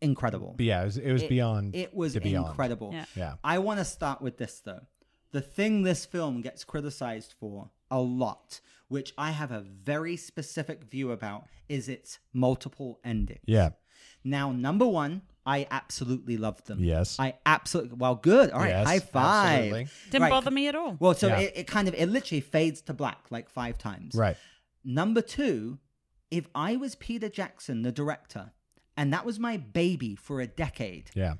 [0.00, 0.54] incredible.
[0.56, 1.74] But yeah, it was, it was It- beyond.
[1.74, 2.48] It was the beyond.
[2.48, 2.90] incredible.
[2.92, 3.04] Yeah.
[3.16, 4.80] yeah, I want to start with this though.
[5.32, 10.84] The thing this film gets criticized for a lot, which I have a very specific
[10.90, 13.40] view about, is its multiple endings.
[13.46, 13.70] yeah,
[14.24, 16.78] Now, number one, I absolutely loved them.
[16.84, 18.50] yes, I absolutely well, good.
[18.50, 19.58] All right, Yes, high five.
[19.58, 19.86] absolutely.
[20.10, 20.30] Didn't Right.
[20.30, 20.96] bother me at all.
[21.00, 21.38] Well, so Yeah.
[21.40, 24.14] it, it kind of it literally fades to black like five times.
[24.14, 24.36] right.
[24.84, 25.78] Number two,
[26.30, 28.52] if I was Peter Jackson, the director,
[28.96, 31.34] and that was my baby for a decade, Yeah,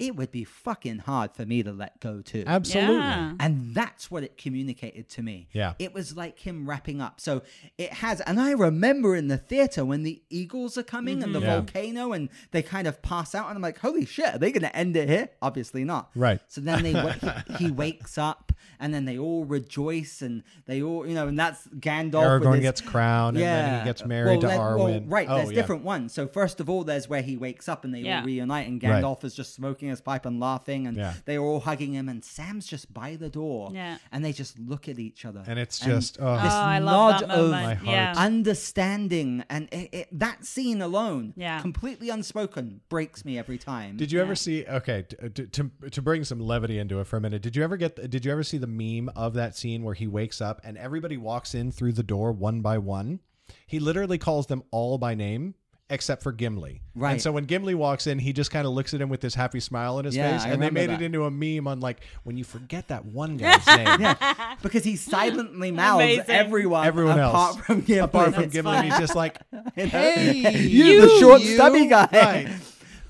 [0.00, 2.42] it would be fucking hard for me to let go too.
[2.46, 2.96] absolutely.
[2.96, 3.34] Yeah.
[3.38, 5.46] And that's what it communicated to me.
[5.52, 5.74] Yeah.
[5.78, 7.20] It was like him wrapping up.
[7.20, 7.42] So
[7.76, 11.38] it has, and I remember in the theater when the eagles are coming and the
[11.38, 11.48] mm-hmm.
[11.48, 11.56] Yeah.
[11.56, 14.62] volcano and they kind of pass out, and I'm like, holy shit, are they going
[14.62, 15.28] to end it here?
[15.42, 16.10] Obviously not.
[16.14, 16.40] Right.
[16.48, 16.92] So then they
[17.58, 21.38] he, he wakes up and then they all rejoice and they all, you know, and
[21.38, 22.40] that's Gandalf.
[22.40, 25.04] with Aragorn his- gets crowned, and then he gets married to then- well, Arwen.
[25.08, 25.54] right, Oh, there's yeah.
[25.56, 26.12] different ones.
[26.12, 28.20] So first of all, there's where he wakes up and they Yeah.
[28.20, 29.02] all reunite, and Right.
[29.02, 31.14] Gandalf is just smoking his pipe and laughing, and Yeah.
[31.24, 33.98] they're all hugging him, and Sam's just by the door, Yeah.
[34.12, 36.34] and they just look at each other, And it's just, oh.
[36.36, 37.50] this oh, I love nod that of.
[37.50, 38.16] My heart.
[38.16, 41.60] Understanding, and it, it, that scene alone, Yeah.
[41.60, 43.96] completely unspoken, breaks me every time.
[43.96, 44.24] Did you Yeah.
[44.24, 44.64] ever see?
[44.66, 45.04] Okay,
[45.34, 47.42] to, to to bring some levity into it for a minute.
[47.42, 48.10] Did you ever get?
[48.10, 51.16] Did you ever see the meme of that scene where he wakes up and everybody
[51.16, 53.20] walks in through the door one by one?
[53.66, 55.54] He literally calls them all by name
[55.92, 56.82] except for Gimli.
[56.94, 57.10] Right.
[57.12, 59.34] And so when Gimli walks in, he just kind of looks at him with this
[59.34, 61.02] happy smile on his Yeah, face, I and they made that.
[61.02, 64.00] it into a meme on like when you forget that one guy's name.
[64.00, 66.24] yeah, because he silently mouths Amazing.
[66.28, 67.66] everyone, Everyone apart else.
[67.66, 67.98] from Gimli.
[68.02, 68.88] Apart from That's Gimli, funny.
[68.90, 69.88] he's just like, You know?
[69.88, 72.08] hey, you, the short, you." stubby guy.
[72.12, 72.48] Right.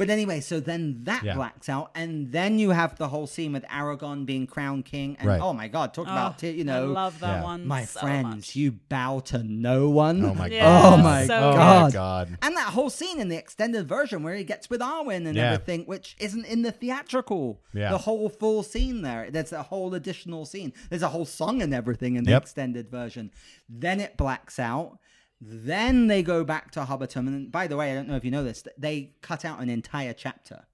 [0.01, 1.35] But anyway, so then that Yeah.
[1.35, 5.29] blacks out, and then you have the whole scene with Aragorn being crowned king, and
[5.29, 5.41] Right.
[5.41, 7.43] oh my god, talk about Oh, t- you know, I love that Yeah.
[7.45, 7.67] one.
[7.67, 8.57] my so friends, much.
[8.57, 10.25] you bow to no one.
[10.25, 10.95] Oh my Yeah, god.
[10.95, 11.83] Oh my so Oh god.
[11.85, 12.39] my god.
[12.43, 15.53] And that whole scene in the extended version where he gets with Arwen and Yeah.
[15.53, 17.61] everything, which isn't in the theatrical.
[17.75, 17.91] Yeah.
[17.91, 19.31] The whole full scene there.
[19.31, 20.73] There's a whole additional scene.
[20.89, 22.43] There's a whole song and everything in the Yep.
[22.43, 23.31] extended version.
[23.69, 24.99] Then it blacks out.
[25.41, 27.27] Then they go back to Hobbiton.
[27.27, 29.71] And by the way, I don't know if you know this, they cut out an
[29.71, 30.67] entire chapter.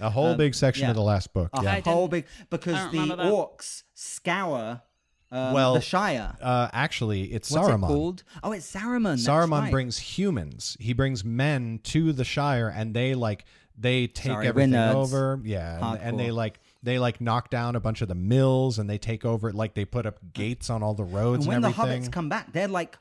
[0.00, 0.90] A whole big section yeah.
[0.90, 1.50] of the last book.
[1.54, 1.72] A yeah.
[1.72, 3.18] I whole big because the that.
[3.18, 4.82] orcs scour
[5.30, 6.36] um, Well, the Shire.
[6.40, 7.84] Uh, actually, it's What's Saruman.
[7.84, 8.22] it called?
[8.42, 9.16] Oh, it's Saruman.
[9.16, 9.70] that's Saruman right.
[9.70, 10.76] brings humans.
[10.80, 13.44] He brings men to the Shire, and they like
[13.76, 15.40] they take Sorry, everything over.
[15.44, 18.88] Yeah, and, and they like they like knock down a bunch of the mills, and
[18.88, 19.50] they take over.
[19.50, 22.02] It, like they put up gates on all the roads And and, when the everything.
[22.04, 22.98] hobbits come back, they're like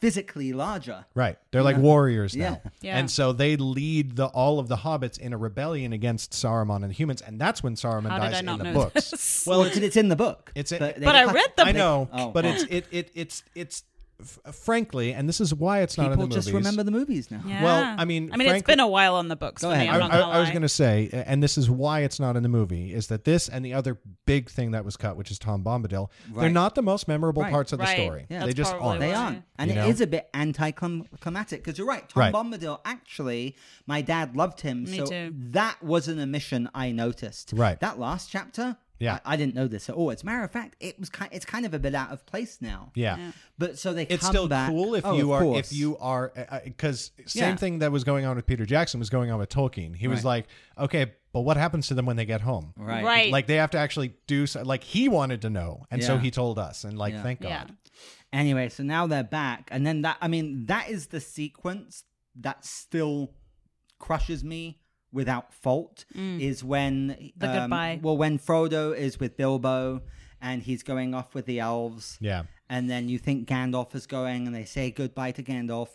[0.00, 1.04] physically larger.
[1.14, 2.70] Right, they're like warriors now, Yeah.
[2.82, 2.98] Yeah.
[2.98, 6.90] and so they lead the all of the hobbits in a rebellion against Saruman and
[6.90, 9.10] the humans, and that's when Saruman How did dies I in the know books.
[9.10, 9.44] this?
[9.46, 10.52] Well, it's, it's in the book.
[10.54, 11.76] It's a- they But I cut- read the I book.
[11.76, 12.48] know, Oh, but oh.
[12.48, 13.82] it's it it it's it's
[14.20, 16.54] f- frankly, and this is why it's not in the just movies.
[16.54, 17.40] remember the movies now.
[17.46, 17.62] Yeah.
[17.62, 19.86] Well, I mean, I mean, it's been a while on the books Go for ahead.
[19.86, 19.90] me.
[19.90, 20.52] I- I'm I, not gonna I was lie.
[20.52, 23.48] going to say, and this is why it's not in the movie, is that this
[23.48, 26.52] and the other big thing that was cut, which is Tom Bombadil, they're Right.
[26.52, 27.52] not the most memorable Right.
[27.52, 27.96] parts of the Right.
[27.98, 28.26] story.
[28.28, 28.40] Yeah.
[28.40, 29.00] They That's just probably aren't.
[29.00, 29.14] They why.
[29.14, 29.42] aren't.
[29.58, 29.88] And You it know?
[29.88, 32.08] is a bit anticlimactic because you're right.
[32.08, 32.32] Tom Right.
[32.34, 33.56] Bombadil, actually,
[33.86, 34.84] my dad loved him.
[34.84, 35.32] Me so too.
[35.50, 37.52] that was an omission I noticed.
[37.54, 37.78] Right.
[37.80, 39.18] That last chapter, Yeah.
[39.24, 40.06] I, I didn't know this at all.
[40.06, 42.10] Oh, as a matter of fact, it was kind, it's kind of a bit out
[42.12, 42.92] of place now.
[42.94, 43.16] Yeah.
[43.18, 43.32] Yeah.
[43.58, 44.70] But so they It's come still back.
[44.70, 45.70] cool if Oh, you of are course.
[45.72, 47.56] if you are uh, uh, because same Yeah.
[47.56, 49.94] thing that was going on with Peter Jackson was going on with Tolkien.
[49.96, 50.46] He was like,
[50.78, 52.72] okay, but what happens to them when they get home?
[52.76, 53.04] right.
[53.04, 53.30] Right.
[53.32, 56.30] Like they have to actually do so, like he wanted to know, and so he
[56.30, 57.22] told us, and like Yeah.
[57.22, 57.48] thank God.
[57.48, 57.64] Yeah.
[58.32, 62.04] Anyway, so now they're back, and then that I mean that is the sequence
[62.40, 63.32] that still
[63.98, 64.78] crushes me
[65.16, 67.32] without fault is when Mm.
[67.36, 67.98] The um, goodbye.
[68.02, 70.02] Well, when Frodo is with Bilbo
[70.40, 72.42] and he's going off with the elves, Yeah.
[72.68, 75.88] and then you think Gandalf is going, and they say goodbye to Gandalf,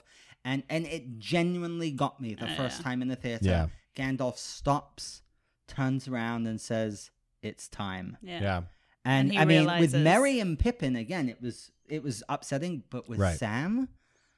[0.43, 3.45] and and it genuinely got me the first time in the theater.
[3.45, 3.67] Yeah.
[3.95, 5.21] Gandalf stops,
[5.67, 8.41] turns around, and says, "It's time." Yeah.
[8.41, 8.57] Yeah.
[9.03, 12.23] And, And he I mean, realizes- with Merry and Pippin again, it was it was
[12.29, 13.37] upsetting, but with Right.
[13.37, 13.87] Sam,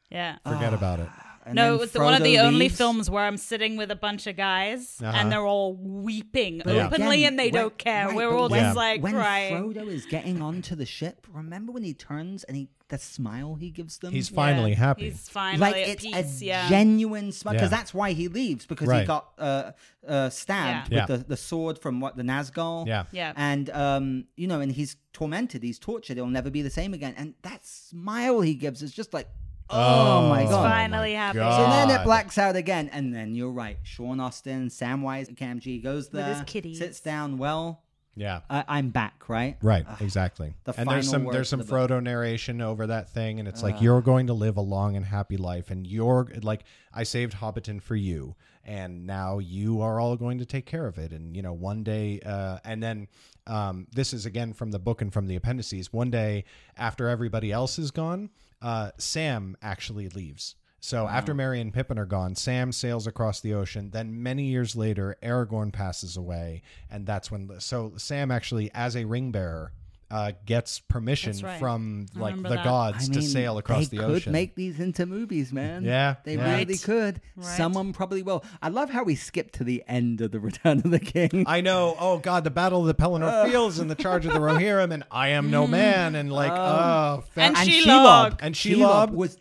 [0.09, 0.37] Yeah.
[0.45, 1.09] Forget about it.
[1.45, 3.77] And no, then it was the, one of Frodo the only films where I'm sitting
[3.77, 5.11] with a bunch of guys Uh-huh.
[5.15, 6.87] and they're all weeping Yeah.
[6.87, 8.07] openly Again, and they when- don't care.
[8.07, 9.53] right, We're all when- just like when crying.
[9.73, 11.27] Frodo is getting onto the ship.
[11.31, 14.13] Remember when he turns and he the smile he gives them.
[14.13, 14.77] He's finally Yeah.
[14.77, 15.09] happy.
[15.09, 16.41] He's finally like at it's peace.
[16.41, 16.69] a yeah.
[16.69, 17.77] genuine smile because Yeah.
[17.77, 19.01] that's why he leaves because Right.
[19.01, 19.71] he got uh,
[20.07, 21.07] uh, stabbed Yeah.
[21.07, 22.85] with the, the sword from what the Nazgul.
[22.85, 23.05] Yeah.
[23.11, 23.33] Yeah.
[23.35, 26.17] and um, you know, and he's tormented, he's tortured.
[26.17, 27.15] He'll never be the same again.
[27.17, 29.27] And that smile he gives is just like,
[29.69, 30.69] oh, my Oh, god.
[30.71, 31.39] finally happy.
[31.39, 33.77] So then it blacks out again, and then you're right.
[33.83, 36.77] Sean Astin, Samwise Gamgee goes With there, his kitties.
[36.77, 37.37] sits down.
[37.37, 37.81] Well,
[38.15, 38.41] Yeah.
[38.49, 39.57] I, I'm back, right?
[39.61, 40.53] Right, exactly.
[40.65, 41.89] the and there's final some words there's some of the book.
[41.89, 45.05] Frodo narration over that thing, and it's like you're going to live a long and
[45.05, 46.63] happy life, and you're like
[46.93, 50.97] I saved Hobbiton for you, and now you are all going to take care of
[50.99, 53.07] it, and you know one day, uh, and then
[53.47, 55.91] um, this is again from the book and from the appendices.
[55.91, 56.45] One day
[56.77, 58.29] after everybody else is gone,
[58.63, 60.55] uh, Sam actually leaves.
[60.79, 63.91] So after Merry and Pippin are gone, Sam sails across the ocean.
[63.91, 67.49] Then many years later, Aragorn passes away, and that's when.
[67.59, 69.71] So Sam actually, as a ring bearer,
[70.13, 71.59] uh, gets permission right.
[71.59, 72.63] from I like the that.
[72.63, 74.05] gods I to sail across the ocean.
[74.07, 74.31] they could ocean.
[74.31, 75.83] make these into movies, man.
[75.83, 76.51] Yeah, they yeah.
[76.51, 76.81] really Right.
[76.83, 77.21] could.
[77.35, 77.45] Right.
[77.45, 78.43] Someone probably will.
[78.61, 81.45] I love how we skip to the end of the Return of the King.
[81.47, 81.95] I know.
[81.99, 85.03] Oh God, the Battle of the Pelennor Fields and the Charge of the Rohirrim, and
[85.11, 87.83] I am no man, and like oh, fa- And and Shelob.
[87.83, 89.09] Shelob, And Shelob.
[89.11, 89.37] was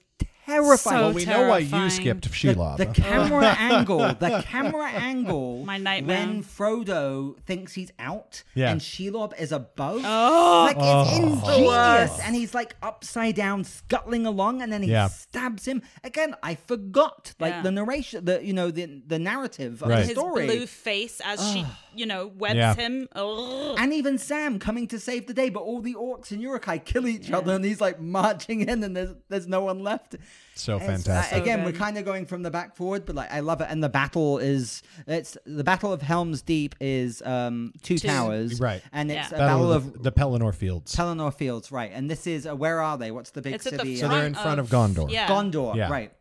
[0.47, 0.77] terrifying.
[0.77, 1.91] So well, we know why you terrifying.
[1.91, 2.77] skipped the, Shelob.
[2.79, 5.65] the camera angle, the camera angle.
[5.65, 6.27] My nightmare.
[6.27, 8.71] When Frodo thinks he's out Yeah.
[8.71, 10.03] and Shelob is above.
[10.05, 10.65] Oh.
[10.67, 11.17] like it's Oh.
[11.17, 15.09] ingenious, and he's like upside down, scuttling along, and then he Yeah.
[15.09, 16.35] stabs him again.
[16.43, 17.63] I forgot, like Yeah.
[17.63, 20.01] the narration, the you know the the narrative of Right.
[20.01, 20.47] the His story.
[20.47, 21.65] blue face as she,
[21.95, 22.75] you know, webs Yeah.
[22.75, 23.09] him.
[23.15, 23.77] Ugh.
[23.79, 27.07] And even Sam coming to save the day, but all the orcs and Uruk-hai kill
[27.07, 30.17] each other, and he's like marching in, and there's there's no one left.
[30.55, 31.43] So It's, uh, fantastic.
[31.43, 33.69] again, So we're kind of going from the back forward, but like I love it.
[33.71, 38.09] And the battle is it's the battle of Helm's Deep is um two, Two.
[38.09, 38.83] towers, Right.
[38.93, 39.37] And it's Yeah.
[39.37, 40.95] a Battle, battle, of of the, the Pelennor Fields.
[40.95, 41.91] Pelennor Fields, right?
[41.95, 43.11] And this is uh, where are they?
[43.11, 43.97] What's the big It's at the city?
[43.97, 45.11] so Uh, they're in front of, Gondor.
[45.11, 45.27] Yeah.
[45.29, 45.89] Gondor, Yeah.
[45.91, 46.13] right?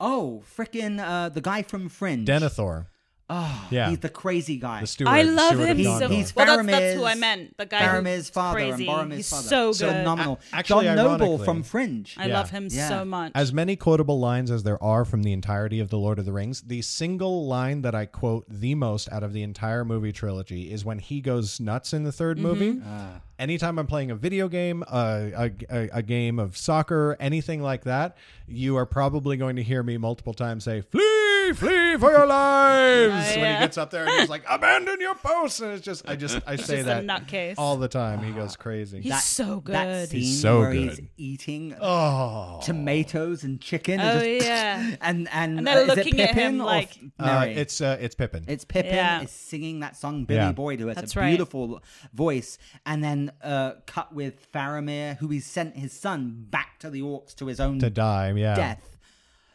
[0.00, 2.26] Oh, frickin' uh, the guy from Fringe.
[2.26, 2.86] Denethor,
[3.30, 3.88] Oh, Yeah.
[3.88, 4.82] he's the crazy guy.
[4.82, 5.08] the steward.
[5.08, 6.10] I love steward him He's- so Gondor.
[6.12, 6.46] he's well.
[6.58, 7.56] That's, that's who I meant.
[7.56, 8.86] The guy Faramir's who's father crazy.
[8.86, 9.48] and Boromir's He's father.
[9.48, 9.92] so good.
[9.96, 10.40] phenomenal.
[10.52, 12.14] A- actually, John Noble from Fringe.
[12.18, 12.34] I Yeah.
[12.34, 12.88] love him Yeah.
[12.88, 13.32] so much.
[13.34, 16.32] As many quotable lines as there are from the entirety of The Lord of the
[16.34, 20.70] Rings, the single line that I quote the most out of the entire movie trilogy
[20.70, 22.80] is when he goes nuts in the 3rd movie.
[22.86, 23.20] Ah.
[23.38, 27.82] Anytime I'm playing a video game, uh, a, a, a game of soccer, anything like
[27.84, 31.00] that, you are probably going to hear me multiple times say, Flee,
[31.52, 33.12] flee for your lives!
[33.12, 33.58] Oh, When yeah.
[33.58, 35.60] he gets up there and he's like, Abandon your posts!
[35.60, 37.54] And it's just, I just, I say just a that nutcase.
[37.58, 38.22] all the time.
[38.22, 39.00] He goes crazy.
[39.00, 39.74] He's so good.
[39.74, 42.60] That scene He's so where he's eating oh.
[42.62, 44.00] tomatoes and chicken.
[44.00, 44.96] Oh, and just, yeah.
[45.00, 48.44] And and, And they're uh, looking at him like- F- Uh, it's, uh, it's Pippin.
[48.48, 49.22] It's Pippin Yeah.
[49.22, 50.52] is singing that song Billy Yeah.
[50.52, 51.28] Boyd, who has That's a right.
[51.30, 56.90] beautiful voice, and then uh, cut with Faramir, who he sent his son back to
[56.90, 58.54] the orcs to his own to die, yeah.
[58.54, 58.93] death.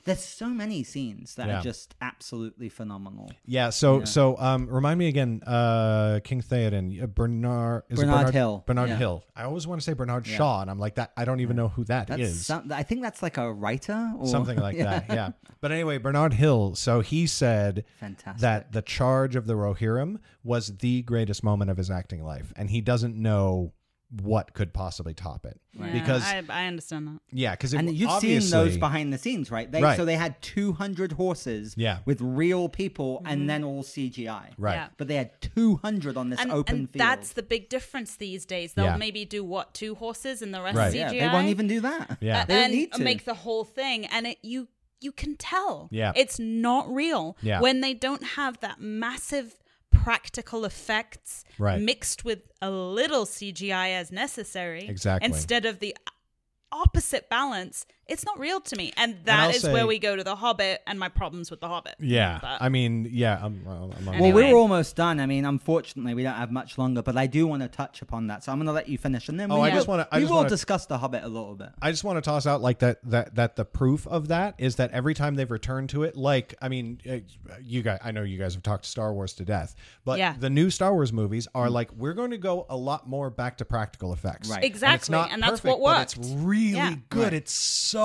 [0.10, 1.60] There's so many scenes that Yeah.
[1.60, 3.32] are just absolutely phenomenal.
[3.46, 3.70] Yeah.
[3.70, 8.64] So so um, remind me again, uh, King Theoden, uh, Bernard is Bernard Bernard Hill.
[8.66, 8.98] Bernard Yeah.
[8.98, 9.24] Hill.
[9.36, 11.12] I always want to say Bernard Shaw, and I'm like that.
[11.16, 12.34] I don't even know who that is.
[12.36, 15.00] That's some, I think that's like a writer or Something like Yeah.
[15.02, 15.06] that.
[15.10, 15.32] Yeah.
[15.62, 16.74] But anyway, Bernard Hill.
[16.76, 18.42] So he said Fantastic.
[18.42, 22.70] that the charge of the Rohirrim was the greatest moment of his acting life, and
[22.70, 23.74] he doesn't know
[24.24, 27.20] what could possibly top it Yeah, because I, I understand that.
[27.32, 29.72] yeah, because And you've seen those behind the scenes, right?
[29.72, 29.98] They, Right.
[29.98, 32.00] So they had 200 horses Yeah.
[32.06, 33.48] with real people and mm-hmm.
[33.48, 34.54] then all CGI.
[34.58, 34.74] right.
[34.74, 34.88] Yeah.
[34.98, 37.00] But they had 200 on this And, open and field.
[37.00, 38.74] that's the big difference these days.
[38.74, 38.98] They'll Yeah.
[38.98, 40.92] maybe do what two horses and the rest Right.
[40.94, 41.14] CGI.
[41.14, 42.18] yeah, they won't even do that.
[42.22, 42.46] Yeah.
[42.46, 43.04] They and need to.
[43.04, 44.68] make the whole thing, and it you
[45.02, 45.88] you can tell.
[45.92, 46.12] Yeah.
[46.16, 47.38] it's not real.
[47.42, 47.62] Yeah.
[47.62, 49.56] when they don't have that massive
[50.04, 51.82] practical effects Right.
[51.82, 54.88] mixed with a little CGI as necessary.
[54.88, 55.26] Exactly.
[55.26, 55.96] Instead of the
[56.72, 58.92] opposite balance, it's not real to me.
[58.98, 61.62] And that I'll is say- where we go to the Hobbit and my problems with
[61.62, 61.96] the Hobbit.
[62.00, 63.64] Yeah, But- I mean, yeah, I'm.
[63.66, 64.52] Well, I'm Well, Anyway.
[64.52, 65.20] we're almost done.
[65.20, 68.28] I mean, unfortunately, we don't have much longer, but I do want to touch upon
[68.28, 68.44] that.
[68.44, 70.08] So I'm going to let you finish, and then Oh, we I will, just wanna-
[70.12, 71.70] I we just will wanna- discuss the Hobbit a little bit.
[71.82, 74.76] I just want to toss out like that that that the proof of that is
[74.78, 77.18] that every time they've returned to it, like I mean, uh,
[77.64, 79.76] you guys, I know you guys have talked Star Wars to death,
[80.06, 80.36] but Yeah.
[80.40, 83.58] the new Star Wars movies are like we're going to go a lot more back
[83.58, 84.58] to practical effects, Right.
[84.58, 86.42] And it's Exactly, not and that's perfect, what but it's worked.
[86.44, 86.96] really Yeah.
[87.10, 87.24] good.
[87.24, 87.34] Right.
[87.34, 87.99] It's so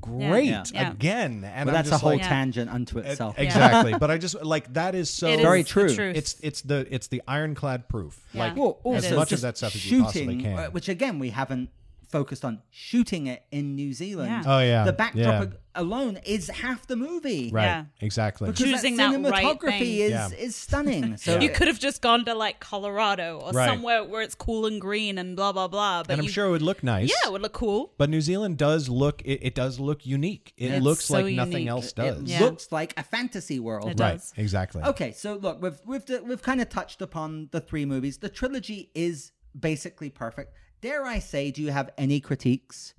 [0.00, 0.64] great Yeah.
[0.72, 0.90] Yeah.
[0.92, 2.28] again, and But I'm that's a whole like, Yeah.
[2.28, 3.38] tangent unto itself.
[3.38, 3.94] exactly.
[3.98, 6.12] but I just like that is so It is Very the true.
[6.14, 8.20] It's it's the it's the ironclad proof.
[8.32, 8.40] Yeah.
[8.44, 9.16] Like Well, It also is.
[9.16, 10.58] much of that stuff as you possibly can.
[10.58, 11.70] uh, which again we haven't
[12.12, 14.30] focused on shooting it in New Zealand.
[14.30, 14.42] Yeah.
[14.46, 14.84] Oh, yeah.
[14.84, 15.58] the backdrop Yeah.
[15.74, 17.50] alone is half the movie.
[17.50, 17.84] right, Yeah.
[18.00, 18.50] exactly.
[18.50, 19.98] Because Choosing that that right cinematography thing.
[19.98, 20.28] is Yeah.
[20.38, 21.16] is stunning.
[21.24, 23.68] So You could have just gone to like Colorado or Right.
[23.68, 26.02] somewhere where it's cool and green and blah blah blah.
[26.02, 27.08] But and I'm you- sure it would look nice.
[27.08, 27.94] yeah, it would look cool.
[27.96, 30.52] But New Zealand does look it, it does look unique.
[30.58, 31.68] It It's looks so like nothing unique.
[31.70, 32.22] else it does.
[32.24, 32.40] Yeah.
[32.40, 33.90] looks like a fantasy world.
[33.90, 34.34] It Right, does.
[34.36, 34.82] exactly.
[34.82, 38.18] Okay, so look, we've we've we've kind of touched upon the three movies.
[38.18, 40.54] The trilogy is basically perfect.
[40.82, 42.92] Dare I say, do you have any critiques?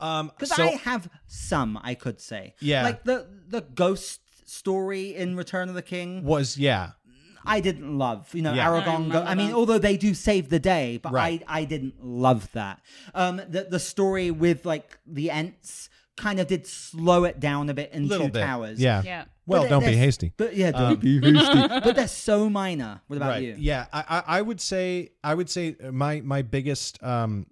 [0.00, 2.54] Um Because so I have some, I could say.
[2.60, 2.82] Yeah.
[2.82, 6.24] like the the ghost story in Return of the King.
[6.24, 6.90] was yeah.
[7.44, 8.32] I didn't love.
[8.34, 8.70] You know, Yeah.
[8.70, 9.10] I Aragorn.
[9.10, 9.56] Go- I mean, that.
[9.56, 11.42] although they do save the day, but Right.
[11.48, 12.80] I I didn't love that.
[13.14, 17.74] Um, the the story with like the Ents kind of did slow it down a
[17.74, 18.42] bit in Little Two bit.
[18.42, 18.78] Towers.
[18.78, 19.02] Yeah.
[19.04, 19.24] Yeah.
[19.46, 20.32] Well, But don't be hasty.
[20.36, 21.68] But yeah, don't be hasty.
[21.68, 23.00] But they're so minor.
[23.08, 23.42] What about right.
[23.42, 23.56] you?
[23.58, 23.86] Yeah.
[23.92, 27.46] I, I I would say I would say my my biggest um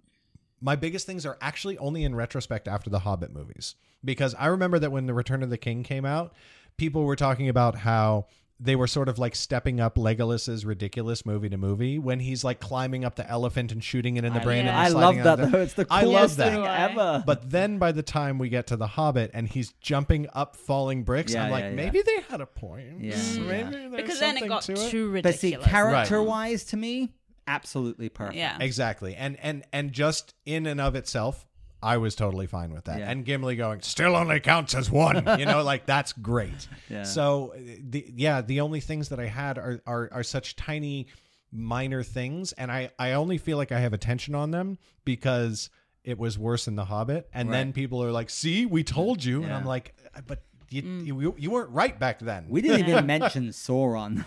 [0.61, 3.75] my biggest things are actually only in retrospect after the Hobbit movies.
[4.03, 6.33] Because I remember that when the Return of the King came out,
[6.77, 8.27] people were talking about how
[8.63, 12.59] they were sort of like stepping up Legolas's ridiculous movie to movie when he's like
[12.59, 14.65] climbing up the elephant and shooting it in the I- brain.
[14.65, 14.71] Yeah.
[14.85, 15.61] and I love that the- though.
[15.63, 16.51] It's the I love coolest that.
[16.53, 17.23] thing ever.
[17.25, 21.03] But then by the time we get to the Hobbit and he's jumping up falling
[21.03, 21.75] bricks, Yeah, I'm like, yeah, yeah.
[21.75, 23.01] maybe they had a point.
[23.01, 23.87] Yeah, Maybe yeah.
[23.95, 24.89] Because then it got to it.
[24.91, 27.13] too But see, character wise, to me,
[27.47, 28.37] absolutely perfect.
[28.37, 28.57] yeah.
[28.59, 29.15] Exactly.
[29.15, 31.47] And and and just in and of itself,
[31.83, 32.99] I was totally fine with that.
[32.99, 33.09] Yeah.
[33.09, 35.25] And Gimli going, still only counts as one.
[35.39, 36.67] You know, like that's great.
[36.89, 37.03] Yeah.
[37.03, 41.07] So the yeah, the only things that I had are are, are such tiny
[41.51, 45.69] minor things and I, I only feel like I have attention on them because
[46.03, 47.29] it was worse in The Hobbit.
[47.33, 49.43] And then people are like, see, we told you.
[49.43, 51.05] And I'm like, uh, but mm.
[51.05, 52.45] you, you, you weren't right back then.
[52.49, 54.25] We didn't even mention Sauron.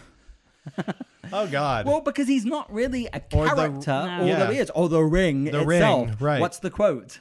[1.33, 1.87] oh God.
[1.87, 4.11] Well, because he's not really a Or the- character, No.
[4.21, 4.53] although Yeah.
[4.53, 4.71] he is.
[4.71, 6.09] Or the ring The itself.
[6.09, 6.41] ring, right.
[6.41, 7.21] What's the quote?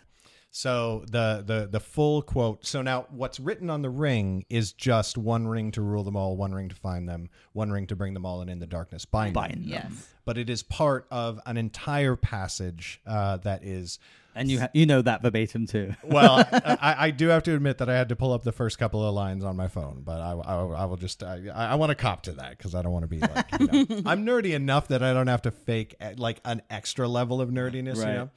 [0.55, 2.63] So the the the full quote.
[2.63, 6.37] So now what's written on the ring is just one ring to rule them all,
[6.37, 9.03] one ring to find them, one ring to bring them all, and in the darkness
[9.03, 9.41] bind, them.
[9.41, 9.63] Bind them.
[9.63, 10.13] Yes.
[10.25, 13.97] But it is part of an entire passage uh, that is.
[14.35, 15.95] And you ha- you know that verbatim too.
[16.03, 18.77] Well, I, I do have to admit that I had to pull up the first
[18.77, 21.89] couple of lines on my phone, but I, I, I will just I, I want
[21.89, 24.53] to cop to that because I don't want to be like you know, I'm nerdy
[24.53, 28.05] enough that I don't have to fake eh, like an extra level of nerdiness, you
[28.05, 28.29] know.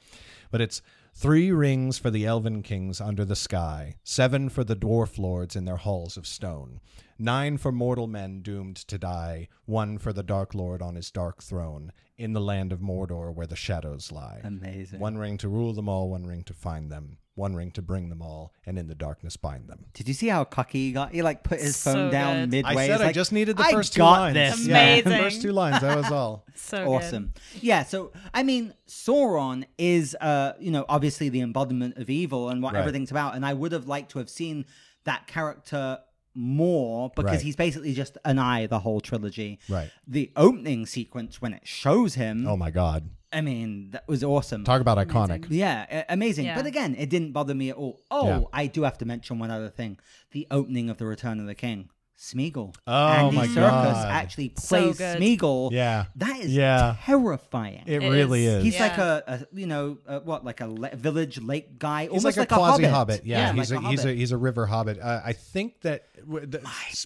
[0.49, 0.81] But it's
[1.17, 5.65] three rings for the elven kings under the sky, seven for the dwarf lords in
[5.65, 6.79] their halls of stone,
[7.17, 11.41] nine for mortal men doomed to die, one for the dark lord on his dark
[11.41, 14.41] throne in the land of Mordor where the shadows lie.
[14.43, 14.99] Amazing.
[14.99, 18.09] One ring to rule them all, one ring to find them, one ring to bring
[18.09, 19.85] them all, and in the darkness bind them.
[19.93, 21.11] Did you see how cocky he got?
[21.13, 22.51] He like put his So phone down good.
[22.51, 22.71] midway.
[22.83, 24.33] I said It's I just needed the "I first two lines.
[24.33, 25.81] this, Yeah, man." the first two lines.
[25.81, 26.45] That was all.
[26.55, 26.87] So good.
[26.87, 27.33] awesome.
[27.61, 32.61] Yeah, so I mean, Sauron is, uh, you know, obviously the embodiment of evil and
[32.63, 32.79] what Right.
[32.79, 33.35] everything's about.
[33.35, 34.65] And I would have liked to have seen
[35.03, 35.99] that character
[36.37, 37.41] more because Right.
[37.41, 39.59] he's basically just an eye the whole trilogy.
[39.67, 39.89] Right.
[40.07, 43.09] The opening sequence when it shows him, Oh my god!
[43.33, 44.63] I mean, that was awesome.
[44.63, 45.47] Talk about iconic.
[45.49, 46.45] Yeah, amazing.
[46.45, 46.55] Yeah.
[46.55, 48.01] But again, it didn't bother me at all.
[48.09, 48.41] Oh, Yeah.
[48.53, 49.97] I do have to mention one other thing:
[50.31, 51.89] the opening of the Return of the King.
[52.19, 52.73] Smeagol.
[52.87, 54.07] Oh, Andy my Serkis God.
[54.11, 55.19] actually plays good.
[55.19, 55.71] Smeagol.
[55.71, 56.05] Yeah.
[56.15, 56.95] that is Yeah.
[57.03, 57.83] terrifying.
[57.85, 58.53] It, It really is.
[58.57, 58.63] is.
[58.63, 58.81] He's Yeah.
[58.87, 62.25] like a, a you know uh, what like a le- village lake guy, He's almost
[62.37, 62.89] like, like, a quasi hobbit.
[63.19, 63.25] hobbit.
[63.25, 64.17] Yeah, he's like a, he's a hobbit.
[64.17, 64.99] he's a river hobbit.
[64.99, 66.59] Uh, I think that w- the,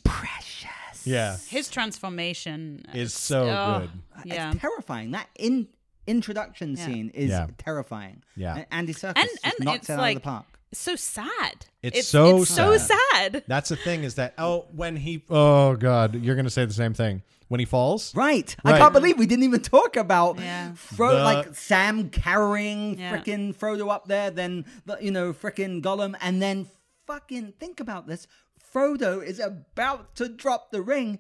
[0.05, 1.05] precious.
[1.05, 3.89] yeah His transformation is so oh, good.
[4.25, 4.51] Yeah.
[4.51, 5.11] it's terrifying.
[5.11, 5.67] That in
[6.07, 6.85] introduction Yeah.
[6.85, 7.47] scene is Yeah.
[7.57, 8.23] terrifying.
[8.35, 8.55] Yeah.
[8.55, 10.45] And Andy Serkis And- just and knocks it's it out like- of the park.
[10.79, 11.65] So sad.
[11.81, 12.97] It's so it's so sad.
[13.33, 13.43] sad.
[13.47, 16.93] That's the thing is that oh when he oh god you're gonna say the same
[16.93, 18.55] thing when he falls Right.
[18.63, 18.75] Right.
[18.75, 20.71] I can't believe we didn't even talk about Yeah.
[20.75, 23.17] Fro- The- like Sam carrying Yeah.
[23.17, 26.67] frickin' Frodo up there, then the, you know frickin' Gollum, and then
[27.07, 28.27] fucking think about this.
[28.73, 31.19] Frodo is about to drop the ring,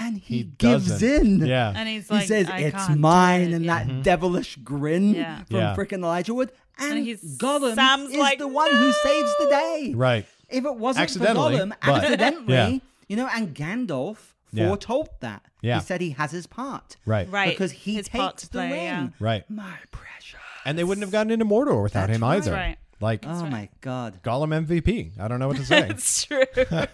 [0.00, 1.42] and he, He gives doesn't.
[1.42, 1.46] in.
[1.46, 1.72] Yeah.
[1.76, 3.78] And he's he like, says "I it's can't mine, it." and Yeah.
[3.78, 4.02] that mm-hmm.
[4.02, 5.44] devilish grin Yeah.
[5.44, 5.76] from Yeah.
[5.76, 6.52] frickin' Elijah Wood.
[6.78, 9.92] And, And he's- Gollum Sam's is like, the one who saves the day.
[9.96, 10.26] Right.
[10.48, 12.78] If it wasn't for Accidentally, Gollum, but- accidentally, Yeah.
[13.08, 14.18] you know, and Gandalf
[14.52, 14.68] Yeah.
[14.68, 15.42] foretold that.
[15.62, 15.80] Yeah.
[15.80, 16.96] He said he has his part.
[17.06, 17.28] Right.
[17.30, 17.48] Right.
[17.50, 18.78] Because he His takes to the play, ring.
[18.84, 19.08] yeah.
[19.18, 19.50] Right.
[19.50, 20.38] My precious.
[20.64, 22.36] And they wouldn't have gotten into Mordor without That's him right.
[22.36, 22.52] either.
[22.52, 22.76] Right.
[22.98, 24.22] Like Oh my god.
[24.22, 25.18] Gollum MVP.
[25.20, 25.86] I don't know what to say.
[25.90, 26.44] It's true.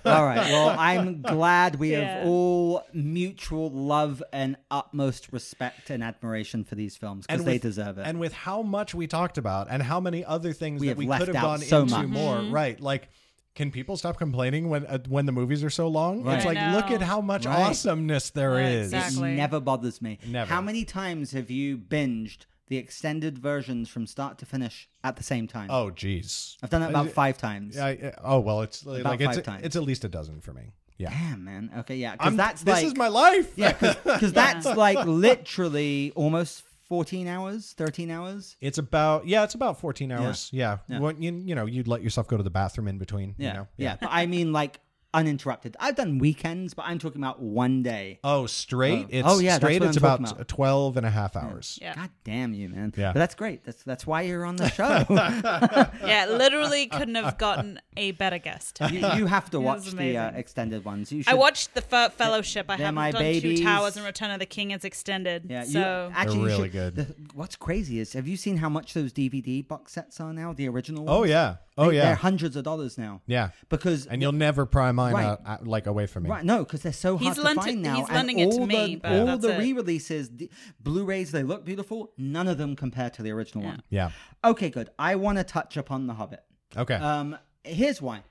[0.05, 0.51] All right.
[0.51, 2.19] Well, I'm glad we Yeah.
[2.19, 7.99] have all mutual love and utmost respect and admiration for these films because they deserve
[7.99, 8.07] it.
[8.07, 11.07] And with how much we talked about and how many other things We that we
[11.07, 12.09] left could have out gone so into much.
[12.09, 12.53] more, Mm-hmm.
[12.55, 12.81] right?
[12.81, 13.09] Like,
[13.55, 16.25] can people stop complaining when uh, when the movies are so long?
[16.25, 16.37] Right.
[16.39, 17.59] It's like, look at how much Right.
[17.69, 18.93] awesomeness there Right, is.
[18.93, 19.35] exactly.
[19.35, 20.19] It never bothers me.
[20.27, 20.49] Never.
[20.53, 25.23] How many times have you binged the extended versions from start to finish at the
[25.23, 25.69] same time?
[25.71, 26.57] Oh, jeez.
[26.63, 27.77] I've done that about uh, five times.
[27.79, 29.67] I, I- oh well, it's like About it's five times.
[29.67, 30.73] it's at least a dozen for me.
[30.99, 31.11] Yeah.
[31.11, 31.71] Damn, man.
[31.79, 32.13] Okay, yeah.
[32.13, 33.53] Because that's this like is my life.
[33.57, 38.57] yeah, because that's like literally almost fourteen hours, thirteen hours.
[38.61, 40.49] It's about yeah, it's about fourteen hours.
[40.53, 41.01] Yeah, Yeah.
[41.01, 43.35] When you you know you'd let yourself go to the bathroom in between.
[43.39, 43.69] Yeah, You know?
[43.77, 43.97] yeah.
[44.01, 44.79] But I mean, like
[45.15, 45.77] uninterrupted.
[45.81, 48.19] I've done weekends, but I'm talking about one day.
[48.25, 49.05] Oh, straight.
[49.07, 49.09] Oh.
[49.11, 49.83] It's Oh, yeah, straight.
[49.83, 50.49] It's about about.
[50.49, 51.79] 12 and a half hours.
[51.81, 51.95] Yeah.
[51.95, 52.93] God damn you, man.
[52.97, 53.13] Yeah.
[53.13, 53.65] But that's great.
[53.65, 55.05] That's that's why you're on the show.
[56.07, 58.79] Yeah, literally couldn't have gotten a better guest.
[58.91, 61.13] you, you have to watch the uh, extended ones.
[61.13, 62.67] You I watched the Fe- Fellowship.
[62.69, 63.59] I They're haven't my done babies.
[63.61, 65.47] Two Towers and Return of the King is extended.
[65.49, 66.97] Yeah, you, so actually, you really should- good.
[66.97, 70.53] the- what's crazy is, have you seen how much those DVD box sets are now?
[70.53, 71.09] The original.
[71.09, 71.57] Oh yeah.
[71.79, 72.05] Oh They- yeah.
[72.07, 73.23] They're hundreds of dollars now.
[73.27, 73.51] yeah.
[73.71, 75.25] Because And you'll never pry mine Right.
[75.25, 76.31] out, out like away from me.
[76.31, 77.97] Right, no, because they're so hard He's to lent it- find now.
[77.97, 79.59] he's and lending it to all me, the, but all that's the it.
[79.59, 80.51] re-releases, the
[80.81, 82.13] Blu-rays, they look beautiful.
[82.19, 83.71] None of them compare to the original Yeah.
[83.71, 83.83] one.
[83.89, 84.11] Yeah.
[84.45, 84.91] Okay, good.
[84.99, 86.45] I want to touch upon The Hobbit.
[86.77, 86.95] Okay.
[86.95, 88.23] Um, here's why: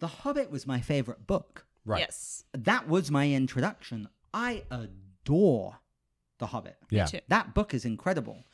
[0.00, 1.66] The Hobbit was my favorite book.
[1.84, 2.00] right.
[2.00, 4.08] yes, That was my introduction.
[4.34, 5.78] I adore
[6.38, 6.76] The Hobbit.
[6.90, 7.04] Yeah.
[7.06, 7.20] too.
[7.28, 8.46] That book is incredible.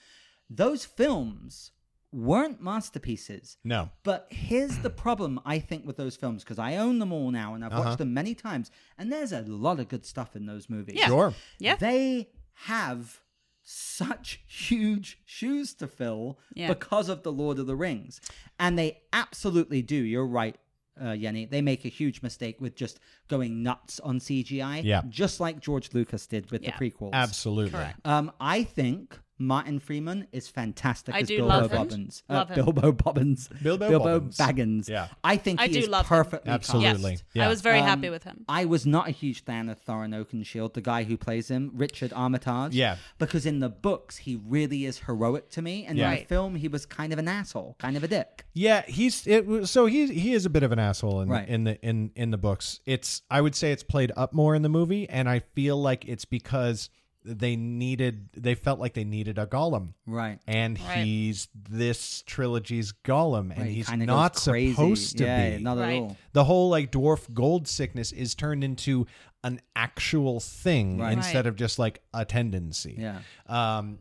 [0.51, 1.73] Those films
[2.13, 3.57] weren't masterpieces.
[3.65, 3.91] No.
[4.05, 7.55] But here's the problem, I think, with those films, because I own them all now
[7.55, 7.83] and I've Uh-huh.
[7.85, 10.97] watched them many times, and there's a lot of good stuff in those movies.
[10.99, 11.07] Yeah.
[11.09, 11.35] Sure.
[11.59, 11.77] Yeah.
[11.77, 12.31] They
[12.65, 13.21] have
[13.63, 16.69] such huge shoes to fill Yeah.
[16.69, 18.21] because of the Lord of the Rings.
[18.59, 19.97] And they absolutely do.
[19.97, 20.57] You're right,
[21.01, 21.51] uh, Yenny.
[21.51, 24.83] They make a huge mistake with just going nuts on CGI.
[24.85, 25.03] Yeah.
[25.09, 26.77] Just like George Lucas did with Yeah.
[26.79, 27.13] the prequels.
[27.13, 27.85] Absolutely.
[28.05, 31.77] Um, I think Martin Freeman is fantastic I as do Bilbo love him.
[31.79, 32.23] Bobbins.
[32.29, 32.65] Love uh, him.
[32.65, 33.49] Bilbo Bobbins.
[33.63, 34.37] Bilbo Bilbo Bobbins.
[34.39, 34.89] Baggins.
[34.89, 35.09] Yeah.
[35.23, 36.09] I think I he do is love him.
[36.09, 37.11] perfectly Absolutely.
[37.13, 37.25] cast.
[37.25, 37.45] Yes, Yeah.
[37.47, 38.45] I was very Um, happy with him.
[38.49, 42.13] I was not a huge fan of Thorin Oakenshield, the guy who plays him, Richard
[42.15, 42.75] Armitage.
[42.75, 42.97] Yeah.
[43.19, 45.85] Because in the books, he really is heroic to me.
[45.85, 46.07] And Yeah.
[46.07, 46.29] in the Right.
[46.29, 48.47] film, he was kind of an asshole, kind of a dick.
[48.55, 51.47] Yeah, he's it was so he he is a bit of an asshole in Right.
[51.47, 52.81] in the in in the books.
[52.87, 56.07] It's I would say it's played up more in the movie and I feel like
[56.07, 56.89] it's because
[57.27, 59.95] they needed they felt like they needed a Gollum.
[60.07, 60.39] Right.
[60.47, 61.05] And Right.
[61.05, 65.63] he's this trilogy's Gollum and Right, he's kinda not supposed to yeah, be.
[65.63, 65.97] Not Right.
[65.97, 66.17] at all.
[66.33, 69.07] the whole like dwarf gold sickness is turned into
[69.45, 71.13] an actual thing Right.
[71.13, 71.47] instead Right.
[71.47, 72.95] of just like a tendency.
[72.99, 73.21] Yeah.
[73.47, 73.99] Um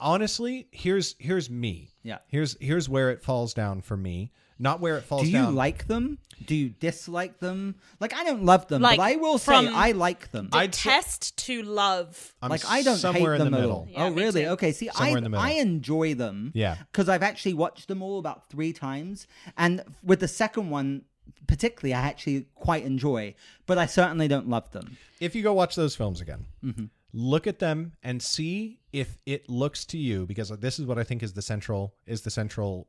[0.00, 1.90] honestly, here's here's me.
[2.02, 2.18] Yeah.
[2.28, 4.30] Here's here's where it falls down for me.
[4.58, 5.54] Not where it falls Do you down.
[5.54, 6.18] like them?
[6.46, 7.76] Do you dislike them?
[8.00, 10.48] Like, I don't love them, Like, but I will say I like them.
[10.52, 12.34] I'd say- Detest to love.
[12.42, 13.88] I'm like I don't somewhere hate in them the at all.
[13.90, 14.42] Yeah, oh, really?
[14.42, 14.48] too.
[14.50, 14.72] Okay.
[14.72, 15.44] See, Somewhere I in the middle.
[15.44, 16.52] I enjoy them.
[16.54, 16.76] Yeah.
[16.92, 19.26] Because I've actually watched them all about three times,
[19.56, 21.02] and with the second one,
[21.46, 23.34] particularly, I actually quite enjoy.
[23.66, 24.96] But I certainly don't love them.
[25.20, 26.84] If you go watch those films again, Mm-hmm.
[27.12, 31.04] look at them and see if it looks to you because this is what I
[31.04, 32.86] think is the central is the central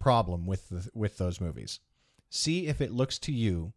[0.00, 1.78] problem with the, with those movies.
[2.28, 3.72] See if it looks to you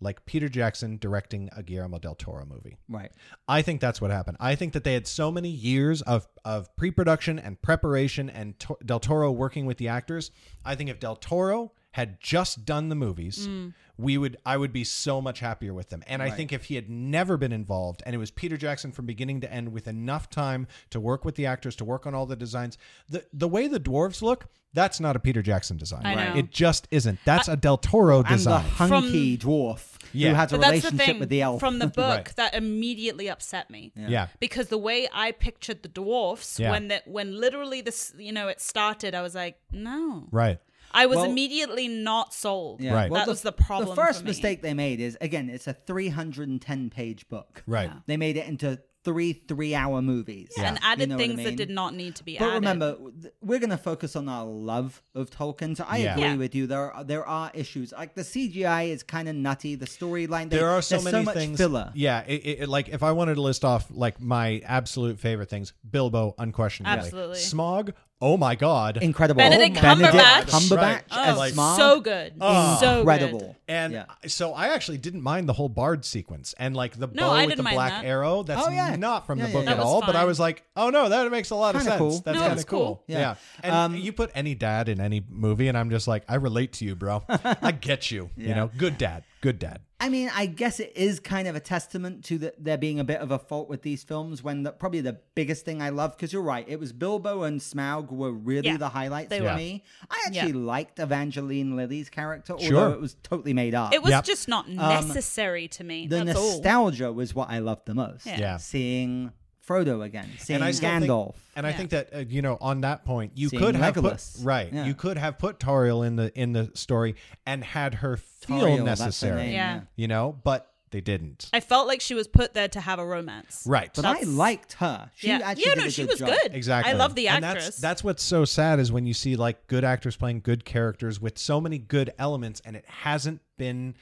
[0.00, 2.78] like Peter Jackson directing a Guillermo del Toro movie.
[2.88, 3.12] Right.
[3.46, 4.38] I think that's what happened.
[4.40, 8.78] I think that they had so many years of of pre-production and preparation and to-
[8.84, 10.30] Del Toro working with the actors.
[10.64, 13.74] I think if Del Toro had just done the movies, mm.
[13.98, 16.02] we would I would be so much happier with them.
[16.06, 19.06] And I think if he had never been involved and it was Peter Jackson from
[19.06, 22.26] beginning to end with enough time to work with the actors to work on all
[22.26, 26.06] the designs, the the way the dwarves look, that's not a Peter Jackson design.
[26.06, 26.36] I know.
[26.36, 27.18] It just isn't.
[27.24, 28.64] That's a Del Toro And the design.
[28.66, 30.28] hunky dwarf Yeah.
[30.28, 31.58] who has a But that's the relationship thing with the elf.
[31.58, 32.36] from the book Right.
[32.36, 33.92] that immediately upset me.
[33.96, 34.28] yeah.
[34.38, 36.70] Because the way I pictured the dwarfs Yeah.
[36.70, 40.28] when that when literally this you know it started, I was like, no.
[40.30, 40.60] Right.
[40.92, 42.80] I was Well- immediately not sold.
[42.80, 42.94] Yeah.
[42.94, 43.12] Right.
[43.12, 43.90] That was the problem.
[43.90, 44.30] The first for me.
[44.30, 47.62] mistake they made is again, it's a 310 page book.
[47.66, 47.90] Right.
[48.06, 50.50] They made it into three three-hour movies.
[50.58, 50.64] yeah.
[50.68, 52.54] and You added know what I things that did not need to be But added.
[52.56, 52.96] remember,
[53.40, 55.74] we're going to focus on our love of Tolkien.
[55.74, 56.12] So I Yeah.
[56.12, 56.34] agree Yeah.
[56.36, 56.66] with you.
[56.66, 57.92] There are, there are issues.
[57.96, 59.74] Like the CGI is kind of nutty.
[59.74, 61.90] The storyline, there are so there's many much things filler.
[61.94, 65.72] yeah it, it, like if i wanted to list off like my absolute favorite things
[65.90, 67.38] bilbo unquestionably Absolutely.
[67.38, 69.38] Smaug oh my god Incredible.
[69.38, 70.44] Benedict Benedict Cumberbatch.
[70.50, 71.02] Cumberbatch Right.
[71.10, 71.76] as oh, Smaug.
[71.76, 72.76] so good, Oh.
[72.80, 73.38] so incredible.
[73.40, 73.56] good.
[73.68, 74.04] and Yeah.
[74.26, 77.46] so I actually didn't mind the whole bard sequence and like the No, bow I
[77.46, 78.04] with the black that.
[78.04, 78.42] arrow.
[78.42, 78.94] That's Oh, yeah.
[78.96, 79.70] not from Yeah, the book yeah.
[79.70, 80.00] at That was all.
[80.02, 81.98] But I was like, oh no, that makes a lot of Kinda sense.
[81.98, 82.10] cool.
[82.24, 82.78] That's No, kind of cool.
[82.80, 83.04] cool.
[83.06, 83.18] Yeah.
[83.18, 83.34] Yeah.
[83.62, 86.72] And Um, you put any dad in any movie, and I'm just like, I relate
[86.74, 87.22] to you, bro.
[87.28, 88.30] I get you.
[88.36, 89.80] You know, good dad, good dad.
[90.02, 93.04] I mean, I guess it is kind of a testament to the, there being a
[93.04, 94.42] bit of a fault with these films.
[94.42, 97.60] When the, probably the biggest thing I love, because you're right, it was Bilbo and
[97.60, 99.56] Smaug were really Yeah, the highlights they for were.
[99.56, 99.84] me.
[100.10, 102.90] I actually liked Evangeline Lilly's character, although Sure.
[102.92, 103.92] it was totally made up.
[103.92, 104.24] It was Yep.
[104.24, 106.06] just not um, necessary to me.
[106.06, 106.52] the That's all.
[106.52, 108.24] nostalgia was what I loved the most.
[108.26, 108.38] Yeah.
[108.40, 108.56] Yeah.
[108.56, 109.32] Seeing
[109.66, 111.34] Frodo again, seeing and I still think- Gandalf.
[111.54, 114.20] and I think that uh, you know, on that point, you Seeing could have put
[114.42, 114.72] right.
[114.72, 114.86] Yeah.
[114.86, 117.14] You could have put Tauriel in the in the story
[117.46, 119.36] and had her feel Tauriel, necessary.
[119.42, 119.80] name, Yeah.
[119.96, 121.48] You know, but they didn't.
[121.52, 123.62] I felt like she was put there to have a romance.
[123.64, 123.90] Right.
[123.94, 125.08] But I liked her.
[125.14, 126.28] She yeah, actually yeah, did no, a she good was job.
[126.30, 126.52] good.
[126.54, 126.92] Exactly.
[126.92, 127.66] I love the And actress.
[127.66, 131.20] that's, that's what's so sad is when you see like good actors playing good characters
[131.20, 133.94] with so many good elements and it hasn't been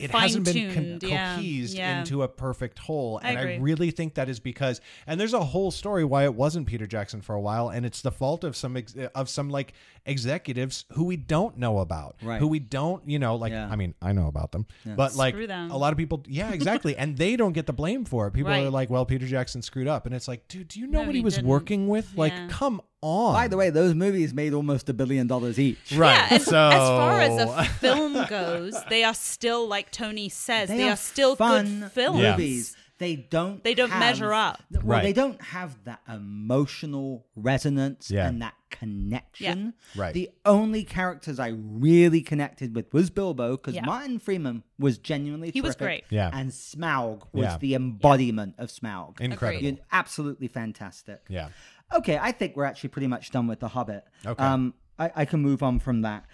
[0.00, 2.00] it hasn't been con- yeah, cohesed yeah.
[2.00, 3.18] into a perfect whole.
[3.18, 3.58] And I, agree.
[3.58, 7.20] really think that is because and there's a whole story why it wasn't Peter Jackson
[7.20, 9.72] for a while and it's the fault of some ex- of some like
[10.06, 12.16] executives who we don't know about.
[12.22, 12.38] Right.
[12.40, 13.68] Who we don't, you know, like Yeah.
[13.70, 14.66] I mean, I know about them.
[14.84, 15.70] But like them.
[15.70, 16.96] a lot of people yeah, exactly.
[16.96, 18.32] and they don't get the blame for it.
[18.32, 18.64] People Right.
[18.66, 21.06] are like, well, Peter Jackson screwed up and it's like, dude, do you know No,
[21.06, 21.48] what he, he was didn't.
[21.48, 22.16] working with?
[22.16, 23.34] Like, come on.
[23.34, 25.92] By the way, those movies made almost a billion dollars each.
[25.92, 26.14] Right.
[26.14, 30.68] Yeah, and so as far as a film goes, they are still like Tony says,
[30.68, 32.20] they, are, still fun good films.
[32.20, 32.30] Yeah.
[32.32, 32.76] movies.
[32.98, 33.64] They don't.
[33.64, 34.62] They don't have- measure up.
[34.70, 35.02] Well, Right.
[35.02, 38.28] they don't have that emotional resonance Yeah.
[38.28, 39.72] and that connection.
[39.96, 40.12] Right.
[40.12, 43.86] The only characters I really connected with was Bilbo because Yeah.
[43.86, 46.04] Martin Freeman was genuinely He was great.
[46.10, 46.30] Yeah.
[46.32, 47.56] and Smaug was Yeah.
[47.58, 49.18] the embodiment of Smaug.
[49.20, 49.62] incredible.
[49.64, 51.22] You're absolutely fantastic.
[51.30, 51.48] Yeah.
[51.92, 54.04] Okay, I think we're actually pretty much done with The Hobbit.
[54.24, 54.42] Okay.
[54.44, 56.24] Um, I, I can move on from that.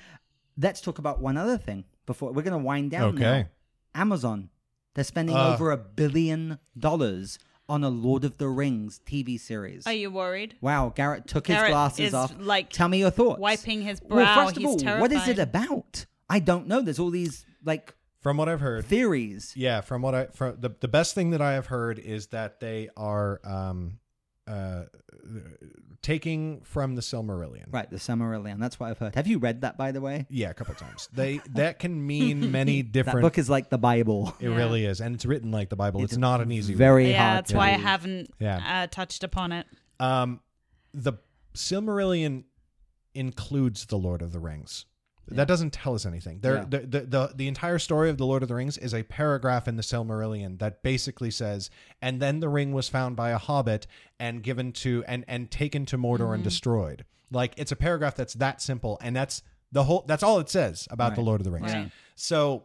[0.59, 3.15] Let's talk about one other thing before we're going to wind down.
[3.15, 3.29] now.
[3.29, 3.49] Okay.
[3.95, 4.51] Amazon.
[4.95, 5.53] They're spending Uh.
[5.55, 7.39] over a billion dollars
[7.69, 9.87] on a Lord of the Rings TV series.
[9.87, 10.57] Are you worried?
[10.61, 12.33] wow, Garrett took his Garrett glasses is, off.
[12.39, 13.41] like, Tell me your thoughts.
[13.41, 14.17] wiping his brow.
[14.19, 14.45] Well, brow.
[14.45, 16.07] first of He's all, what is it about?
[16.31, 16.81] I don't know.
[16.81, 19.53] There's all these like From what I've heard, theories.
[19.57, 22.61] yeah, from what I from the the best thing that I have heard is that
[22.61, 23.99] they are um
[24.47, 24.85] uh
[26.03, 27.65] taking from the Silmarillion.
[27.73, 28.59] Right, the Silmarillion.
[28.61, 29.15] That's what I've heard.
[29.17, 30.27] Have you read that, by the way?
[30.31, 31.09] Yeah, a couple times.
[31.13, 34.35] They that can mean many That different book is like the Bible.
[34.39, 34.57] It Yeah.
[34.57, 36.03] really is, and it's written like the Bible.
[36.03, 36.75] It's, It's not an easy.
[36.75, 37.37] Very Yeah, hard.
[37.39, 38.83] that's to why I haven't Yeah.
[38.83, 39.67] uh, touched upon it.
[39.99, 40.41] Um,
[40.95, 41.15] the
[41.55, 42.45] Silmarillion
[43.15, 44.85] includes the Lord of the Rings.
[45.29, 46.39] That doesn't tell us anything.
[46.41, 46.65] There, Yeah.
[46.69, 49.67] the, the the the entire story of the Lord of the Rings is a paragraph
[49.67, 51.69] in the Silmarillion that basically says,
[52.01, 53.87] "And then the ring was found by a hobbit
[54.21, 56.33] and given to and and taken to Mordor Mm-hmm.
[56.35, 59.43] and destroyed." Like it's a paragraph that's that simple, and that's
[59.73, 60.05] the whole.
[60.07, 61.73] That's all it says about the Lord of the Rings.
[61.73, 61.91] Right.
[62.15, 62.65] So.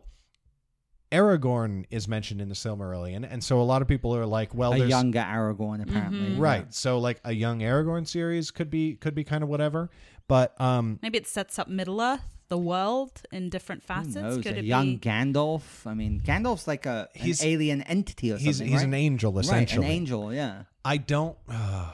[1.12, 4.72] Aragorn is mentioned in the Silmarillion, and so a lot of people are like, "Well,
[4.72, 6.36] a there's younger Aragorn, apparently.
[6.40, 9.90] right so like a young aragorn series could be could be kind of whatever
[10.30, 12.22] but um Maybe it sets up Middle Earth,
[12.52, 14.16] the world, in different Who facets.
[14.16, 14.44] knows?
[14.44, 15.10] Could a it young be?
[15.10, 15.66] Gandalf.
[15.88, 18.72] I mean, Gandalf's like a an He's- alien entity or he's something.
[18.72, 18.88] he's right?
[18.88, 19.58] an angel essentially.
[19.58, 20.34] Right, essentially an angel.
[20.34, 20.64] Yeah.
[20.86, 21.94] i don't uh,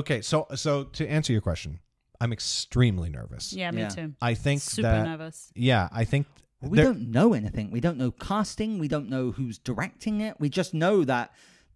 [0.00, 1.80] okay so so to answer your question
[2.20, 3.88] i'm extremely nervous Yeah, me Yeah.
[3.88, 4.14] too.
[4.22, 5.50] i think Super that nervous.
[5.54, 6.26] yeah i think
[6.60, 7.70] Well, we there- don't know anything.
[7.70, 8.78] We don't know casting.
[8.84, 10.34] We don't know who's directing it.
[10.40, 11.26] We just know that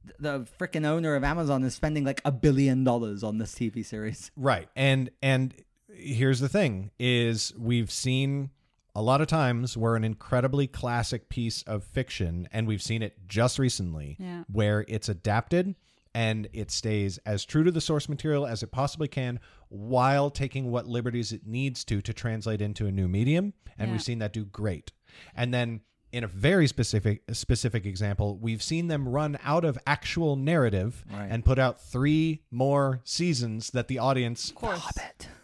[0.06, 3.85] th- the freaking owner of Amazon is spending like a billion dollars on this TV
[3.85, 4.32] series.
[4.36, 4.69] Right.
[4.74, 5.55] And and
[5.94, 8.51] here's the thing is we've seen
[8.94, 13.27] a lot of times where an incredibly classic piece of fiction and we've seen it
[13.27, 14.44] just recently Yeah.
[14.51, 15.74] where it's adapted
[16.14, 19.40] and it stays as true to the source material as it possibly can
[19.70, 23.93] while taking what liberties it needs to to translate into a new medium and Yeah.
[23.93, 24.93] we've seen that do great.
[25.35, 30.36] And then in a very specific specific example, we've seen them run out of actual
[30.36, 31.28] narrative Right.
[31.31, 34.86] and put out three more seasons that the audience Of course.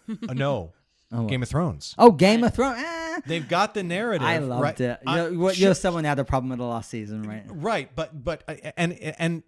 [0.09, 0.31] Hobbit.
[0.31, 0.73] uh, no
[1.13, 1.95] Oh, Game of Thrones.
[1.97, 2.83] oh, Game of Thrones.
[2.85, 3.21] Ah.
[3.27, 4.27] They've got the narrative.
[4.27, 4.81] I loved right?
[4.81, 4.99] it.
[5.07, 7.45] I- You're, what- you're someone who had a problem with the last season, right?
[7.49, 9.43] right, but but uh, and and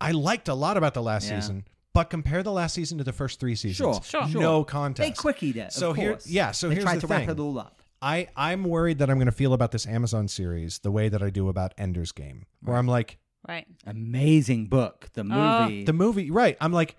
[0.00, 1.40] I liked a lot about the last Yeah.
[1.40, 1.64] season.
[1.94, 3.76] But compare the last season to the first three seasons.
[3.76, 4.28] Sure, Sure.
[4.28, 4.40] sure.
[4.40, 5.20] No They contest.
[5.20, 5.72] quickied it.
[5.72, 6.26] So of here- course.
[6.28, 7.18] yeah, so they here's tried the to thing.
[7.26, 7.82] wrap it all up.
[8.00, 11.22] I I'm worried that I'm going to feel about this Amazon series the way that
[11.22, 13.66] I do about Ender's Game, where I'm like, Right.
[13.86, 15.08] Amazing book.
[15.14, 15.62] The Oh.
[15.64, 15.84] movie.
[15.84, 16.56] The movie, right?
[16.60, 16.96] I'm like,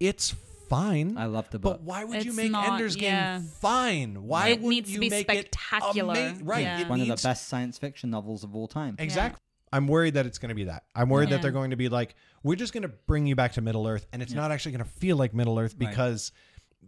[0.00, 0.34] it's
[0.70, 1.18] fine.
[1.18, 1.74] I love the book.
[1.74, 3.38] But why would you make not- Ender's yeah.
[3.38, 4.22] Game fine?
[4.22, 6.14] Why It would needs to you be make spectacular.
[6.14, 6.62] It ama- right.
[6.62, 6.80] Yeah.
[6.80, 8.96] It One of the best science fiction novels of all time.
[8.98, 9.38] Exactly.
[9.72, 10.84] I'm worried that it's going to be that.
[10.94, 11.36] I'm worried Yeah.
[11.36, 13.86] that they're going to be like, we're just going to bring you back to Middle
[13.86, 15.90] Earth, and it's not actually going to feel like Middle Earth Right.
[15.90, 16.32] because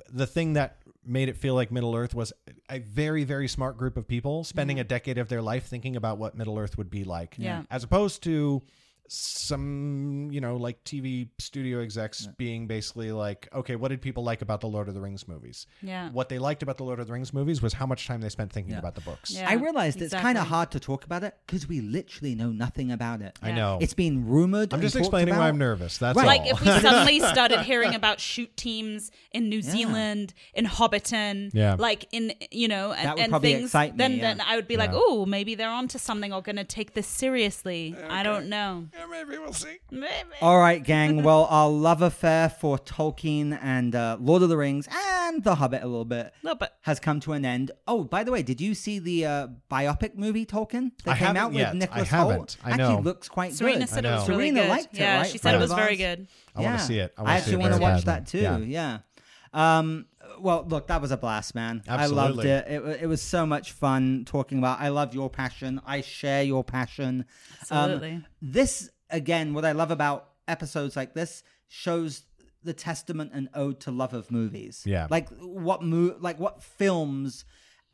[0.09, 2.33] the thing that made it feel like Middle Earth was
[2.71, 6.19] a very, very smart group of people spending a decade of their life thinking about
[6.19, 7.63] what Middle Earth would be like, Yeah.
[7.71, 8.63] as opposed to
[9.13, 14.43] some you know like tv studio execs being basically like okay what did people like
[14.43, 16.11] about the lord of the rings movies Yeah.
[16.11, 18.29] what they liked about the lord of the rings movies was how much time they
[18.29, 18.79] spent thinking Yeah.
[18.79, 19.49] about the books Yeah.
[19.49, 22.91] I realized it's kind of hard to talk about it because we literally know nothing
[22.91, 23.39] about it.
[23.43, 24.73] i know It's been rumored.
[24.73, 26.23] i'm just talked explaining why i'm nervous that's Right.
[26.23, 31.51] all Like if we suddenly started hearing about shoot teams in New Zealand, in Hobbiton,
[31.53, 31.77] Yeah.
[31.79, 34.21] like in you know, and, That would and probably things, excite me, then yeah.
[34.35, 37.07] then I would be like, oh, maybe they're onto something or going to take this
[37.07, 37.97] seriously.
[38.09, 38.89] I don't know.
[39.11, 40.09] Yeah, maybe we'll see Maybe.
[40.41, 41.23] All right, gang.
[41.23, 45.83] Well, our love affair for Tolkien and uh, Lord of the Rings and The Hobbit
[45.83, 47.71] a little bit No, but has come to an end.
[47.87, 51.27] Oh, by the way, did you see the uh, biopic movie Tolkien that I came
[51.29, 51.75] haven't out yet.
[51.75, 52.37] with I Nicholas haven't.
[52.37, 52.57] Holt?
[52.65, 53.89] I Actually, looks quite Serena good.
[53.89, 54.35] said it was know.
[54.37, 54.69] really Serena good.
[54.71, 55.27] liked it, yeah, right?
[55.27, 56.29] she said Friend it was very good.
[56.57, 57.13] I wanna see it.
[57.17, 58.41] I wanna actually want to watch badly.
[58.43, 58.65] that too.
[58.67, 58.99] Yeah.
[59.55, 60.07] Um,
[60.41, 61.83] well, look, that was a blast, man.
[61.87, 62.21] Absolutely.
[62.21, 62.67] I loved it.
[62.69, 63.03] it.
[63.03, 64.81] It was so much fun talking about.
[64.81, 65.81] I love your passion.
[65.87, 67.25] I share your passion.
[67.71, 68.25] Um, Absolutely.
[68.41, 72.25] this again, what I love about episodes like this shows
[72.65, 74.83] the testament and ode to love of movies.
[74.87, 75.07] Yeah.
[75.11, 77.45] like what mo- like what films,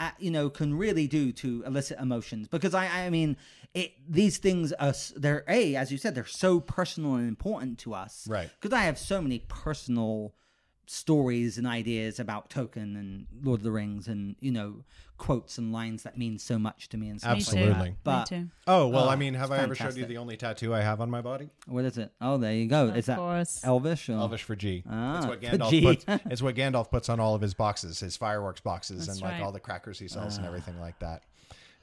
[0.01, 2.49] uh, you know, can really do to elicit emotions.
[2.49, 3.37] Because I, I mean,
[3.75, 7.95] it these things are they're a as you said they're so personal and important to
[7.95, 8.27] us.
[8.29, 8.51] Right.
[8.61, 10.35] Because I have so many personal
[10.91, 14.85] stories and ideas about Tolkien and Lord of the Rings and you know
[15.19, 17.73] quotes and lines that mean so much to me and stuff like Absolutely.
[17.91, 18.05] that.
[18.05, 18.49] But Me too.
[18.69, 20.81] oh well Oh, i mean have it's i ever showed you the only tattoo i
[20.81, 22.13] have on my body what is it?
[22.21, 22.87] Oh, there you go.
[22.89, 23.61] Of is that course.
[23.65, 24.09] Elvish?
[24.09, 24.13] Or?
[24.13, 24.83] Elvish for G.
[24.89, 25.83] Ah, it's what Gandalf G.
[25.83, 26.05] puts.
[26.31, 29.35] It's what Gandalf puts on all of his boxes, his fireworks boxes, That's and like
[29.35, 29.43] right.
[29.43, 31.25] all the crackers he sells and everything like that.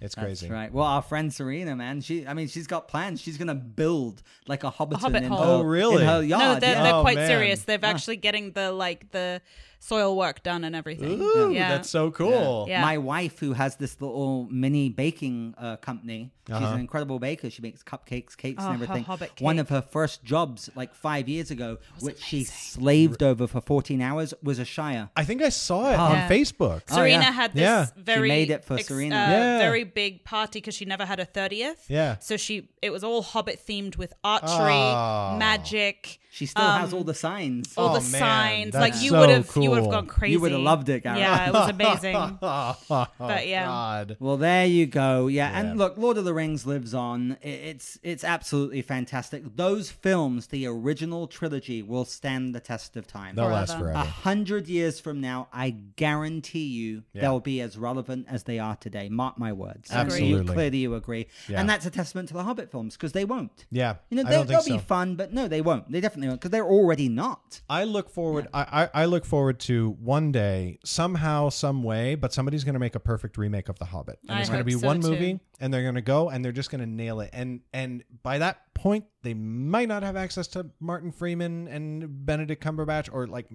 [0.02, 0.50] It's That's crazy.
[0.50, 0.72] right.
[0.74, 3.22] Well, our friend Serena, man, she, I mean, she's got plans.
[3.22, 5.40] She's gonna build like a Hobbiton hobbit in, hole.
[5.40, 6.02] her, Oh, really?
[6.04, 6.42] in her yard.
[6.56, 6.84] no, they're, yeah.
[6.84, 7.28] they're Oh, quite man.
[7.28, 7.64] serious.
[7.64, 9.42] They're actually getting the like the
[9.86, 11.22] soil work done and everything.
[11.22, 11.70] Ooh, yeah.
[11.70, 12.66] that's so cool.
[12.68, 12.82] Yeah.
[12.82, 16.74] My wife, who has this little mini baking uh, company, she's Uh-huh.
[16.74, 17.50] an incredible baker.
[17.52, 19.06] She makes cupcakes, cakes, Oh, and her everything.
[19.46, 24.02] One of her first jobs, like five years ago, which she slaved over for 14
[24.02, 25.10] hours, was a shire.
[25.16, 26.04] I think I saw it Oh.
[26.04, 26.30] on Yeah.
[26.30, 26.82] Facebook.
[26.90, 27.32] Oh, Serena yeah.
[27.32, 27.86] had this Yeah.
[27.86, 29.16] She very made it for ex- Serena.
[29.16, 29.58] uh, Yeah.
[29.60, 31.86] very big party because she never had a thirtieth.
[31.90, 32.18] Yeah.
[32.20, 35.36] So she it was all Hobbit themed with archery, Oh.
[35.38, 36.20] magic.
[36.36, 37.74] She still um, has all the signs.
[37.78, 38.72] all Oh, the man, signs.
[38.74, 40.34] that's Like you so would have you would have gone crazy.
[40.34, 41.20] You would have loved it, Garrett.
[41.22, 42.38] Yeah, it was amazing.
[42.42, 43.66] but yeah.
[43.66, 44.18] God.
[44.20, 45.28] Well, there you go.
[45.28, 45.60] Yeah, Yeah.
[45.62, 47.38] and look, Lord of the Rings lives on.
[47.42, 49.44] It's it's absolutely fantastic.
[49.56, 53.36] Those films, the original trilogy, will stand the test of time.
[53.36, 53.92] They'll last Forever.
[53.98, 57.22] A hundred years from now, I guarantee you Yeah.
[57.22, 59.08] they'll be as relevant as they are today.
[59.10, 59.90] Mark my words.
[59.92, 60.28] Absolutely.
[60.30, 61.28] You, clearly, you agree.
[61.48, 61.60] Yeah.
[61.62, 63.66] And that's a testament to the Hobbit films because they won't.
[63.72, 63.96] Yeah.
[64.10, 65.92] You know, I they, don't they'll think be fun, but no, they won't.
[65.92, 67.62] They definitely won't because they're already not.
[67.70, 68.48] I look forward.
[68.54, 72.80] I, I I look forward to one day somehow, some way, but somebody's going to
[72.80, 75.02] make a perfect remake of The Hobbit, and I it's going to be so, one
[75.02, 75.10] too.
[75.10, 77.30] movie, and they're going to go and they're just going to nail it.
[77.34, 82.64] And and by that point, they might not have access to Martin Freeman and Benedict
[82.64, 83.48] Cumberbatch, or like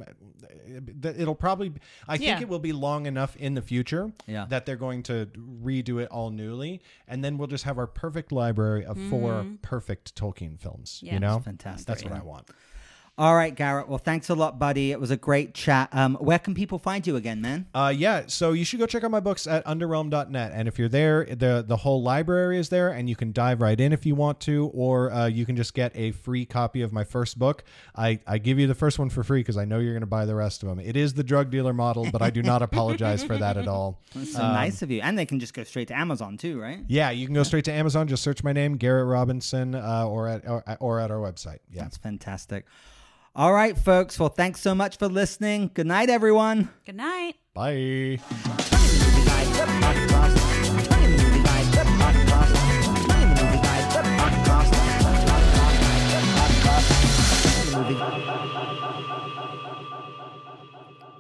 [1.05, 1.73] it'll probably.
[2.09, 2.41] I think Yeah.
[2.41, 4.47] it will be long enough in the future Yeah.
[4.49, 8.33] that they're going to redo it all newly, and then we'll just have our perfect
[8.33, 9.57] library of four mm-hmm.
[9.57, 11.01] perfect Tolkien films.
[11.03, 11.15] Yeah.
[11.15, 11.87] You know, Fantastic.
[11.87, 12.21] that's what yeah.
[12.21, 12.49] I want.
[13.21, 13.87] All right, Garrett.
[13.87, 14.93] Well, thanks a lot, buddy.
[14.93, 15.91] It was a great chat.
[15.93, 17.67] Um, where can people find you again, man?
[17.75, 20.53] Uh, yeah, so you should go check out my books at underrealm.net.
[20.55, 23.79] And if you're there, the the whole library is there, and you can dive right
[23.79, 26.95] in if you want to, or uh, you can just get a free copy of
[26.95, 27.63] my first book.
[27.95, 30.07] I, I give you the first one for free because I know you're going to
[30.07, 30.81] buy the rest of them.
[30.81, 34.01] It is the drug dealer model, but I do not apologize for that at all.
[34.15, 35.03] That's so nice of you.
[35.03, 36.81] And they can just go straight to Amazon too, right?
[36.89, 38.09] Yeah, you can go straight to Amazon.
[38.09, 41.59] Just search my name, Garrett Robinson, uh, or at or, or at our website.
[41.71, 41.83] Yeah.
[41.83, 42.65] That's fantastic.
[43.35, 44.19] All right, folks.
[44.19, 45.71] Well, thanks so much for listening.
[45.73, 46.69] Good night, everyone.
[46.85, 47.37] Good night.
[47.55, 48.19] Bye.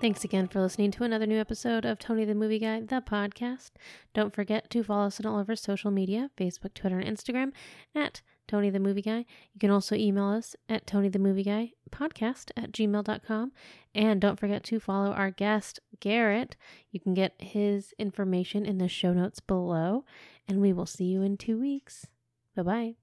[0.01, 3.73] Thanks again for listening to another new episode of Tony the Movie Guy, the podcast.
[4.15, 7.53] Don't forget to follow us on all of our social media Facebook, Twitter, and Instagram
[7.95, 9.25] at Tony the Movie Guy.
[9.53, 13.53] You can also email us at Tony the Movie Guy podcast at gmail.com.
[13.95, 16.57] And don't forget to follow our guest, Garrett.
[16.91, 20.05] You can get his information in the show notes below.
[20.49, 22.09] And we will see you in two weeks.
[22.57, 23.00] Bye bye.